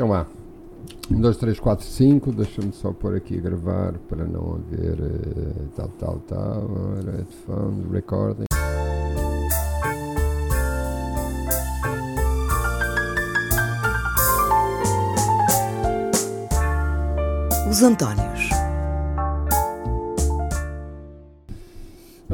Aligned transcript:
Então 0.00 0.08
vá. 0.08 0.26
1, 1.10 1.20
2, 1.20 1.36
3, 1.36 1.60
4, 1.60 1.84
5. 1.84 2.32
Deixa-me 2.32 2.72
só 2.72 2.90
pôr 2.90 3.16
aqui 3.16 3.36
a 3.36 3.40
gravar 3.42 3.92
para 4.08 4.24
não 4.24 4.54
haver 4.54 4.98
uh, 4.98 5.68
tal, 5.76 5.88
tal, 5.98 6.18
tal. 6.20 6.70
Headphones, 7.04 7.92
recording. 7.92 8.46
Os 17.68 17.82
Antónios. 17.82 18.29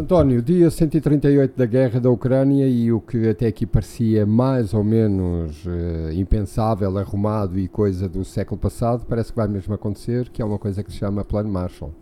António, 0.06 0.40
dia 0.40 0.70
138 0.70 1.58
da 1.58 1.66
guerra 1.66 1.98
da 1.98 2.08
Ucrânia 2.08 2.68
e 2.68 2.92
o 2.92 3.00
que 3.00 3.28
até 3.28 3.48
aqui 3.48 3.66
parecia 3.66 4.24
mais 4.24 4.72
ou 4.72 4.84
menos 4.84 5.66
uh, 5.66 6.12
impensável, 6.12 6.96
arrumado 6.96 7.58
e 7.58 7.66
coisa 7.66 8.08
do 8.08 8.24
século 8.24 8.56
passado, 8.56 9.04
parece 9.04 9.32
que 9.32 9.36
vai 9.36 9.48
mesmo 9.48 9.74
acontecer, 9.74 10.28
que 10.28 10.40
é 10.40 10.44
uma 10.44 10.60
coisa 10.60 10.84
que 10.84 10.92
se 10.92 10.98
chama 10.98 11.24
Plano 11.24 11.48
Marshall. 11.48 11.92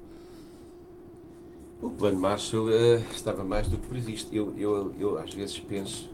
O 1.80 1.88
Plano 1.88 2.20
Marshall 2.20 2.66
uh, 2.66 3.02
estava 3.10 3.42
mais 3.42 3.68
do 3.68 3.78
que 3.78 3.86
previsto. 3.86 4.36
Eu, 4.36 4.52
eu, 4.58 4.92
eu 5.00 5.18
às 5.18 5.32
vezes 5.32 5.58
penso, 5.58 6.10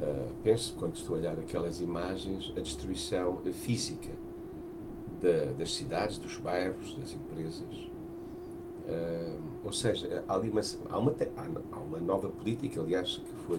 uh, 0.00 0.32
penso 0.42 0.74
quando 0.78 0.96
estou 0.96 1.16
a 1.16 1.18
olhar 1.18 1.38
aquelas 1.38 1.82
imagens, 1.82 2.50
a 2.56 2.60
destruição 2.60 3.36
física 3.52 4.08
da, 5.20 5.52
das 5.52 5.74
cidades, 5.74 6.16
dos 6.16 6.38
bairros, 6.38 6.96
das 6.98 7.12
empresas 7.12 7.87
Uh, 8.88 9.38
ou 9.64 9.72
seja, 9.72 10.24
há, 10.26 10.34
ali 10.34 10.48
uma, 10.48 10.62
há, 10.88 10.98
uma, 10.98 11.14
há 11.72 11.78
uma 11.78 11.98
nova 11.98 12.30
política, 12.30 12.80
aliás, 12.80 13.18
que 13.18 13.34
foi 13.46 13.58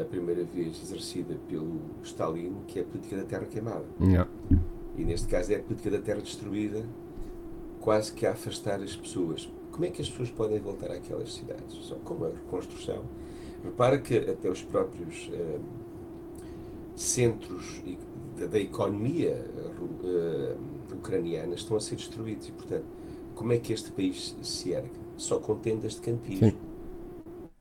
a 0.00 0.04
primeira 0.04 0.44
vez 0.44 0.80
exercida 0.82 1.36
pelo 1.48 1.80
Stalin, 2.02 2.54
que 2.66 2.78
é 2.78 2.82
a 2.82 2.84
política 2.84 3.16
da 3.16 3.24
terra 3.24 3.44
queimada. 3.46 3.84
Yeah. 4.00 4.30
E 4.96 5.04
neste 5.04 5.26
caso 5.26 5.52
é 5.52 5.56
a 5.56 5.62
política 5.62 5.90
da 5.90 5.98
terra 5.98 6.20
destruída, 6.20 6.84
quase 7.80 8.12
que 8.12 8.24
a 8.24 8.32
afastar 8.32 8.80
as 8.80 8.94
pessoas. 8.94 9.50
Como 9.72 9.84
é 9.84 9.90
que 9.90 10.00
as 10.00 10.08
pessoas 10.08 10.30
podem 10.30 10.60
voltar 10.60 10.92
àquelas 10.92 11.34
cidades? 11.34 11.76
Só 11.82 11.96
com 11.96 12.24
a 12.24 12.28
reconstrução. 12.28 13.02
Repara 13.64 13.98
que 13.98 14.16
até 14.16 14.48
os 14.48 14.62
próprios 14.62 15.28
uh, 15.28 15.60
centros 16.94 17.82
da, 18.38 18.46
da 18.46 18.58
economia 18.60 19.44
uh, 20.04 20.94
ucraniana 20.94 21.54
estão 21.54 21.76
a 21.76 21.80
ser 21.80 21.96
destruídos 21.96 22.48
e, 22.48 22.52
portanto, 22.52 22.84
como 23.34 23.52
é 23.52 23.58
que 23.58 23.72
este 23.72 23.90
país 23.90 24.34
se 24.42 24.72
ergue? 24.72 24.90
Só 25.16 25.38
com 25.38 25.56
tendas 25.56 25.94
de 25.94 26.00
campismo. 26.00 26.50
Sim. 26.50 26.56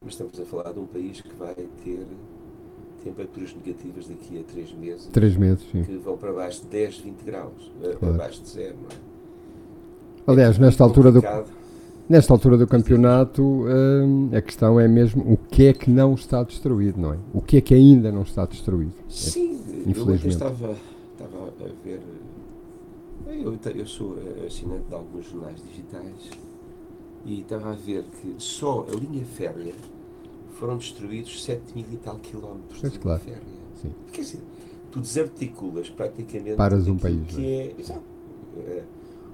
Mas 0.02 0.14
estamos 0.14 0.40
a 0.40 0.46
falar 0.46 0.74
de 0.74 0.80
um 0.80 0.86
país 0.86 1.22
que 1.22 1.34
vai 1.36 1.56
ter 1.84 2.06
temperaturas 3.04 3.54
negativas 3.54 4.08
daqui 4.08 4.40
a 4.40 4.44
3 4.44 4.74
meses. 4.74 5.08
3 5.08 5.38
meses, 5.38 5.66
sim. 5.72 5.84
Que 5.84 5.98
vão 5.98 6.18
para 6.18 6.32
baixo 6.34 6.62
de 6.62 6.68
10, 6.68 6.98
20 7.00 7.22
graus. 7.24 7.72
Eh, 7.82 7.82
claro. 7.82 7.98
Para 8.00 8.12
baixo 8.14 8.42
de 8.42 8.50
zero, 8.50 8.76
não 8.82 8.90
é? 8.90 9.14
Aliás, 10.26 10.58
é 10.58 10.62
nesta 10.62 10.84
altura 10.84 11.12
do. 11.12 11.22
Nesta 12.08 12.34
altura 12.34 12.58
do 12.58 12.68
campeonato, 12.68 13.42
hum, 13.42 14.30
a 14.34 14.42
questão 14.42 14.78
é 14.78 14.90
mesmo 14.90 15.24
o 15.24 15.38
que 15.38 15.68
é 15.68 15.74
que 15.74 15.90
não 15.90 16.14
está 16.14 16.44
destruído, 16.44 17.00
não 17.00 17.14
é? 17.14 17.18
O 17.34 17.42
que 17.42 17.58
é 17.58 17.62
que 17.62 17.74
ainda 17.74 18.12
não 18.12 18.24
está 18.24 18.46
destruído? 18.46 18.94
Sim, 19.08 19.62
é, 19.70 19.90
infelizmente. 19.90 20.26
eu 20.26 20.30
estava, 20.30 20.76
estava 21.14 21.48
a 21.48 21.84
ver 21.86 22.02
eu, 23.28 23.58
eu 23.76 23.86
sou 23.86 24.18
eh, 24.18 24.46
assinante 24.48 24.86
de 24.88 24.94
alguns 24.94 25.26
jornais 25.26 25.62
digitais 25.64 26.30
e 27.26 27.42
estava 27.42 27.72
a 27.72 27.76
ver 27.76 28.04
que 28.04 28.36
só 28.38 28.86
a 28.90 28.96
linha 28.96 29.26
férrea 29.26 29.74
foram 30.52 30.78
destruídos 30.78 31.44
7 31.44 31.62
mil 31.76 31.86
e 31.92 31.98
tal 31.98 32.18
quilómetros 32.20 32.82
de 32.82 32.88
linha 32.88 33.00
claro. 33.00 33.22
férrea. 33.22 33.44
Sim. 33.82 33.92
Quer 34.12 34.22
dizer, 34.22 34.40
tu 34.92 35.00
desarticulas 35.00 35.90
praticamente 35.90 36.56
Paras 36.56 36.88
um 36.88 36.98
país, 36.98 37.28
que 37.28 37.46
é, 37.46 37.66
é 37.66 37.76
exato, 37.80 38.04
é, 38.58 38.84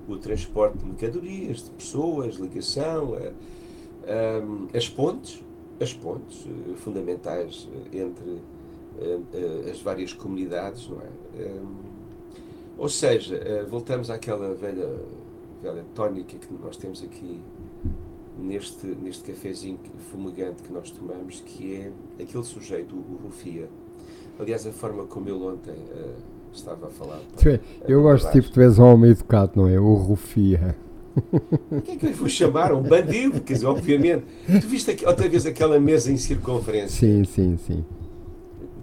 o 0.07 0.17
transporte 0.17 0.77
de 0.77 0.85
mercadorias, 0.85 1.63
de 1.63 1.71
pessoas, 1.71 2.35
ligação, 2.35 3.15
é, 3.15 3.33
as 4.75 4.89
pontes, 4.89 5.44
as 5.79 5.94
pontes 5.94 6.45
eh, 6.47 6.75
fundamentais 6.78 7.67
entre 7.94 8.41
as 9.72 9.79
várias 9.81 10.11
comunidades, 10.13 10.89
não 10.89 10.99
é? 10.99 11.09
Ou 12.79 12.88
seja, 12.88 13.35
eh, 13.35 13.66
voltamos 13.69 14.09
àquela 14.09 14.56
velha, 14.56 14.90
velha 15.62 15.84
tónica 15.94 16.38
que 16.38 16.47
nós 16.63 16.78
temos 16.78 17.03
aqui 17.03 17.41
neste, 18.41 18.88
neste 18.88 19.29
cafezinho 19.29 19.78
fumegante 20.09 20.63
que 20.63 20.72
nós 20.72 20.90
tomamos, 20.90 21.44
que 21.45 21.75
é 21.75 21.91
aquele 22.23 22.44
sujeito, 22.45 22.95
o 22.95 23.19
Rufia. 23.22 23.67
Aliás, 24.40 24.66
a 24.66 24.72
forma 24.72 25.03
como 25.03 25.28
ele 25.28 25.44
ontem 25.44 25.73
uh, 25.73 26.16
estava 26.53 26.88
a 26.88 26.90
falar. 26.90 27.19
Para, 27.35 27.59
eu 27.85 28.01
gosto 28.01 28.31
tipo, 28.31 28.50
tu 28.50 28.62
és 28.62 28.79
um 28.79 28.85
homem 28.85 29.11
educado, 29.11 29.51
não 29.57 29.67
é? 29.67 29.78
O 29.78 29.94
Rufia. 29.96 30.78
O 31.69 31.81
que 31.81 31.91
é 31.91 31.96
que 31.97 32.06
eu 32.06 32.13
vou 32.13 32.29
chamar? 32.29 32.72
Um 32.72 32.81
bandido, 32.81 33.41
quer 33.41 33.56
dizer, 33.56 33.66
obviamente. 33.66 34.23
Tu 34.46 34.67
viste 34.69 34.91
aqui, 34.91 35.06
outra 35.06 35.28
vez 35.28 35.46
aquela 35.46 35.78
mesa 35.81 36.09
em 36.09 36.16
circunferência? 36.16 36.97
Sim, 36.97 37.25
sim, 37.25 37.57
sim 37.57 37.84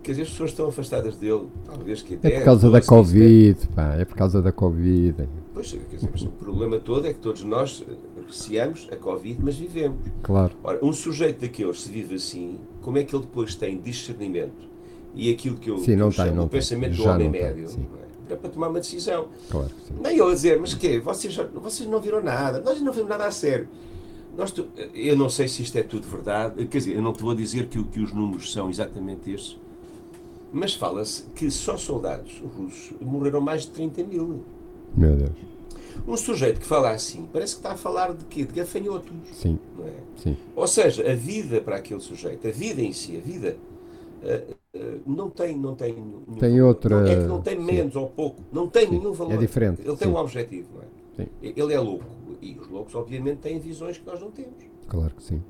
quer 0.07 0.13
dizer, 0.13 0.23
as 0.23 0.31
pessoas 0.31 0.51
estão 0.51 0.69
afastadas 0.69 1.17
dele, 1.17 1.49
talvez 1.65 2.01
que 2.01 2.15
até. 2.15 2.35
É 2.35 2.39
por 2.39 2.45
causa 2.45 2.71
da 2.71 2.81
Covid, 2.81 3.69
pá, 3.75 3.95
é 3.95 4.05
por 4.05 4.17
causa 4.17 4.41
da 4.41 4.53
Covid. 4.53 5.29
Pois, 5.53 5.73
quer 5.73 5.97
dizer, 5.97 6.09
mas 6.13 6.23
o 6.23 6.29
problema 6.29 6.79
todo 6.79 7.09
é 7.09 7.13
que 7.13 7.19
todos 7.19 7.43
nós 7.43 7.85
apreciamos 8.17 8.89
a 8.93 8.97
Covid, 8.97 9.41
mas 9.43 9.57
vivemos. 9.57 9.99
Claro. 10.23 10.55
Ora, 10.63 10.79
um 10.81 10.93
sujeito 10.93 11.41
daqueles, 11.41 11.83
se 11.83 11.91
vive 11.91 12.15
assim, 12.15 12.61
como 12.83 12.99
é 12.99 13.03
que 13.05 13.17
ele 13.17 13.25
depois 13.25 13.57
tem 13.57 13.81
discernimento 13.81 14.69
e 15.13 15.33
aquilo 15.33 15.57
que 15.57 15.71
eu, 15.71 15.79
sim, 15.79 15.97
não 15.97 16.07
eu 16.07 16.13
tem, 16.13 16.27
chamo 16.27 16.43
o 16.45 16.49
pensamento 16.49 16.97
do 16.97 17.09
homem 17.09 17.29
médio? 17.29 17.69
É? 18.31 18.35
é 18.35 18.37
para 18.37 18.51
tomar 18.51 18.69
uma 18.69 18.79
decisão. 18.79 19.27
Claro, 19.51 19.71
sim. 19.89 19.95
Nem 20.01 20.13
ele 20.13 20.31
a 20.31 20.35
dizer, 20.35 20.61
mas 20.61 20.73
quê? 20.75 21.01
Vocês, 21.01 21.37
vocês 21.53 21.89
não 21.89 22.01
viram 22.01 22.23
nada, 22.23 22.61
nós 22.61 22.81
não 22.81 22.93
vimos 22.93 23.09
nada 23.09 23.27
a 23.27 23.33
sério. 23.33 23.69
Nós, 24.37 24.55
eu 24.95 25.17
não 25.17 25.29
sei 25.29 25.49
se 25.49 25.63
isto 25.63 25.77
é 25.77 25.83
tudo 25.83 26.07
verdade, 26.07 26.65
quer 26.67 26.79
dizer, 26.79 26.95
eu 26.95 27.03
não 27.03 27.11
estou 27.11 27.31
a 27.31 27.35
dizer 27.35 27.67
que, 27.67 27.83
que 27.83 28.01
os 28.01 28.13
números 28.13 28.53
são 28.53 28.69
exatamente 28.69 29.33
estes, 29.33 29.59
mas 30.57 30.75
fala-se 30.75 31.25
que 31.35 31.51
só 31.51 31.77
soldados 31.77 32.43
russos 32.57 32.93
morreram 33.01 33.43
mais 33.43 33.63
de 33.63 33.71
30 33.73 34.05
mil. 34.05 34.43
Meu 34.97 35.15
Deus. 35.15 35.31
Um 36.09 36.17
sujeito 36.17 36.61
que 36.61 36.67
fala 36.67 36.91
assim, 36.91 37.29
parece 37.31 37.55
que 37.55 37.59
está 37.61 37.73
a 37.73 37.77
falar 37.77 38.15
de 38.15 38.25
quê? 38.25 38.45
De 38.45 38.55
gafanhotos. 38.55 39.13
Sim. 39.35 39.59
É? 39.85 39.93
Sim. 40.17 40.37
Ou 40.55 40.67
seja, 40.67 41.11
a 41.11 41.15
vida 41.15 41.61
para 41.61 41.77
aquele 41.77 42.01
sujeito, 42.01 42.49
a 42.49 42.51
vida 42.51 42.81
em 42.81 42.93
si, 42.93 43.17
a 43.17 43.21
vida, 43.21 43.57
uh, 44.23 44.79
uh, 44.79 45.01
não 45.07 45.29
tem. 45.29 45.59
Não 45.59 45.75
tem, 45.75 45.93
nenhum 45.93 46.39
tem 46.39 46.63
outra. 46.63 47.03
Não, 47.03 47.07
é 47.07 47.17
que 47.17 47.23
não 47.23 47.43
tem 47.43 47.61
menos 47.61 47.93
sim. 47.93 47.99
ou 47.99 48.09
pouco, 48.09 48.43
não 48.51 48.67
tem 48.67 48.87
sim. 48.87 48.99
nenhum 48.99 49.13
valor. 49.13 49.35
É 49.35 49.37
diferente. 49.37 49.83
Ele 49.83 49.97
tem 49.97 50.09
sim. 50.09 50.15
um 50.15 50.17
objetivo, 50.17 50.69
não 50.75 50.83
é? 50.83 50.87
Sim. 51.17 51.31
Ele 51.43 51.75
é 51.75 51.81
louco. 51.81 52.05
E 52.41 52.57
os 52.59 52.69
loucos, 52.69 52.95
obviamente, 52.95 53.39
têm 53.39 53.59
visões 53.59 53.99
que 53.99 54.07
nós 54.07 54.21
não 54.21 54.31
temos. 54.31 54.55
Claro 54.89 55.15
que 55.15 55.23
sim. 55.23 55.43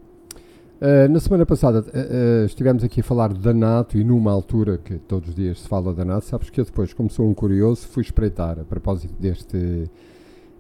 Uh, 0.79 1.11
na 1.11 1.19
semana 1.19 1.47
passada 1.47 1.81
uh, 1.81 2.43
uh, 2.43 2.45
estivemos 2.45 2.85
aqui 2.85 3.01
a 3.01 3.03
falar 3.03 3.33
da 3.33 3.55
NATO 3.55 3.97
e 3.97 4.05
numa 4.05 4.31
altura 4.31 4.77
que 4.77 4.99
todos 4.99 5.31
os 5.31 5.35
dias 5.35 5.61
se 5.61 5.67
fala 5.69 5.95
da 5.95 6.05
NATO, 6.05 6.27
sabes 6.27 6.51
que 6.51 6.61
eu 6.61 6.67
depois, 6.67 6.93
como 6.93 7.09
sou 7.09 7.27
um 7.27 7.33
curioso, 7.33 7.89
fui 7.89 8.03
espreitar 8.03 8.61
a 8.61 8.65
propósito 8.65 9.15
deste, 9.19 9.91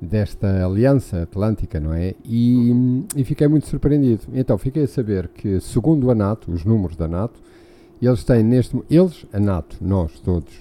desta 0.00 0.64
aliança 0.64 1.20
atlântica, 1.20 1.78
não 1.78 1.92
é? 1.92 2.14
E, 2.24 3.04
e, 3.14 3.24
fiquei 3.24 3.46
muito 3.46 3.66
surpreendido. 3.66 4.22
Então, 4.32 4.56
fiquei 4.56 4.84
a 4.84 4.88
saber 4.88 5.28
que, 5.28 5.60
segundo 5.60 6.10
a 6.10 6.14
NATO, 6.14 6.50
os 6.50 6.64
números 6.64 6.96
da 6.96 7.06
NATO, 7.06 7.38
eles 8.00 8.24
têm 8.24 8.42
neste 8.42 8.74
eles, 8.88 9.26
a 9.34 9.38
NATO, 9.38 9.76
nós 9.82 10.18
todos, 10.20 10.52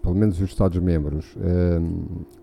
pelo 0.00 0.14
menos 0.14 0.40
os 0.40 0.48
Estados-membros, 0.48 1.36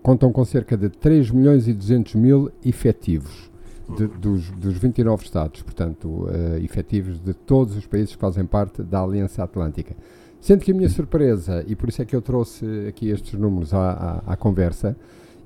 contam 0.02 0.30
com 0.30 0.44
cerca 0.44 0.76
de 0.76 0.90
3 0.90 1.30
milhões 1.30 1.66
e 1.68 1.72
200 1.72 2.14
mil 2.14 2.50
efetivos 2.64 3.48
de, 3.96 4.06
dos, 4.06 4.50
dos 4.50 4.76
29 4.76 5.24
Estados, 5.24 5.62
portanto, 5.62 6.08
uh, 6.08 6.56
efetivos 6.62 7.18
de 7.20 7.32
todos 7.32 7.76
os 7.76 7.86
países 7.86 8.14
que 8.14 8.20
fazem 8.20 8.44
parte 8.44 8.82
da 8.82 9.00
Aliança 9.00 9.42
Atlântica. 9.42 9.96
Sendo 10.40 10.64
que 10.64 10.70
a 10.70 10.74
minha 10.74 10.88
surpresa, 10.88 11.64
e 11.66 11.74
por 11.74 11.88
isso 11.88 12.02
é 12.02 12.04
que 12.04 12.14
eu 12.14 12.22
trouxe 12.22 12.64
aqui 12.88 13.08
estes 13.08 13.38
números 13.38 13.74
à, 13.74 14.22
à, 14.26 14.32
à 14.32 14.36
conversa, 14.36 14.96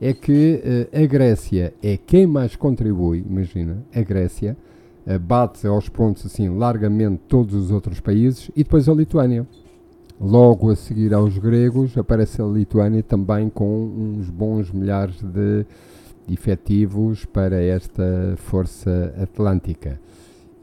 é 0.01 0.13
que 0.13 0.61
uh, 0.93 1.03
a 1.03 1.07
Grécia 1.07 1.73
é 1.83 1.97
quem 1.97 2.27
mais 2.27 2.57
contribui, 2.57 3.25
imagina, 3.27 3.85
a 3.95 4.01
Grécia 4.03 4.57
uh, 5.07 5.19
bate 5.19 5.67
aos 5.67 5.89
pontos 5.89 6.27
assim 6.27 6.49
largamente 6.49 7.23
todos 7.29 7.55
os 7.55 7.71
outros 7.71 8.01
países 8.01 8.51
e 8.57 8.65
depois 8.65 8.89
a 8.89 8.95
Lituânia. 8.95 9.47
Logo 10.21 10.71
a 10.71 10.77
seguir 10.77 11.15
aos 11.15 11.37
gregos 11.37 11.99
aparece 11.99 12.41
a 12.41 12.45
Lituânia 12.45 13.03
também 13.03 13.49
com 13.49 13.87
uns 13.87 14.31
bons 14.31 14.71
milhares 14.71 15.21
de 15.21 15.67
efetivos 16.31 17.25
para 17.25 17.61
esta 17.61 18.35
Força 18.37 19.15
Atlântica. 19.21 19.99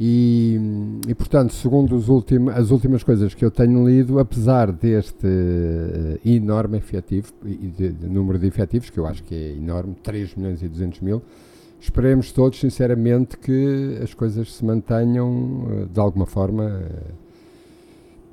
E, 0.02 0.58
e 1.10 1.14
portanto, 1.14 1.54
segundo 1.54 1.98
ultim, 2.10 2.48
as 2.56 2.72
últimas 2.72 3.04
coisas 3.04 3.34
que 3.34 3.44
eu 3.44 3.52
tenho 3.52 3.86
lido, 3.86 4.18
apesar 4.18 4.72
deste 4.72 5.28
uh, 5.28 6.20
enorme 6.26 6.78
efetivo, 6.78 7.34
de, 7.44 7.90
de, 7.90 8.08
número 8.08 8.40
de 8.40 8.48
efetivos, 8.48 8.90
que 8.90 8.98
eu 8.98 9.06
acho 9.06 9.22
que 9.24 9.36
é 9.36 9.58
enorme, 9.58 9.96
3 10.02 10.36
milhões 10.36 10.64
e 10.64 10.70
200 10.70 11.02
mil, 11.02 11.22
esperemos 11.82 12.32
todos, 12.32 12.62
sinceramente, 12.62 13.38
que 13.38 14.00
as 14.02 14.14
coisas 14.14 14.54
se 14.54 14.64
mantenham 14.64 15.66
uh, 15.66 15.86
de 15.92 16.00
alguma 16.00 16.26
forma. 16.26 16.64
Uh, 16.64 17.30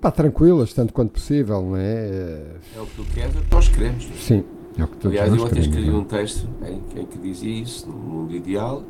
Pá, 0.01 0.11
tranquilas, 0.11 0.73
tanto 0.75 0.93
quanto 0.93 1.13
possível, 1.13 1.63
não 1.63 1.77
é? 1.77 2.43
É 2.77 2.81
o 2.81 2.87
que 2.87 2.97
tu 2.97 3.05
queres, 3.13 3.35
é 3.35 3.39
o 3.39 3.43
que 3.43 3.55
nós 3.55 3.69
queremos. 3.69 4.09
Sim, 4.21 4.45
é 4.79 4.85
o 4.85 4.89
que 4.89 4.97
todos 4.97 5.07
Aliás, 5.19 5.35
eu 5.35 5.45
ontem 5.45 5.61
escrevi 5.61 5.89
não 5.89 5.97
é? 5.97 6.01
um 6.01 6.05
texto 6.05 6.49
em, 6.67 7.01
em 7.01 7.07
que 7.07 7.19
dizia 7.19 7.63
isso, 7.63 7.89
no 7.89 7.97
mundo 7.97 8.35
ideal, 8.35 8.83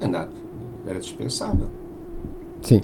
a 0.00 0.06
NAT 0.08 0.30
era 0.86 0.98
dispensável. 1.00 1.68
Sim, 2.62 2.80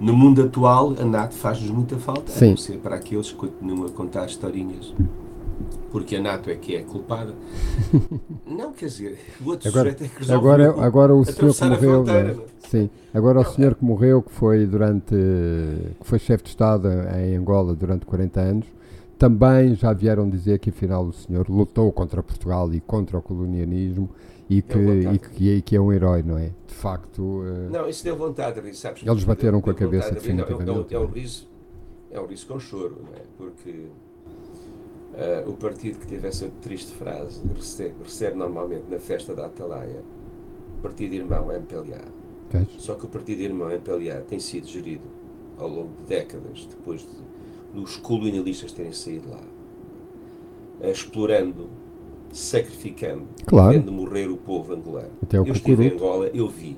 No 0.00 0.14
mundo 0.14 0.42
atual, 0.42 0.94
a 1.00 1.04
NAT 1.04 1.32
faz-nos 1.32 1.70
muita 1.70 1.96
falta, 1.96 2.30
a 2.32 2.34
Sim. 2.34 2.50
não 2.50 2.56
ser 2.56 2.78
para 2.78 2.96
aqueles 2.96 3.30
que 3.30 3.36
continuam 3.36 3.86
a 3.86 3.90
contar 3.90 4.26
historinhas. 4.26 4.92
Porque 5.90 6.16
a 6.16 6.20
NATO 6.22 6.48
é 6.50 6.54
que 6.56 6.74
é 6.74 6.82
culpada. 6.82 7.34
Não, 8.46 8.72
quer 8.72 8.86
dizer, 8.86 9.18
o 9.44 9.50
outro 9.50 9.68
Agora, 9.68 9.90
sujeito 9.90 10.04
é 10.04 10.08
que 10.08 10.18
resolve 10.20 10.38
agora, 10.48 10.74
o- 10.76 10.80
agora 10.82 11.14
o 11.14 11.24
senhor 11.24 11.54
que 11.54 11.62
a 11.64 11.68
morreu. 11.68 11.90
fronteira, 12.04 12.34
não 12.34 12.42
é? 12.42 12.46
Sim, 12.68 12.90
agora 13.12 13.40
o 13.40 13.44
senhor 13.44 13.74
que 13.74 13.84
morreu, 13.84 14.22
que 14.22 14.32
foi 14.32 14.66
durante. 14.66 15.14
que 16.00 16.06
foi 16.06 16.18
chefe 16.18 16.44
de 16.44 16.48
Estado 16.50 16.88
em 17.16 17.36
Angola 17.36 17.74
durante 17.74 18.06
40 18.06 18.40
anos, 18.40 18.66
também 19.22 19.76
já 19.76 19.92
vieram 19.92 20.28
dizer 20.28 20.58
que 20.58 20.70
afinal 20.70 21.04
o 21.04 21.12
senhor 21.12 21.48
lutou 21.48 21.92
contra 21.92 22.20
Portugal 22.24 22.74
e 22.74 22.80
contra 22.80 23.16
o 23.18 23.22
colonialismo 23.22 24.10
e 24.50 24.60
que, 24.60 24.76
e 24.78 25.18
que, 25.20 25.50
e 25.58 25.62
que 25.62 25.76
é 25.76 25.80
um 25.80 25.92
herói, 25.92 26.24
não 26.24 26.36
é? 26.36 26.50
De 26.66 26.74
facto. 26.74 27.44
eh, 27.46 27.68
Não, 27.70 27.88
isso 27.88 28.02
deu 28.02 28.16
vontade 28.16 28.60
de 28.60 28.66
rir, 28.66 28.74
sabes? 28.74 29.06
Eles 29.06 29.22
bateram 29.22 29.58
Deu- 29.58 29.62
com 29.62 29.70
a 29.70 29.74
cabeça, 29.74 30.08
de. 30.08 30.14
Não, 30.14 30.18
é- 30.18 30.20
definitivamente. 30.46 30.92
É, 30.94 30.98
um- 30.98 31.02
é 31.02 31.06
um 31.06 31.08
riso, 31.08 31.48
é 32.10 32.20
um 32.20 32.26
riso 32.26 32.46
com 32.48 32.58
choro, 32.58 32.96
não 33.00 33.14
é? 33.16 33.22
Porque 33.38 33.86
ah, 35.14 35.44
o 35.48 35.52
partido 35.52 36.00
que 36.00 36.06
teve 36.08 36.26
essa 36.26 36.48
triste 36.60 36.92
frase 36.92 37.40
recebe, 37.54 37.94
recebe 38.02 38.36
normalmente 38.36 38.84
na 38.90 38.98
festa 38.98 39.34
da 39.36 39.46
Atalaia 39.46 40.02
partido 40.82 41.14
irmão 41.14 41.52
MPLA. 41.52 42.00
tens? 42.50 42.66
Só 42.78 42.94
que 42.96 43.04
o 43.04 43.08
partido 43.08 43.40
irmão 43.40 43.70
MPLA 43.70 44.20
tem 44.22 44.40
sido 44.40 44.66
gerido 44.66 45.04
ao 45.58 45.68
longo 45.68 45.90
de 46.00 46.08
décadas, 46.08 46.66
depois 46.68 47.02
de, 47.02 47.06
dos 47.74 47.96
colonialistas 47.96 48.72
terem 48.72 48.92
saído 48.92 49.28
lá, 49.30 49.40
explorando, 50.90 51.68
sacrificando, 52.32 53.26
Claro. 53.46 53.90
morrer 53.92 54.28
o 54.28 54.36
povo 54.36 54.72
angolano. 54.74 55.10
Até 55.22 55.38
eu 55.38 55.46
estive 55.46 55.86
em. 55.88 55.92
Angola, 55.92 56.28
eu 56.34 56.48
vi. 56.48 56.76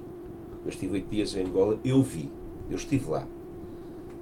Eu 0.64 0.70
estive 0.70 0.94
oito 0.94 1.08
dias 1.10 1.34
em 1.36 1.44
Angola, 1.44 1.78
eu 1.84 2.02
vi. 2.02 2.30
Eu 2.70 2.76
estive 2.76 3.08
lá. 3.10 3.26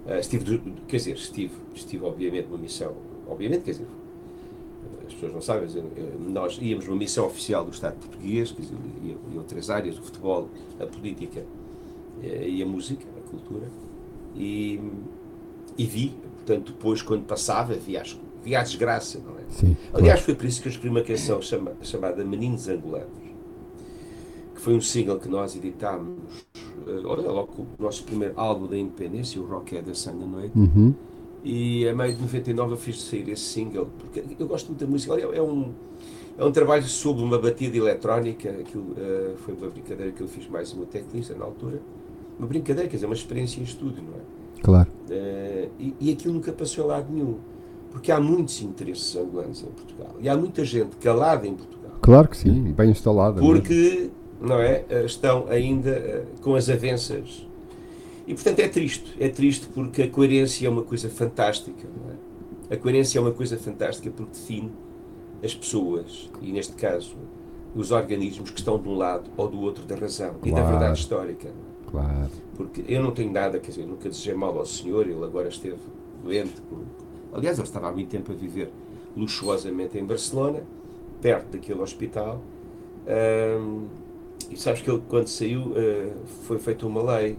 Ah, 0.06 0.18
estive, 0.18 0.60
quer 0.88 0.96
dizer, 0.96 1.14
estive, 1.14 1.52
estive 1.74 2.04
obviamente 2.04 2.46
numa 2.48 2.58
missão, 2.58 2.92
obviamente, 3.28 3.62
quer 3.62 3.70
dizer, 3.70 3.86
as 5.06 5.14
pessoas 5.14 5.32
não 5.32 5.40
sabem, 5.40 5.68
eh, 5.96 6.02
nós 6.28 6.58
íamos 6.60 6.86
numa 6.86 6.96
missão 6.98 7.24
oficial 7.24 7.64
do 7.64 7.70
Estado 7.70 7.94
português, 7.98 8.50
quer 8.50 8.62
dizer, 8.62 8.76
iam, 9.04 9.18
iam 9.32 9.44
três 9.44 9.70
áreas, 9.70 9.96
o 9.96 10.02
futebol, 10.02 10.48
a 10.80 10.86
política 10.86 11.44
eh, 12.20 12.48
e 12.48 12.60
a 12.62 12.66
música, 12.66 13.06
a 13.16 13.30
cultura, 13.30 13.68
e, 14.34 14.80
e 15.78 15.84
vi, 15.86 16.14
portanto, 16.44 16.72
depois, 16.72 17.00
quando 17.02 17.24
passava, 17.24 17.74
via, 17.74 18.00
as- 18.02 18.18
via 18.42 18.60
a 18.60 18.62
desgraça, 18.62 19.18
não 19.24 19.32
é? 19.38 19.42
Sim. 19.50 19.76
Aliás, 19.92 20.20
foi 20.20 20.34
por 20.34 20.46
isso 20.46 20.60
que 20.60 20.68
eu 20.68 20.70
escrevi 20.70 20.88
uma 20.96 21.02
canção 21.04 21.40
chama- 21.40 21.72
chamada 21.82 22.24
Meninos 22.24 22.68
Angolanos, 22.68 23.08
que 24.54 24.60
foi 24.60 24.74
um 24.74 24.80
single 24.80 25.18
que 25.18 25.28
nós 25.28 25.54
editámos, 25.56 26.18
eh, 26.86 27.00
olha, 27.04 27.30
logo 27.30 27.66
o 27.78 27.82
nosso 27.82 28.04
primeiro 28.04 28.34
álbum 28.36 28.66
da 28.66 28.76
independência, 28.76 29.40
o 29.40 29.46
Rock 29.46 29.76
é 29.76 29.82
da 29.82 29.92
da 29.92 30.12
Noite, 30.26 30.58
Uhum. 30.58 30.94
e 31.44 31.88
a 31.88 31.94
meio 31.94 32.14
de 32.14 32.22
99 32.22 32.72
eu 32.72 32.76
fiz 32.76 33.02
sair 33.02 33.28
esse 33.28 33.42
single, 33.42 33.88
porque 33.98 34.22
eu 34.38 34.46
gosto 34.46 34.68
muito 34.68 34.80
da 34.84 34.86
música, 34.90 35.12
olha, 35.12 35.22
é 35.36 35.42
um, 35.42 35.72
é 36.38 36.44
um 36.44 36.50
trabalho 36.52 36.82
sobre 36.84 37.22
uma 37.22 37.38
batida 37.38 37.76
eletrónica, 37.76 38.50
aquilo 38.50 38.94
eh, 38.96 39.34
foi 39.38 39.54
uma 39.54 39.68
brincadeira 39.68 40.12
que 40.12 40.20
eu 40.20 40.28
fiz 40.28 40.48
mais 40.48 40.72
uma 40.72 40.86
teclista 40.86 41.34
na 41.34 41.44
altura, 41.44 41.80
uma 42.38 42.46
brincadeira, 42.48 42.88
quer 42.88 42.96
dizer, 42.96 43.06
uma 43.06 43.14
experiência 43.14 43.60
em 43.60 43.64
estúdio, 43.64 44.02
não 44.02 44.14
é? 44.14 44.62
Claro. 44.62 44.91
Eh, 45.10 45.68
e, 45.78 45.94
e 46.00 46.12
aquilo 46.12 46.34
nunca 46.34 46.52
passou 46.52 46.84
a 46.84 46.86
lado 46.96 47.12
nenhum. 47.12 47.36
Porque 47.90 48.10
há 48.10 48.18
muitos 48.20 48.60
interesses 48.62 49.14
angolanos 49.16 49.62
em 49.62 49.66
Portugal. 49.66 50.14
E 50.20 50.28
há 50.28 50.36
muita 50.36 50.64
gente 50.64 50.96
calada 50.96 51.46
em 51.46 51.54
Portugal. 51.54 51.92
Claro 52.00 52.28
que 52.28 52.36
sim, 52.36 52.72
bem 52.72 52.90
instalada. 52.90 53.40
mesmo. 53.40 53.52
Porque, 53.54 54.10
não 54.40 54.58
é? 54.58 54.84
eh, 54.88 55.04
Estão 55.04 55.46
ainda 55.48 55.90
eh, 55.90 56.24
com 56.40 56.54
as 56.54 56.68
avanças. 56.70 57.46
E 58.26 58.34
portanto 58.34 58.60
é 58.60 58.68
triste. 58.68 59.14
É 59.20 59.28
triste 59.28 59.66
porque 59.74 60.02
a 60.02 60.08
coerência 60.10 60.66
é 60.66 60.70
uma 60.70 60.82
coisa 60.82 61.08
fantástica, 61.10 61.86
é? 62.70 62.74
A 62.74 62.76
coerência 62.78 63.18
é 63.18 63.20
uma 63.22 63.32
coisa 63.32 63.58
fantástica 63.58 64.10
porque 64.16 64.32
define 64.32 64.72
as 65.44 65.54
pessoas, 65.54 66.30
e 66.40 66.52
neste 66.52 66.72
caso, 66.74 67.14
os 67.74 67.90
organismos 67.90 68.50
que 68.50 68.58
estão 68.60 68.78
de 68.78 68.88
um 68.88 68.94
lado 68.94 69.28
ou 69.36 69.48
do 69.48 69.60
outro 69.60 69.84
da 69.84 69.96
razão 69.96 70.36
e 70.44 70.50
da 70.50 70.60
Claro. 70.60 70.68
verdade 70.78 70.98
histórica. 71.00 71.48
é? 71.48 71.90
Claro. 71.90 72.30
Porque 72.64 72.84
eu 72.92 73.02
não 73.02 73.12
tenho 73.12 73.32
nada, 73.32 73.58
quer 73.58 73.70
dizer, 73.70 73.86
nunca 73.86 74.08
desejei 74.08 74.34
mal 74.34 74.56
ao 74.58 74.66
senhor, 74.66 75.06
ele 75.08 75.22
agora 75.24 75.48
esteve 75.48 75.76
doente. 76.22 76.54
Aliás, 77.32 77.58
ele 77.58 77.66
estava 77.66 77.88
há 77.88 77.92
muito 77.92 78.08
tempo 78.08 78.32
a 78.32 78.34
viver 78.34 78.70
luxuosamente 79.16 79.98
em 79.98 80.04
Barcelona, 80.04 80.62
perto 81.20 81.52
daquele 81.52 81.80
hospital. 81.80 82.42
Ahm, 83.06 83.86
e 84.50 84.56
sabes 84.56 84.82
que 84.82 84.90
ele, 84.90 85.02
quando 85.08 85.28
saiu, 85.28 85.72
ah, 85.76 86.14
foi 86.46 86.58
feita 86.58 86.86
uma 86.86 87.02
lei. 87.16 87.38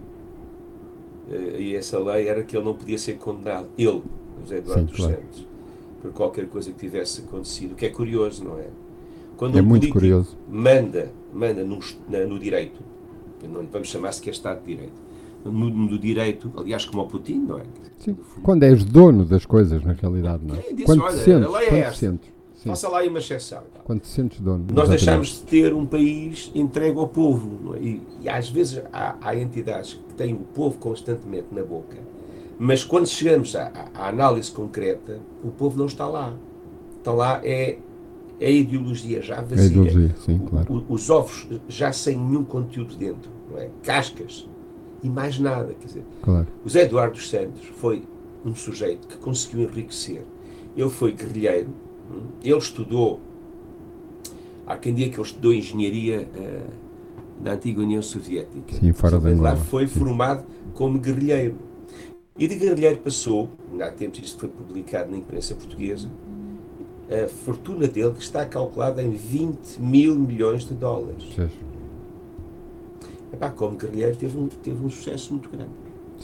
Ah, 1.30 1.34
e 1.58 1.74
essa 1.74 1.98
lei 1.98 2.28
era 2.28 2.42
que 2.44 2.56
ele 2.56 2.64
não 2.64 2.74
podia 2.74 2.98
ser 2.98 3.18
condenado, 3.18 3.68
ele, 3.78 4.02
José 4.42 4.58
Eduardo 4.58 4.86
Sim, 4.86 4.86
dos 4.86 4.96
claro. 4.96 5.16
Santos, 5.16 5.46
por 6.02 6.12
qualquer 6.12 6.48
coisa 6.48 6.72
que 6.72 6.78
tivesse 6.78 7.22
acontecido. 7.22 7.72
O 7.72 7.76
que 7.76 7.86
é 7.86 7.90
curioso, 7.90 8.44
não 8.44 8.58
é? 8.58 8.68
Quando 9.36 9.58
É 9.58 9.62
um 9.62 9.62
muito 9.62 9.88
curioso. 9.88 10.36
manda, 10.46 11.12
manda 11.32 11.64
no, 11.64 11.80
no 12.28 12.38
direito, 12.38 12.80
não 13.42 13.60
lhe 13.62 13.68
vamos 13.70 13.88
chamar 13.88 14.12
sequer 14.12 14.30
Estado 14.30 14.60
de 14.60 14.66
Direito, 14.74 15.02
no, 15.44 15.70
no 15.70 15.98
direito, 15.98 16.50
aliás, 16.56 16.84
como 16.84 17.02
o 17.02 17.06
Putin, 17.06 17.40
não 17.48 17.58
é? 17.58 17.62
Sim. 17.98 18.16
Quando 18.42 18.62
és 18.64 18.84
dono 18.84 19.24
das 19.24 19.44
coisas, 19.46 19.82
na 19.82 19.92
realidade, 19.92 20.44
não 20.44 20.54
é? 20.56 20.60
Disse, 20.72 20.84
Quando 20.84 21.02
olha, 21.02 21.16
te 21.16 21.24
sentes, 21.24 21.46
a 21.54 21.58
lei 21.58 21.68
é 21.68 21.78
esta. 21.80 21.94
sentes. 21.98 22.28
Sim. 22.54 22.68
Faça 22.70 22.88
lá 22.88 23.02
uma 23.02 23.18
exceção. 23.18 23.58
e 23.62 23.74
tal. 23.74 23.82
Quando 23.84 24.00
te 24.00 24.08
sentes 24.08 24.40
dono. 24.40 24.64
Nós 24.72 24.88
deixamos 24.88 25.28
de 25.28 25.40
ter 25.42 25.74
um 25.74 25.84
país 25.84 26.50
entregue 26.54 26.98
ao 26.98 27.08
povo. 27.08 27.74
é? 27.76 27.80
E, 27.80 28.02
e 28.22 28.28
às 28.28 28.48
vezes 28.48 28.82
há, 28.92 29.16
há 29.20 29.36
entidades 29.36 29.94
que 29.94 30.14
têm 30.14 30.32
o 30.34 30.38
povo 30.38 30.78
constantemente 30.78 31.48
na 31.52 31.62
boca, 31.62 31.98
mas 32.58 32.82
quando 32.84 33.06
chegamos 33.06 33.54
à, 33.54 33.70
à- 33.94 34.08
análise 34.08 34.50
concreta, 34.50 35.20
o 35.42 35.50
povo 35.50 35.76
não 35.78 35.86
está 35.86 36.06
lá. 36.06 36.32
Está 36.98 37.12
lá 37.12 37.40
é, 37.44 37.76
é 38.40 38.46
a 38.46 38.50
ideologia 38.50 39.20
já 39.20 39.38
A 39.40 39.42
vazia. 39.42 39.66
ideologia, 39.66 40.14
sim, 40.24 40.38
claro. 40.38 40.72
o- 40.88 40.94
os 40.94 41.10
ovos 41.10 41.46
já 41.68 41.92
sem 41.92 42.16
nenhum 42.16 42.44
conteúdo 42.44 42.96
dentro, 42.96 43.30
não 43.50 43.58
é? 43.58 43.68
Cascas 43.82 44.48
e 45.04 45.08
mais 45.08 45.38
nada. 45.38 45.74
Quer 45.74 45.86
dizer, 45.86 46.04
claro. 46.22 46.46
o 46.64 46.68
Zé 46.68 46.82
Eduardo 46.82 47.14
dos 47.14 47.28
Santos 47.28 47.62
foi 47.76 48.02
um 48.44 48.54
sujeito 48.54 49.06
que 49.06 49.18
conseguiu 49.18 49.62
enriquecer. 49.62 50.22
Ele 50.74 50.90
foi 50.90 51.12
guerrilheiro, 51.12 51.68
hum, 52.10 52.22
ele 52.42 52.58
estudou. 52.58 53.20
Há 54.66 54.76
quem 54.78 54.94
diga 54.94 55.10
que 55.10 55.16
ele 55.20 55.26
estudou 55.26 55.52
engenharia 55.52 56.26
eh, 56.34 56.66
na 57.42 57.52
antiga 57.52 57.82
União 57.82 58.00
Soviética. 58.00 58.74
Sim, 58.74 58.92
fora 58.94 59.20
da 59.20 59.28
lá 59.28 59.34
Angola, 59.34 59.56
foi 59.56 59.86
sim. 59.86 59.98
formado 59.98 60.44
como 60.72 60.98
guerrilheiro. 60.98 61.56
E 62.38 62.48
de 62.48 62.56
guerrilheiro 62.56 62.98
passou, 62.98 63.50
há 63.78 63.90
tempos 63.90 64.20
isto 64.20 64.40
foi 64.40 64.48
publicado 64.48 65.10
na 65.10 65.18
imprensa 65.18 65.54
portuguesa, 65.54 66.08
a 67.08 67.28
fortuna 67.28 67.86
dele 67.86 68.14
que 68.14 68.22
está 68.22 68.46
calculada 68.46 69.02
em 69.02 69.10
20 69.10 69.78
mil 69.78 70.16
milhões 70.16 70.64
de 70.64 70.74
dólares. 70.74 71.24
Pois. 71.36 71.50
Epá, 73.34 73.50
como 73.50 73.76
guerrilheiro 73.76 74.16
teve 74.16 74.38
um, 74.38 74.46
teve 74.46 74.84
um 74.84 74.88
sucesso 74.90 75.32
muito 75.32 75.48
grande. 75.50 75.70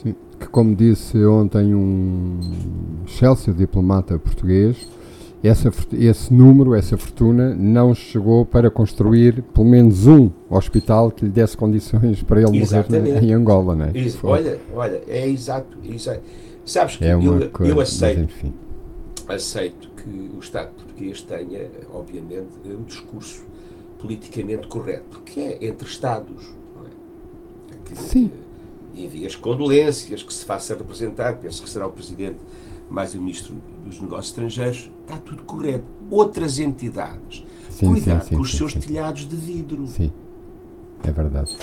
Sim. 0.01 0.15
Que 0.39 0.47
como 0.47 0.75
disse 0.75 1.23
ontem 1.25 1.75
um 1.75 2.39
Chelsea 3.05 3.53
diplomata 3.53 4.17
português, 4.17 4.87
essa, 5.43 5.71
esse 5.93 6.33
número, 6.33 6.73
essa 6.73 6.97
fortuna, 6.97 7.53
não 7.53 7.93
chegou 7.93 8.45
para 8.45 8.69
construir 8.71 9.41
pelo 9.53 9.65
menos 9.67 10.07
um 10.07 10.29
hospital 10.49 11.11
que 11.11 11.25
lhe 11.25 11.31
desse 11.31 11.57
condições 11.57 12.23
para 12.23 12.39
ele 12.39 12.47
morrer 12.51 12.61
Exatamente. 12.61 13.11
na- 13.15 13.21
em 13.21 13.33
Angola, 13.33 13.75
não 13.75 13.85
é? 13.85 13.91
Isso, 13.97 14.19
olha, 14.25 14.59
olha, 14.73 15.01
é 15.07 15.27
exato. 15.27 15.77
exato. 15.83 16.21
Sabes 16.63 16.95
que 16.95 17.05
é 17.05 17.13
eu, 17.13 17.49
coisa, 17.51 17.73
eu 17.73 17.79
aceito, 17.81 18.21
enfim. 18.21 18.53
aceito 19.27 19.89
que 19.97 20.31
o 20.35 20.39
Estado 20.39 20.69
português 20.75 21.21
tenha, 21.23 21.67
obviamente, 21.93 22.47
um 22.65 22.83
discurso 22.83 23.43
politicamente 23.99 24.67
correto, 24.67 25.03
porque 25.09 25.39
é 25.39 25.65
entre 25.65 25.87
Estados. 25.87 26.53
Que- 27.93 28.01
Sim. 28.01 28.31
que 28.93 29.03
envia 29.05 29.27
as 29.27 29.35
condolências, 29.35 30.21
que 30.23 30.33
se 30.33 30.43
faça 30.45 30.75
representar, 30.75 31.37
penso 31.37 31.61
que 31.63 31.69
será 31.69 31.87
o 31.87 31.91
Presidente 31.91 32.37
mais 32.89 33.13
o 33.15 33.19
Ministro 33.19 33.55
dos 33.85 34.01
Negócios 34.01 34.27
Estrangeiros, 34.27 34.91
está 35.01 35.17
tudo 35.17 35.43
correto. 35.43 35.85
Outras 36.09 36.59
entidades, 36.59 37.45
Sim, 37.69 37.87
cuidado 37.87 38.23
sim, 38.25 38.35
com 38.35 38.41
os 38.41 38.51
sim, 38.51 38.57
seus 38.57 38.73
telhados 38.73 39.25
de 39.27 39.35
vidro. 39.35 39.87
Sim, 39.87 40.11
é 41.03 41.11
verdade. 41.11 41.55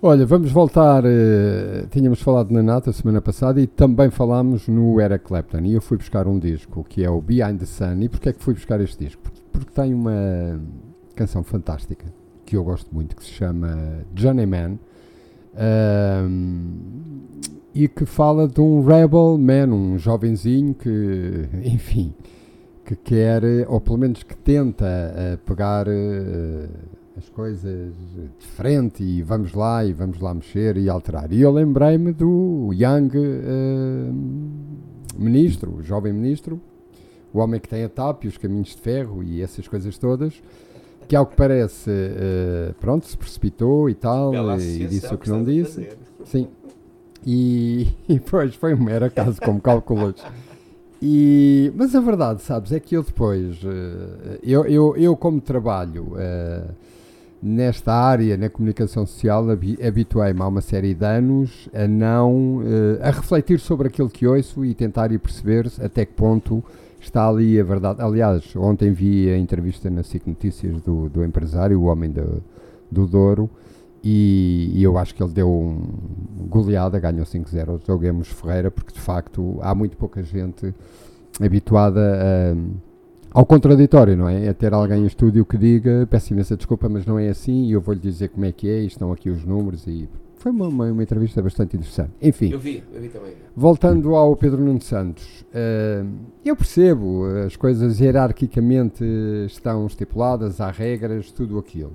Olha, 0.00 0.26
vamos 0.26 0.50
voltar. 0.50 1.04
eh, 1.04 1.86
tínhamos 1.90 2.20
falado 2.20 2.50
na 2.50 2.62
Nata 2.62 2.92
semana 2.92 3.20
passada 3.20 3.60
e 3.60 3.66
também 3.68 4.10
falámos 4.10 4.66
no 4.66 5.00
Eric 5.00 5.24
Clapton. 5.26 5.60
E 5.60 5.74
eu 5.74 5.80
fui 5.80 5.96
buscar 5.96 6.26
um 6.26 6.38
disco 6.40 6.84
que 6.88 7.04
é 7.04 7.10
o 7.10 7.20
Behind 7.20 7.58
the 7.58 7.66
Sun. 7.66 8.00
E 8.00 8.08
porquê 8.08 8.30
é 8.30 8.32
que 8.32 8.42
fui 8.42 8.54
buscar 8.54 8.80
este 8.80 9.04
disco? 9.04 9.22
Porque, 9.22 9.40
porque 9.52 9.70
tem 9.72 9.94
uma 9.94 10.60
canção 11.14 11.44
fantástica 11.44 12.04
que 12.52 12.56
eu 12.56 12.64
gosto 12.64 12.94
muito 12.94 13.16
que 13.16 13.24
se 13.24 13.30
chama 13.30 14.04
Johnny 14.12 14.44
Man. 14.44 14.78
Um, 15.54 17.22
e 17.74 17.88
que 17.88 18.04
fala 18.04 18.46
de 18.46 18.60
um 18.60 18.84
rebel 18.84 19.38
man, 19.38 19.68
um 19.68 19.98
jovenzinho 19.98 20.74
que, 20.74 21.48
enfim, 21.64 22.12
que 22.84 22.94
quer, 22.94 23.42
ou 23.68 23.80
pelo 23.80 23.96
menos 23.96 24.22
que 24.22 24.36
tenta 24.36 24.84
uh, 24.84 25.38
pegar 25.46 25.88
uh, 25.88 26.68
as 27.16 27.26
coisas 27.30 27.94
de 28.38 28.46
frente 28.46 29.02
e 29.02 29.22
vamos 29.22 29.54
lá 29.54 29.82
e 29.82 29.94
vamos 29.94 30.20
lá 30.20 30.34
mexer 30.34 30.76
e 30.76 30.90
alterar. 30.90 31.32
E 31.32 31.40
eu 31.40 31.50
lembrei-me 31.50 32.12
do 32.12 32.70
Young 32.74 33.16
uh, 33.16 34.14
ministro, 35.16 35.76
o 35.76 35.82
jovem 35.82 36.12
ministro, 36.12 36.60
o 37.32 37.38
homem 37.38 37.58
que 37.58 37.68
tem 37.68 37.82
a 37.82 37.88
TAP 37.88 38.24
e 38.24 38.28
os 38.28 38.36
caminhos 38.36 38.68
de 38.68 38.82
ferro 38.82 39.22
e 39.22 39.40
essas 39.40 39.66
coisas 39.66 39.96
todas, 39.96 40.42
que 41.08 41.16
ao 41.16 41.26
que 41.26 41.36
parece, 41.36 41.90
pronto, 42.80 43.06
se 43.06 43.16
precipitou 43.16 43.88
e 43.88 43.94
tal, 43.94 44.32
e 44.58 44.86
disse 44.86 45.12
o 45.12 45.18
que 45.18 45.28
não 45.28 45.42
disse. 45.44 45.88
Sim. 46.24 46.48
E, 47.26 47.88
e 48.08 48.20
pois 48.20 48.54
foi 48.54 48.74
um 48.74 48.82
mero 48.82 49.04
acaso, 49.04 49.40
como 49.40 49.60
calculas. 49.60 50.16
E, 51.00 51.72
mas 51.74 51.94
a 51.96 52.00
verdade, 52.00 52.42
sabes, 52.42 52.70
é 52.70 52.78
que 52.78 52.96
eu 52.96 53.02
depois, 53.02 53.60
uh, 53.64 54.38
eu, 54.40 54.64
eu, 54.66 54.96
eu 54.96 55.16
como 55.16 55.40
trabalho 55.40 56.12
uh, 56.12 56.70
nesta 57.42 57.92
área, 57.92 58.36
na 58.36 58.48
comunicação 58.48 59.04
social, 59.04 59.44
habituei-me 59.84 60.40
há 60.40 60.46
uma 60.46 60.60
série 60.60 60.94
de 60.94 61.04
anos 61.04 61.68
a 61.74 61.88
não, 61.88 62.58
uh, 62.58 63.02
a 63.02 63.10
refletir 63.10 63.58
sobre 63.58 63.88
aquilo 63.88 64.08
que 64.08 64.28
ouço 64.28 64.64
e 64.64 64.74
tentar 64.74 65.10
ir 65.10 65.18
perceber 65.18 65.66
até 65.80 66.04
que 66.04 66.12
ponto 66.12 66.62
está 67.02 67.28
ali 67.28 67.58
a 67.58 67.64
verdade. 67.64 68.00
Aliás, 68.00 68.54
ontem 68.56 68.92
vi 68.92 69.28
a 69.28 69.36
entrevista 69.36 69.90
na 69.90 70.02
SIC 70.02 70.26
Notícias 70.26 70.80
do, 70.80 71.08
do 71.08 71.24
empresário, 71.24 71.80
o 71.80 71.84
homem 71.84 72.10
do, 72.10 72.42
do 72.90 73.06
Douro, 73.06 73.50
e, 74.04 74.72
e, 74.74 74.82
eu 74.82 74.98
acho 74.98 75.14
que 75.14 75.22
ele 75.22 75.32
deu 75.32 75.48
um 75.48 75.80
goleada, 76.48 76.98
ganhou 76.98 77.24
5-0 77.24 77.68
ao 77.68 77.80
Joguemos 77.86 78.28
Ferreira, 78.28 78.70
porque 78.70 78.92
de 78.92 79.00
facto 79.00 79.58
há 79.60 79.74
muito 79.74 79.96
pouca 79.96 80.22
gente 80.22 80.74
habituada 81.40 82.00
a, 82.00 83.38
ao 83.38 83.46
contraditório, 83.46 84.16
não 84.16 84.28
é? 84.28 84.48
A 84.48 84.54
ter 84.54 84.74
alguém 84.74 85.02
em 85.02 85.06
estúdio 85.06 85.44
que 85.44 85.56
diga, 85.56 86.06
peço 86.10 86.32
imensa 86.32 86.56
desculpa, 86.56 86.88
mas 86.88 87.06
não 87.06 87.16
é 87.18 87.28
assim, 87.28 87.66
e 87.66 87.72
eu 87.72 87.80
vou-lhe 87.80 88.00
dizer 88.00 88.28
como 88.28 88.44
é 88.44 88.50
que 88.50 88.68
é, 88.68 88.82
e 88.82 88.86
estão 88.86 89.12
aqui 89.12 89.30
os 89.30 89.44
números, 89.44 89.86
e 89.86 90.08
foi 90.42 90.50
uma, 90.50 90.66
uma, 90.66 90.90
uma, 90.90 91.02
entrevista 91.04 91.40
bastante 91.40 91.76
interessante. 91.76 92.10
Enfim, 92.20 92.50
eu 92.50 92.58
vi, 92.58 92.82
eu 92.92 93.00
vi 93.00 93.08
também. 93.08 93.32
voltando 93.54 94.16
ao 94.16 94.34
Pedro 94.34 94.60
Nuno 94.60 94.82
Santos, 94.82 95.42
uh, 95.42 96.08
eu 96.44 96.56
percebo, 96.56 97.24
as 97.46 97.54
coisas 97.54 98.00
hierarquicamente 98.00 99.04
estão 99.46 99.86
estipuladas, 99.86 100.60
há 100.60 100.68
regras, 100.72 101.30
tudo 101.30 101.60
aquilo. 101.60 101.92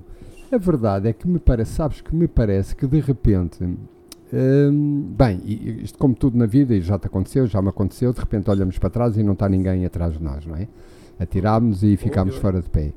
A 0.50 0.56
verdade 0.56 1.08
é 1.08 1.12
que 1.12 1.28
me 1.28 1.38
parece, 1.38 1.72
sabes 1.72 2.00
que 2.00 2.16
me 2.16 2.26
parece 2.26 2.74
que 2.74 2.86
de 2.86 3.00
repente, 3.00 3.62
hum, 3.62 5.12
bem, 5.14 5.42
isto 5.82 5.98
como 5.98 6.14
tudo 6.14 6.38
na 6.38 6.46
vida, 6.46 6.74
e 6.74 6.80
já 6.80 6.98
te 6.98 7.06
aconteceu, 7.06 7.46
já 7.46 7.60
me 7.60 7.68
aconteceu, 7.68 8.14
de 8.14 8.20
repente 8.20 8.48
olhamos 8.48 8.78
para 8.78 8.88
trás 8.88 9.18
e 9.18 9.22
não 9.22 9.34
está 9.34 9.46
ninguém 9.46 9.84
atrás 9.84 10.14
de 10.14 10.24
nós, 10.24 10.46
não 10.46 10.56
é? 10.56 10.66
Atirámos 11.20 11.82
e 11.82 11.98
ficámos 11.98 12.36
fora 12.36 12.62
de 12.62 12.70
pé. 12.70 12.94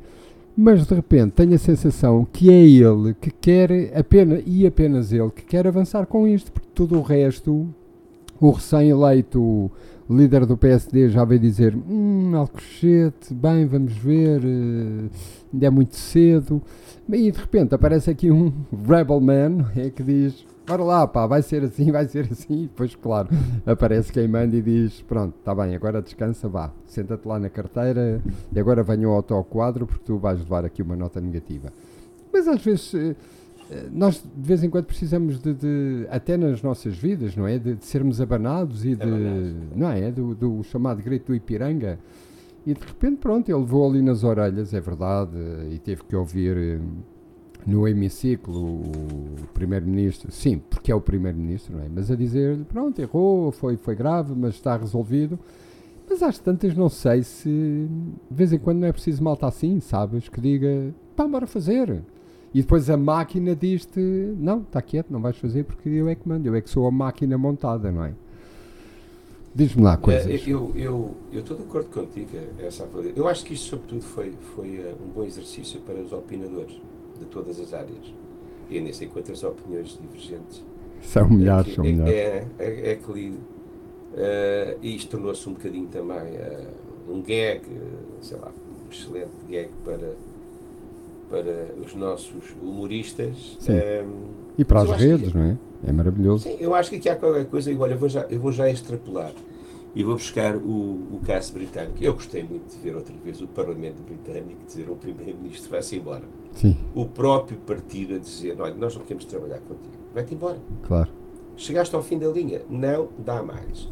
Mas 0.56 0.86
de 0.86 0.94
repente 0.94 1.32
tenho 1.32 1.56
a 1.56 1.58
sensação 1.58 2.28
que 2.32 2.52
é 2.52 2.62
ele 2.62 3.14
que 3.14 3.32
quer 3.32 3.98
apenas, 3.98 4.44
e 4.46 4.68
apenas 4.68 5.12
ele, 5.14 5.30
que 5.32 5.44
quer 5.44 5.66
avançar 5.66 6.06
com 6.06 6.28
isto, 6.28 6.52
porque 6.52 6.68
tudo 6.74 6.98
o 6.98 7.02
resto, 7.02 7.68
o 8.40 8.52
recém-eleito 8.52 9.72
líder 10.10 10.46
do 10.46 10.58
PSD 10.58 11.10
já 11.10 11.24
veio 11.24 11.40
dizer: 11.40 11.76
Hum, 11.76 12.36
Alcochete, 12.36 13.34
bem, 13.34 13.66
vamos 13.66 13.94
ver, 13.94 14.42
ainda 15.54 15.66
é 15.66 15.70
muito 15.70 15.96
cedo. 15.96 16.62
E 17.10 17.32
de 17.32 17.40
repente 17.40 17.74
aparece 17.74 18.10
aqui 18.10 18.30
um 18.30 18.52
Rebel 18.88 19.22
Man 19.22 19.72
é, 19.76 19.90
que 19.90 20.04
diz: 20.04 20.46
Bora 20.66 20.84
lá, 20.84 21.08
pá, 21.08 21.26
vai 21.26 21.42
ser 21.42 21.64
assim, 21.64 21.92
vai 21.92 22.08
ser 22.08 22.30
assim. 22.32 22.64
E 22.64 22.68
depois, 22.68 22.96
claro, 22.96 23.30
aparece 23.66 24.12
quem 24.12 24.28
manda 24.28 24.56
e 24.56 24.62
diz: 24.62 25.02
Pronto, 25.02 25.36
está 25.38 25.54
bem, 25.56 25.76
agora 25.76 26.02
descansa, 26.02 26.48
vá, 26.48 26.72
senta-te 26.86 27.28
lá 27.28 27.40
na 27.40 27.50
carteira 27.50 28.22
e 28.54 28.60
agora 28.60 28.84
venha 28.84 29.10
o 29.10 29.12
autoquadro 29.12 29.88
porque 29.88 30.04
tu 30.06 30.18
vais 30.18 30.40
levar 30.40 30.66
aqui 30.66 30.82
uma 30.82 30.96
nota 30.96 31.20
negativa. 31.20 31.72
Mas 32.32 32.48
às 32.48 32.64
vezes 32.64 32.94
eh, 32.94 33.16
eh, 33.70 33.88
nós 33.92 34.24
de 34.24 34.48
vez 34.48 34.64
em 34.64 34.70
quando 34.70 34.86
precisamos 34.86 35.40
de, 35.40 35.54
de 35.54 36.08
até 36.10 36.38
nas 36.38 36.62
nossas 36.62 36.98
vidas, 36.98 37.36
não 37.36 37.48
é? 37.48 37.58
De, 37.58 37.76
de 37.76 37.86
sermos 37.86 38.22
abanados 38.22 38.86
e 38.86 38.96
de, 38.96 39.04
abanados. 39.04 39.54
não 39.76 39.92
é? 39.92 40.12
Do, 40.12 40.36
do, 40.36 40.64
chamado 40.64 41.02
grito 41.02 41.28
do 41.28 41.36
Ipiranga. 41.36 42.00
E 42.66 42.74
de 42.76 42.86
repente, 42.86 43.18
pronto, 43.18 43.50
ele 43.50 43.58
levou 43.58 43.90
ali 43.90 44.04
nas 44.04 44.24
orelhas, 44.24 44.72
é 44.72 44.80
verdade, 44.80 45.36
e 45.72 45.80
teve 45.80 46.04
que 46.04 46.16
ouvir 46.16 46.56
eh, 46.56 46.80
no 47.66 47.88
hemiciclo 47.88 48.82
o 48.82 49.48
primeiro-ministro, 49.54 50.32
sim, 50.32 50.62
porque 50.70 50.92
é 50.92 50.96
o 50.96 51.02
primeiro-ministro, 51.02 51.76
não 51.76 51.84
é? 51.84 51.90
Mas 51.90 52.10
a 52.10 52.16
dizer, 52.16 52.58
pronto, 52.66 53.00
errou, 53.00 53.52
foi, 53.52 53.78
foi 53.78 53.96
grave, 53.96 54.34
mas 54.36 54.56
está 54.56 54.76
resolvido. 54.76 55.38
Mas 56.10 56.22
às 56.22 56.38
tantas 56.38 56.76
não 56.76 56.90
sei 56.90 57.24
se 57.24 57.50
de 57.50 58.36
vez 58.36 58.52
em 58.52 58.60
quando 58.60 58.80
não 58.80 58.88
é 58.88 58.92
preciso 58.92 59.24
malta 59.24 59.48
assim, 59.48 59.80
sabes? 59.80 60.28
Que 60.28 60.42
diga, 60.42 60.94
pá, 61.16 61.26
bora 61.28 61.48
fazer. 61.48 62.02
E 62.54 62.62
depois 62.62 62.90
a 62.90 62.98
máquina 62.98 63.56
diz-te, 63.56 64.00
não, 64.38 64.60
está 64.60 64.82
quieto, 64.82 65.10
não 65.10 65.22
vais 65.22 65.38
fazer 65.38 65.64
porque 65.64 65.88
eu 65.88 66.10
é 66.10 66.16
que 66.16 66.28
mando, 66.28 66.46
eu 66.48 66.56
é 66.56 66.62
que 66.62 66.70
sou 66.70 66.86
a 66.86 66.92
máquina 66.92 67.38
montada, 67.38 67.92
não 67.92 68.04
é? 68.04 68.14
Diz-me 69.54 69.84
lá 69.84 69.98
coisas. 69.98 70.28
É, 70.28 70.50
eu, 70.50 71.16
estou 71.32 71.58
de 71.58 71.64
acordo 71.64 71.90
contigo, 71.90 72.30
essa 72.60 72.88
Eu 73.16 73.28
acho 73.28 73.46
que 73.46 73.54
isto, 73.54 73.68
sobretudo, 73.68 74.02
foi, 74.02 74.34
foi 74.56 74.80
uh, 74.80 74.96
um 75.04 75.12
bom 75.14 75.24
exercício 75.24 75.80
para 75.82 75.96
os 75.96 76.12
opinadores 76.12 76.80
de 77.22 77.28
todas 77.28 77.60
as 77.60 77.74
áreas. 77.74 78.14
E 78.70 78.80
nem 78.80 78.94
sei 78.94 79.08
quantas 79.08 79.44
opiniões 79.44 79.98
divergentes. 80.02 80.64
São 81.02 81.30
milhares, 81.30 81.72
é, 81.72 81.76
são 81.76 81.84
milhares. 81.84 82.14
É, 82.14 82.48
é, 82.60 82.92
é 82.92 82.96
que 82.96 83.12
li. 83.12 83.30
Uh, 83.30 84.78
e 84.82 84.96
isto 84.96 85.12
tornou-se 85.12 85.48
um 85.48 85.54
bocadinho 85.54 85.88
também 85.88 86.36
uh, 86.36 87.12
um 87.12 87.22
gag, 87.22 87.62
sei 88.22 88.38
lá, 88.38 88.50
um 88.50 88.92
excelente 88.92 89.32
gag 89.50 89.70
para, 89.86 90.16
para 91.30 91.86
os 91.86 91.96
nossos 91.96 92.56
humoristas. 92.62 93.58
Um, 93.70 94.30
e 94.58 94.66
para 94.66 94.82
as 94.82 94.92
redes, 94.92 95.32
que, 95.32 95.38
não 95.38 95.46
é? 95.46 95.58
É 95.88 95.92
maravilhoso. 95.92 96.44
Sim, 96.44 96.58
eu 96.60 96.76
acho 96.76 96.90
que 96.90 96.98
aqui 96.98 97.10
há 97.10 97.16
qualquer 97.16 97.46
coisa, 97.46 97.72
e 97.72 97.78
olha, 97.78 97.94
eu 97.94 97.98
vou 97.98 98.10
já, 98.10 98.22
eu 98.30 98.40
vou 98.40 98.52
já 98.52 98.70
extrapolar 98.70 99.34
e 99.96 100.04
vou 100.04 100.16
buscar 100.16 100.56
o, 100.56 100.60
o 100.60 101.22
caso 101.26 101.54
britânico. 101.54 101.98
Eu 102.02 102.14
gostei 102.14 102.44
muito 102.44 102.76
de 102.76 102.82
ver 102.82 102.96
outra 102.96 103.14
vez 103.24 103.42
o 103.42 103.48
Parlamento 103.48 104.02
Britânico 104.04 104.64
dizer 104.66 104.88
ao 104.88 104.96
Primeiro-Ministro: 104.96 105.70
vai-se 105.70 105.96
embora. 105.96 106.24
Sim. 106.54 106.76
O 106.94 107.06
próprio 107.06 107.58
partido 107.60 108.16
a 108.16 108.18
dizer: 108.18 108.60
olha, 108.60 108.74
nós 108.76 108.96
não 108.96 109.04
queremos 109.04 109.26
trabalhar 109.26 109.60
contigo, 109.60 109.94
vai-te 110.14 110.34
embora. 110.34 110.60
Claro. 110.84 111.10
Chegaste 111.56 111.96
ao 111.96 112.02
fim 112.02 112.18
da 112.18 112.28
linha, 112.28 112.62
não 112.70 113.10
dá 113.18 113.44
mais. 113.44 113.88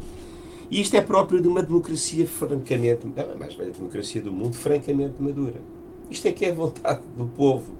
E 0.70 0.80
isto 0.80 0.94
é 0.96 1.00
próprio 1.00 1.40
de 1.40 1.48
uma 1.48 1.62
democracia 1.62 2.26
francamente, 2.26 3.06
a 3.16 3.36
mais 3.36 3.54
velha 3.54 3.72
democracia 3.72 4.22
do 4.22 4.32
mundo, 4.32 4.54
francamente 4.54 5.14
madura. 5.20 5.60
Isto 6.08 6.28
é 6.28 6.32
que 6.32 6.44
é 6.44 6.50
a 6.50 6.54
vontade 6.54 7.02
do 7.16 7.26
povo. 7.26 7.74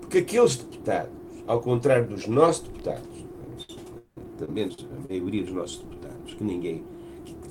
Porque 0.00 0.18
aqueles 0.18 0.56
deputados, 0.56 1.12
ao 1.46 1.60
contrário 1.60 2.06
dos 2.06 2.26
nossos 2.26 2.62
deputados, 2.62 3.24
também 4.38 4.64
a 4.64 5.08
maioria 5.08 5.42
dos 5.42 5.52
nossos 5.52 5.78
deputados, 5.78 6.34
que 6.34 6.44
ninguém, 6.44 6.84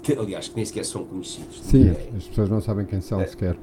que, 0.03 0.13
aliás, 0.13 0.47
que 0.47 0.55
nem 0.55 0.65
sequer 0.65 0.85
são 0.85 1.03
conhecidos. 1.05 1.61
Sim, 1.63 1.85
ninguém, 1.85 2.09
as 2.15 2.27
pessoas 2.27 2.49
não 2.49 2.61
sabem 2.61 2.85
quem 2.85 3.01
são 3.01 3.19
é, 3.19 3.25
sequer. 3.25 3.57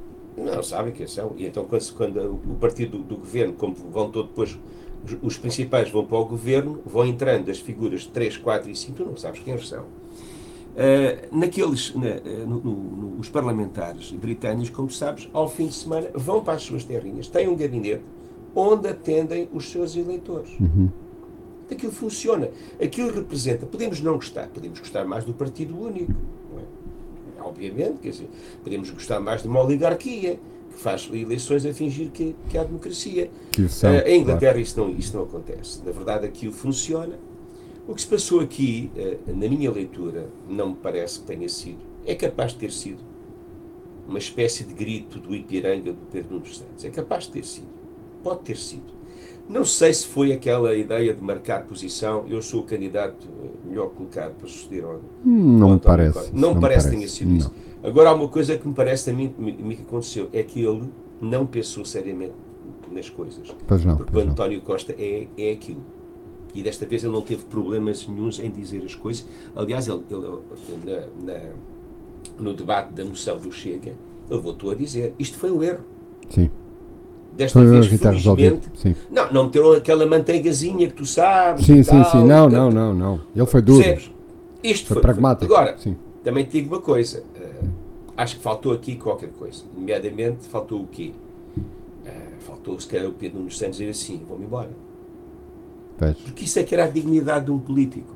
Não 0.45 0.63
sabem 0.63 0.93
quem 0.93 1.07
são. 1.07 1.35
E 1.37 1.47
então, 1.47 1.65
quando, 1.65 1.93
quando 1.95 2.41
o 2.51 2.57
partido 2.61 2.99
do, 2.99 3.05
do, 3.05 3.17
governo, 3.17 3.53
como 3.55 3.75
vão 3.75 4.11
todos 4.11 4.31
depois, 4.31 4.59
os, 5.05 5.17
os, 5.23 5.39
principais 5.39 5.91
vão 5.91 6.05
para 6.05 6.19
o 6.19 6.25
governo, 6.25 6.81
vão 6.85 7.05
entrando 7.07 7.51
as 7.51 7.59
figuras 7.59 8.07
3, 8.07 8.37
4 8.37 8.71
e 8.71 8.77
5, 8.77 8.97
tu 8.97 9.05
não 9.05 9.17
sabes 9.17 9.41
quem 9.41 9.57
são. 9.59 9.83
Uh, 9.83 11.37
naqueles, 11.37 11.95
na, 11.95 12.21
no, 12.47 12.61
no, 12.61 12.73
no, 12.73 13.21
os 13.21 13.29
parlamentares 13.29 14.13
britânicos, 14.13 14.71
como 14.71 14.91
sabes, 14.91 15.29
ao 15.33 15.49
fim 15.49 15.67
de 15.67 15.75
semana 15.75 16.09
vão 16.15 16.43
para 16.43 16.55
as 16.55 16.63
suas 16.63 16.85
terrinhas, 16.85 17.29
têm 17.29 17.49
um 17.49 17.57
gabinete 17.57 18.05
onde 18.55 18.89
atendem 18.89 19.49
os 19.53 19.71
seus 19.71 19.97
eleitores. 19.97 20.51
Uhum. 20.61 20.89
Aquilo 21.71 21.93
funciona. 21.93 22.51
Aquilo 22.83 23.13
representa. 23.13 23.65
Podemos 23.65 24.01
não 24.01 24.15
gostar, 24.15 24.49
podemos 24.49 24.79
gostar 24.81 25.05
mais 25.05 25.25
do 25.25 25.33
Partido 25.33 25.79
Único. 25.79 26.13
É? 26.59 26.80
Obviamente, 27.43 27.99
quer 28.01 28.11
dizer, 28.11 28.29
podemos 28.63 28.91
gostar 28.91 29.21
mais 29.21 29.43
de 29.43 29.49
uma 29.49 29.63
oligarquia 29.63 30.39
que 30.71 30.79
faz 30.79 31.09
eleições 31.13 31.67
a 31.67 31.75
fingir 31.75 32.11
que, 32.11 32.35
que 32.49 32.57
há 32.57 32.65
democracia. 32.65 33.31
Que 33.51 33.69
são, 33.69 33.93
uh, 33.93 34.01
em 34.07 34.21
Inglaterra 34.21 34.53
claro. 34.53 34.61
isso, 34.61 34.81
não, 34.81 34.91
isso 34.91 35.17
não 35.17 35.25
acontece. 35.25 35.83
Na 35.85 35.93
verdade, 35.93 36.27
aquilo 36.27 36.53
funciona. 36.53 37.19
O 37.89 37.95
que 37.95 38.03
se 38.03 38.07
passou 38.07 38.41
aqui, 38.41 38.91
uh, 38.97 39.31
na 39.31 39.49
minha 39.49 39.71
leitura, 39.71 40.29
não 40.49 40.71
me 40.71 40.77
parece 40.77 41.21
que 41.21 41.27
tenha 41.27 41.49
sido. 41.49 41.81
É 42.07 42.15
capaz 42.15 42.53
de 42.53 42.59
ter 42.59 42.73
sido 42.73 43.03
uma 44.07 44.19
espécie 44.19 44.65
de 44.65 44.75
grito 44.75 45.19
do 45.19 45.35
Ipiranga 45.35 45.93
do 45.93 46.07
Pedro 46.11 46.35
Nunes 46.35 46.59
Santos. 46.59 46.85
É 46.85 46.91
capaz 46.91 47.25
de 47.25 47.33
ter 47.33 47.45
sido. 47.45 47.69
Pode 48.23 48.41
ter 48.41 48.57
sido. 48.57 49.00
Não 49.49 49.65
sei 49.65 49.93
se 49.93 50.07
foi 50.07 50.33
aquela 50.33 50.75
ideia 50.77 51.13
de 51.13 51.23
marcar 51.23 51.65
posição, 51.65 52.25
eu 52.29 52.41
sou 52.41 52.61
o 52.61 52.63
candidato 52.63 53.27
eh, 53.43 53.69
melhor 53.69 53.91
colocado 53.91 54.35
para 54.35 54.49
suceder 54.49 54.85
ao, 54.85 55.01
hum, 55.25 55.59
Não 55.59 55.71
me 55.71 55.81
parece. 55.81 56.31
Não, 56.33 56.55
me 56.55 56.61
parece 56.61 56.89
que 56.89 56.97
tenha 56.97 57.09
sido 57.09 57.31
não. 57.31 57.37
isso. 57.37 57.53
Agora, 57.83 58.11
há 58.11 58.15
uma 58.15 58.29
coisa 58.29 58.57
que 58.57 58.69
me 58.69 58.75
parece 58.75 59.11
a 59.11 59.13
mim, 59.13 59.35
me, 59.39 59.75
que 59.75 59.83
aconteceu, 59.83 60.29
é 60.33 60.43
que 60.43 60.63
ele 60.63 60.89
não 61.21 61.47
pensou 61.47 61.85
seriamente 61.85 62.35
nas 62.91 63.09
coisas. 63.09 63.55
Pois 63.67 63.85
não, 63.85 63.97
porque 63.97 64.13
pois 64.13 64.27
o 64.27 64.31
António 64.31 64.59
não. 64.59 64.65
Costa 64.65 64.95
é, 64.99 65.27
é 65.37 65.53
aquilo. 65.53 65.83
E 66.55 66.63
desta 66.63 66.85
vez 66.85 67.05
ele 67.05 67.13
não 67.13 67.23
teve 67.23 67.45
problemas 67.45 68.07
nenhums 68.07 68.39
em 68.41 68.51
dizer 68.51 68.85
as 68.85 68.95
coisas. 68.95 69.27
Aliás, 69.55 69.89
ele, 69.89 70.03
ele 70.11 70.39
na, 70.85 71.33
na, 71.33 71.41
no 72.39 72.55
debate 72.55 72.93
da 72.93 73.05
moção 73.05 73.39
do 73.39 73.53
Chega, 73.53 73.95
ele 74.29 74.41
voltou 74.41 74.71
a 74.71 74.75
dizer: 74.75 75.15
isto 75.19 75.39
foi 75.39 75.51
um 75.51 75.63
erro. 75.63 75.85
Sim. 76.29 76.51
Desta 77.37 77.65
vez, 77.65 77.87
felizmente, 77.87 78.69
Sim, 78.75 78.95
não, 79.11 79.33
não 79.33 79.45
meteram 79.45 79.73
aquela 79.73 80.05
manteigazinha 80.07 80.87
que 80.89 80.95
tu 80.95 81.07
sabes. 81.07 81.65
sim, 81.65 81.83
sim. 81.83 81.91
tal, 82.03 82.05
sim. 82.11 82.25
Não, 82.25 82.49
não, 82.49 82.71
não, 82.71 82.95
não. 82.95 83.21
Ele 83.35 83.47
foi 83.47 83.63
duro. 83.63 83.83
Percebes? 83.83 84.11
Isto 84.63 84.87
Foi 84.89 84.95
foi, 84.97 85.03
pragmático. 85.03 85.53
Agora, 85.55 85.79
Sim. 85.79 85.97
também 86.23 86.45
te 86.45 86.51
digo 86.61 86.75
uma 86.75 86.83
coisa. 86.83 87.23
eh, 87.35 87.65
acho 88.17 88.37
que 88.37 88.43
faltou 88.43 88.73
aqui 88.73 88.97
qualquer 88.97 89.31
coisa. 89.31 89.63
Nomeadamente, 89.75 90.47
faltou 90.49 90.83
o 90.83 90.87
quê? 90.87 91.13
Eh, 92.05 92.11
faltou, 92.41 92.79
se 92.79 92.87
calhar, 92.87 93.07
o 93.09 93.13
Pedro 93.13 93.39
Nunes 93.39 93.57
Santos 93.57 93.79
dizer 93.79 93.91
assim: 93.91 94.21
vou-me 94.29 94.45
embora. 94.45 94.69
Pois. 95.99 96.17
Porque 96.19 96.45
isso 96.45 96.59
é 96.59 96.63
que 96.63 96.75
era 96.75 96.85
a 96.85 96.89
dignidade 96.89 97.47
de 97.47 97.51
um 97.53 97.59
político. 97.59 98.15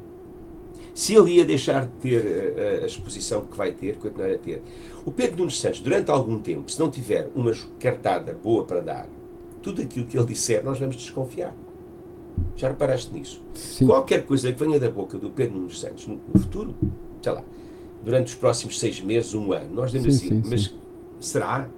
Se 0.95 1.15
ele 1.15 1.33
ia 1.37 1.45
deixar 1.45 1.87
de 1.87 1.93
ter 2.01 2.25
eh, 2.27 2.79
a, 2.81 2.85
a 2.85 2.87
exposição 2.87 3.43
que 3.47 3.57
vai 3.57 3.73
ter, 3.73 3.97
continuar 3.97 4.31
a 4.31 4.39
ter. 4.39 4.63
O 5.05 5.11
Pedro 5.13 5.39
Nunes 5.39 5.61
Santos, 5.61 5.81
durante 5.81 6.11
algum 6.11 6.39
tempo, 6.39 6.71
se 6.71 6.81
não 6.81 6.91
tiver 6.91 7.29
uma 7.35 7.53
cartada 7.79 8.37
boa 8.43 8.65
para 8.65 8.81
dar, 8.81 9.07
tudo 9.63 9.83
aquilo 9.83 10.07
que 10.07 10.17
ele 10.17 10.27
disser, 10.27 10.65
nós 10.65 10.79
vamos 10.79 10.97
desconfiar. 10.97 11.55
Já 12.57 12.69
reparaste 12.69 13.13
nisso? 13.13 13.43
Sim. 13.55 13.87
Qualquer 13.87 14.25
coisa 14.25 14.53
que 14.53 14.59
venha 14.65 14.79
da 14.81 14.91
boca 14.91 15.19
do 15.19 15.31
Pedro 15.31 15.59
Nunes 15.59 15.79
Santos 15.81 16.07
no, 16.07 16.19
futuro, 16.39 16.75
sei 17.23 17.33
lá, 17.33 17.43
durante 18.03 18.29
os 18.29 18.35
próximos 18.35 18.79
seis 18.79 19.01
meses, 19.01 19.35
um 19.35 19.53
ano, 19.53 19.75
nós 19.75 19.93
dizemos 19.93 20.17
Sim, 20.17 20.27
assim, 20.27 20.43
sim, 20.43 20.51
mas 20.51 20.63
sim. 20.65 20.75
será? 21.21 21.69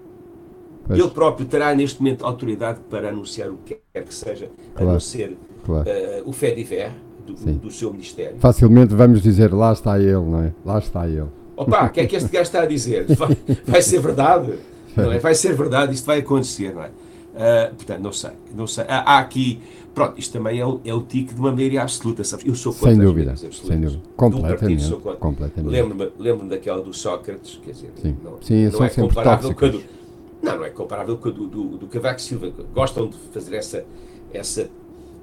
Pois. 0.86 0.98
Ele 0.98 1.10
próprio 1.10 1.46
terá 1.46 1.74
neste 1.74 2.00
momento 2.00 2.24
autoridade 2.24 2.78
para 2.88 3.08
anunciar 3.08 3.50
o 3.50 3.56
que 3.58 3.76
quer 3.92 4.04
que 4.04 4.14
seja, 4.14 4.50
a 4.74 4.78
Claro. 4.78 4.92
não 4.92 5.00
ser 5.00 5.36
Claro. 5.64 5.88
eh, 5.88 6.22
o 6.24 6.32
fé 6.32 6.52
diver 6.52 6.92
do, 7.26 7.34
do 7.34 7.70
seu 7.72 7.90
ministério. 7.92 8.38
Facilmente 8.38 8.94
vamos 8.94 9.20
dizer, 9.20 9.52
lá 9.52 9.72
está 9.72 9.98
ele, 9.98 10.12
não 10.14 10.42
é? 10.44 10.52
Lá 10.64 10.78
está 10.78 11.08
ele. 11.08 11.26
Opa, 11.56 11.86
o 11.86 11.90
que 11.90 12.00
é 12.00 12.06
que 12.06 12.16
este 12.16 12.28
gajo 12.28 12.42
está 12.42 12.62
a 12.62 12.66
dizer? 12.66 13.06
Vai, 13.16 13.36
vai 13.66 13.82
ser 13.82 14.00
verdade? 14.00 14.54
Não 14.96 15.12
é? 15.12 15.18
Vai 15.18 15.34
ser 15.34 15.54
verdade, 15.54 15.94
isto 15.94 16.04
vai 16.06 16.18
acontecer, 16.20 16.74
não 16.74 16.82
é? 16.82 16.90
Ah, 17.34 17.70
portanto, 17.76 18.00
não 18.00 18.12
sei, 18.12 18.30
não 18.54 18.66
sei. 18.66 18.84
Há, 18.88 19.16
há 19.16 19.18
aqui, 19.18 19.60
pronto, 19.94 20.18
isto 20.18 20.32
também 20.32 20.58
é 20.58 20.66
o, 20.66 20.80
é 20.84 20.94
o 20.94 21.02
tique 21.02 21.34
de 21.34 21.40
uma 21.40 21.52
maioria 21.52 21.82
absoluta, 21.82 22.24
sabes? 22.24 22.46
Eu 22.46 22.54
sou 22.54 22.72
contra 22.72 22.90
Sem 22.90 22.98
dúvida, 22.98 23.36
sem 23.36 23.50
dúvida. 23.80 24.00
Completamente. 24.16 24.90
completamente. 25.18 25.70
Lembro-me 25.72 26.12
lembro 26.18 26.46
daquela 26.46 26.80
do 26.82 26.94
Sócrates, 26.94 27.60
quer 27.62 27.72
dizer, 27.72 27.92
Sim. 28.00 28.16
não, 28.24 28.38
Sim, 28.40 28.68
não 28.70 28.84
é 28.84 28.88
comparável 28.88 29.54
com 29.54 29.64
a 29.64 29.68
do, 29.68 29.78
tóxicos. 29.78 29.96
não, 30.42 30.56
não 30.56 30.64
é 30.64 30.70
comparável 30.70 31.16
com 31.18 31.28
a 31.28 31.32
do, 31.32 31.46
do, 31.46 31.64
do 31.76 31.86
Cavaco 31.88 32.20
Silva. 32.22 32.50
Gostam 32.74 33.08
de 33.08 33.16
fazer 33.32 33.54
essa, 33.54 33.84
essa 34.32 34.70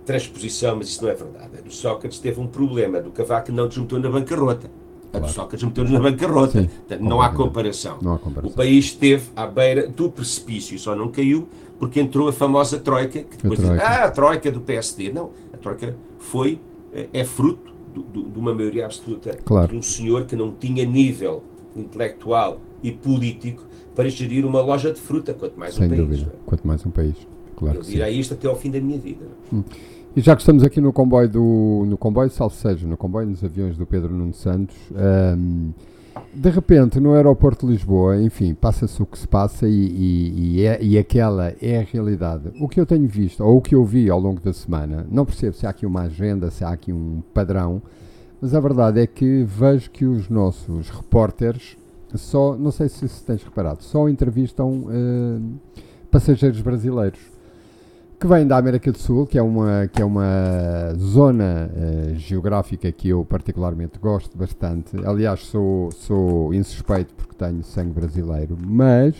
transposição, 0.05 0.75
mas 0.75 0.89
isso 0.89 1.03
não 1.03 1.09
é 1.09 1.15
verdade. 1.15 1.61
Do 1.63 1.73
Sócrates 1.73 2.19
teve 2.19 2.39
um 2.39 2.47
problema, 2.47 3.01
do 3.01 3.09
Cavaco 3.11 3.51
não 3.51 3.67
desmeteu 3.67 3.99
na 3.99 4.09
bancarrota. 4.09 4.69
A 5.13 5.19
Claro. 5.19 5.33
Sócrates 5.33 5.63
meteu-nos 5.63 5.93
na 5.93 5.99
bancarrota. 5.99 6.61
Sim, 6.61 6.67
Portanto, 6.67 7.01
não 7.01 7.21
há 7.21 7.29
comparação. 7.29 7.99
Não 8.01 8.13
há 8.13 8.15
O 8.15 8.19
comparação. 8.19 8.55
país 8.55 8.85
esteve 8.85 9.25
à 9.35 9.45
beira 9.45 9.87
do 9.87 10.09
precipício, 10.09 10.77
só 10.79 10.95
não 10.95 11.09
caiu 11.09 11.47
porque 11.77 11.99
entrou 11.99 12.27
a 12.27 12.33
famosa 12.33 12.79
Troika, 12.79 13.21
que 13.23 13.37
depois 13.37 13.59
diz, 13.59 13.67
Troika. 13.67 13.85
ah, 13.85 14.03
a 14.05 14.11
Troika 14.11 14.51
do 14.51 14.59
PSD. 14.61 15.11
Não, 15.13 15.29
a 15.53 15.57
Troika 15.57 15.95
foi, 16.17 16.59
eh, 16.93 17.07
é 17.13 17.23
fruto 17.23 17.71
do- 17.93 18.01
do- 18.01 18.23
de 18.29 18.39
uma 18.39 18.55
maioria 18.55 18.85
absoluta 18.85 19.37
Claro. 19.45 19.67
de 19.71 19.77
um 19.77 19.81
senhor 19.83 20.25
que 20.25 20.35
não 20.35 20.51
tinha 20.51 20.83
nível 20.83 21.43
intelectual 21.75 22.59
e 22.81 22.91
político 22.91 23.63
para 23.95 24.09
gerir 24.09 24.45
uma 24.45 24.61
loja 24.61 24.91
de 24.91 24.99
fruta, 24.99 25.33
quanto 25.33 25.59
mais 25.59 25.75
Sem 25.75 25.85
um 25.85 25.89
país. 25.89 26.01
dúvida. 26.01 26.33
Quanto 26.45 26.67
mais 26.67 26.83
um 26.85 26.89
país. 26.89 27.15
Claro 27.55 27.77
Eu 27.77 27.81
que 27.83 27.87
direi 27.91 28.17
isto 28.17 28.33
até 28.33 28.47
ao 28.47 28.55
fim 28.55 28.71
da 28.71 28.81
minha 28.81 28.97
vida. 28.97 29.25
E 30.15 30.21
já 30.21 30.35
que 30.35 30.41
estamos 30.43 30.63
aqui 30.63 30.79
no 30.79 30.93
comboio 30.93 31.27
do 31.27 31.85
no 31.87 31.97
comboio, 31.97 32.29
salvo 32.29 32.53
seja, 32.53 32.85
no 32.87 32.95
comboio 32.95 33.27
nos 33.27 33.43
aviões 33.43 33.75
do 33.75 33.85
Pedro 33.85 34.13
Nuno 34.13 34.33
Santos, 34.33 34.75
ahm, 34.95 35.71
de 36.31 36.49
repente 36.51 36.99
no 36.99 37.13
aeroporto 37.13 37.65
de 37.65 37.71
Lisboa, 37.73 38.21
enfim, 38.21 38.53
passa-se 38.53 39.01
o 39.01 39.07
que 39.07 39.17
se 39.17 39.27
passa 39.27 39.67
e, 39.67 39.71
e, 39.71 40.57
e, 40.59 40.65
é- 40.65 40.83
e 40.83 40.97
aquela 40.99 41.51
é 41.59 41.79
a 41.79 41.81
realidade. 41.81 42.51
O 42.59 42.67
que 42.69 42.79
eu 42.79 42.85
tenho 42.85 43.07
visto, 43.07 43.43
ou 43.43 43.57
o 43.57 43.61
que 43.61 43.73
eu 43.73 43.83
vi 43.83 44.07
ao 44.07 44.19
longo 44.19 44.39
da 44.39 44.53
semana, 44.53 45.07
não 45.09 45.25
percebo 45.25 45.55
se 45.55 45.65
há 45.65 45.71
aqui 45.71 45.85
uma 45.85 46.01
agenda, 46.01 46.51
se 46.51 46.63
há 46.63 46.69
aqui 46.69 46.93
um 46.93 47.23
padrão, 47.33 47.81
mas 48.39 48.53
a 48.53 48.59
verdade 48.59 48.99
é 48.99 49.07
que 49.07 49.43
vejo 49.43 49.89
que 49.89 50.05
os 50.05 50.29
nossos 50.29 50.89
repórteres 50.91 51.75
só, 52.13 52.55
não 52.55 52.69
sei 52.69 52.87
se, 52.87 53.07
se 53.07 53.23
tens 53.25 53.43
reparado, 53.43 53.81
só 53.81 54.07
entrevistam 54.07 54.85
ahm, 54.89 55.55
passageiros 56.11 56.61
brasileiros 56.61 57.32
que 58.23 58.27
vem 58.29 58.47
da 58.47 58.55
América 58.55 58.89
do 58.89 58.97
Sul, 58.97 59.27
que 59.27 59.37
é 59.37 59.41
uma, 59.41 59.85
que 59.91 60.01
é 60.01 60.05
uma 60.05 60.93
zona 60.97 61.69
eh, 61.75 62.13
geográfica 62.15 62.89
que 62.89 63.09
eu 63.09 63.25
particularmente 63.25 63.99
gosto 63.99 64.37
bastante. 64.37 64.95
Aliás, 65.05 65.41
sou, 65.41 65.91
sou 65.91 66.53
insuspeito 66.53 67.13
porque 67.15 67.35
tenho 67.35 67.61
sangue 67.63 67.91
brasileiro, 67.91 68.57
mas 68.65 69.13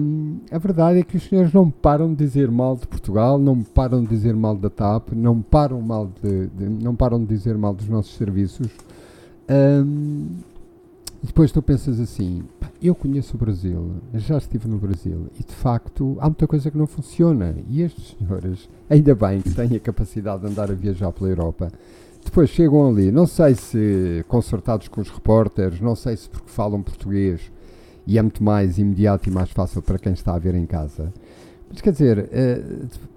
hum, 0.00 0.38
a 0.48 0.58
verdade 0.58 1.00
é 1.00 1.02
que 1.02 1.16
os 1.16 1.24
senhores 1.24 1.52
não 1.52 1.68
param 1.68 2.10
de 2.10 2.24
dizer 2.24 2.48
mal 2.52 2.76
de 2.76 2.86
Portugal, 2.86 3.36
não 3.36 3.64
param 3.64 4.00
de 4.02 4.06
dizer 4.08 4.32
mal 4.36 4.54
da 4.54 4.70
TAP, 4.70 5.08
não 5.12 5.42
param, 5.42 5.80
mal 5.80 6.08
de, 6.22 6.46
de- 6.46 6.68
não 6.84 6.94
param 6.94 7.18
de 7.18 7.26
dizer 7.26 7.58
mal 7.58 7.74
dos 7.74 7.88
nossos 7.88 8.16
serviços. 8.16 8.68
Hum, 9.50 10.36
e 11.22 11.26
depois 11.26 11.50
tu 11.50 11.60
pensas 11.60 11.98
assim, 11.98 12.42
"Pá, 12.60 12.70
eu 12.80 12.94
conheço 12.94 13.36
o 13.36 13.38
Brasil, 13.38 13.96
já 14.14 14.38
estive 14.38 14.68
no 14.68 14.78
Brasil 14.78 15.26
e 15.38 15.42
de 15.42 15.52
facto 15.54 16.16
há 16.20 16.26
muita 16.26 16.46
coisa 16.46 16.70
que 16.70 16.78
não 16.78 16.86
funciona. 16.86 17.56
E 17.68 17.82
estes 17.82 18.14
senhores, 18.18 18.68
ainda 18.88 19.14
bem 19.14 19.40
que 19.40 19.50
têm 19.50 19.76
a 19.76 19.80
capacidade 19.80 20.42
de 20.42 20.48
andar 20.48 20.70
a 20.70 20.74
viajar 20.74 21.10
pela 21.12 21.28
Europa, 21.30 21.70
depois 22.24 22.50
chegam 22.50 22.88
ali, 22.88 23.10
não 23.10 23.26
sei 23.26 23.54
se 23.54 24.24
concertados 24.28 24.88
com 24.88 25.00
os 25.00 25.08
repórteres, 25.08 25.80
não 25.80 25.96
sei 25.96 26.16
se 26.16 26.28
porque 26.28 26.50
falam 26.50 26.82
português 26.82 27.40
e 28.06 28.18
é 28.18 28.22
muito 28.22 28.42
mais 28.42 28.78
imediato 28.78 29.28
e 29.28 29.32
mais 29.32 29.50
fácil 29.50 29.82
para 29.82 29.98
quem 29.98 30.12
está 30.12 30.34
a 30.34 30.38
ver 30.38 30.54
em 30.54 30.66
casa. 30.66 31.12
Mas 31.70 31.82
quer 31.82 31.92
dizer, 31.92 32.28
eh, 32.32 32.62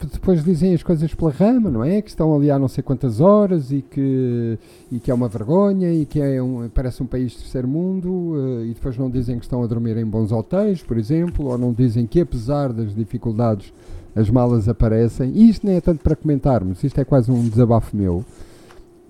de- 0.02 0.08
depois 0.12 0.44
dizem 0.44 0.74
as 0.74 0.84
coisas 0.84 1.14
pela 1.14 1.32
rama, 1.32 1.70
não 1.70 1.84
é? 1.84 2.02
Que 2.02 2.10
estão 2.10 2.36
ali 2.36 2.52
há 2.52 2.60
não 2.60 2.68
sei 2.68 2.84
quantas 2.84 3.22
horas 3.22 3.72
e 3.72 3.82
que, 3.82 4.58
e 4.92 5.00
que 5.00 5.10
é 5.10 5.14
uma 5.14 5.30
vergonha 5.30 5.92
e 5.94 6.06
que 6.06 6.20
é 6.20 6.42
um, 6.44 6.68
parece 6.68 7.02
um 7.02 7.06
país 7.06 7.32
de 7.32 7.38
terceiro 7.40 7.68
mundo 7.68 8.34
eh, 8.62 8.66
e 8.66 8.74
depois 8.74 8.98
não 8.98 9.10
dizem 9.10 9.38
que 9.40 9.46
estão 9.46 9.64
a 9.64 9.68
dormir 9.68 9.96
em 9.98 10.06
bons 10.06 10.32
hotéis, 10.34 10.84
por 10.84 10.98
exemplo, 10.98 11.46
ou 11.48 11.58
não 11.58 11.72
dizem 11.72 12.06
que 12.06 12.20
apesar 12.20 12.74
das 12.74 12.94
dificuldades 12.94 13.74
as 14.14 14.30
malas 14.30 14.68
aparecem. 14.68 15.32
E 15.34 15.50
isto 15.50 15.66
nem 15.66 15.78
é 15.78 15.82
tanto 15.82 16.04
para 16.04 16.16
comentarmos, 16.18 16.84
isto 16.84 17.00
é 17.00 17.06
quase 17.06 17.32
um 17.32 17.48
desabafo 17.48 17.96
meu. 17.96 18.26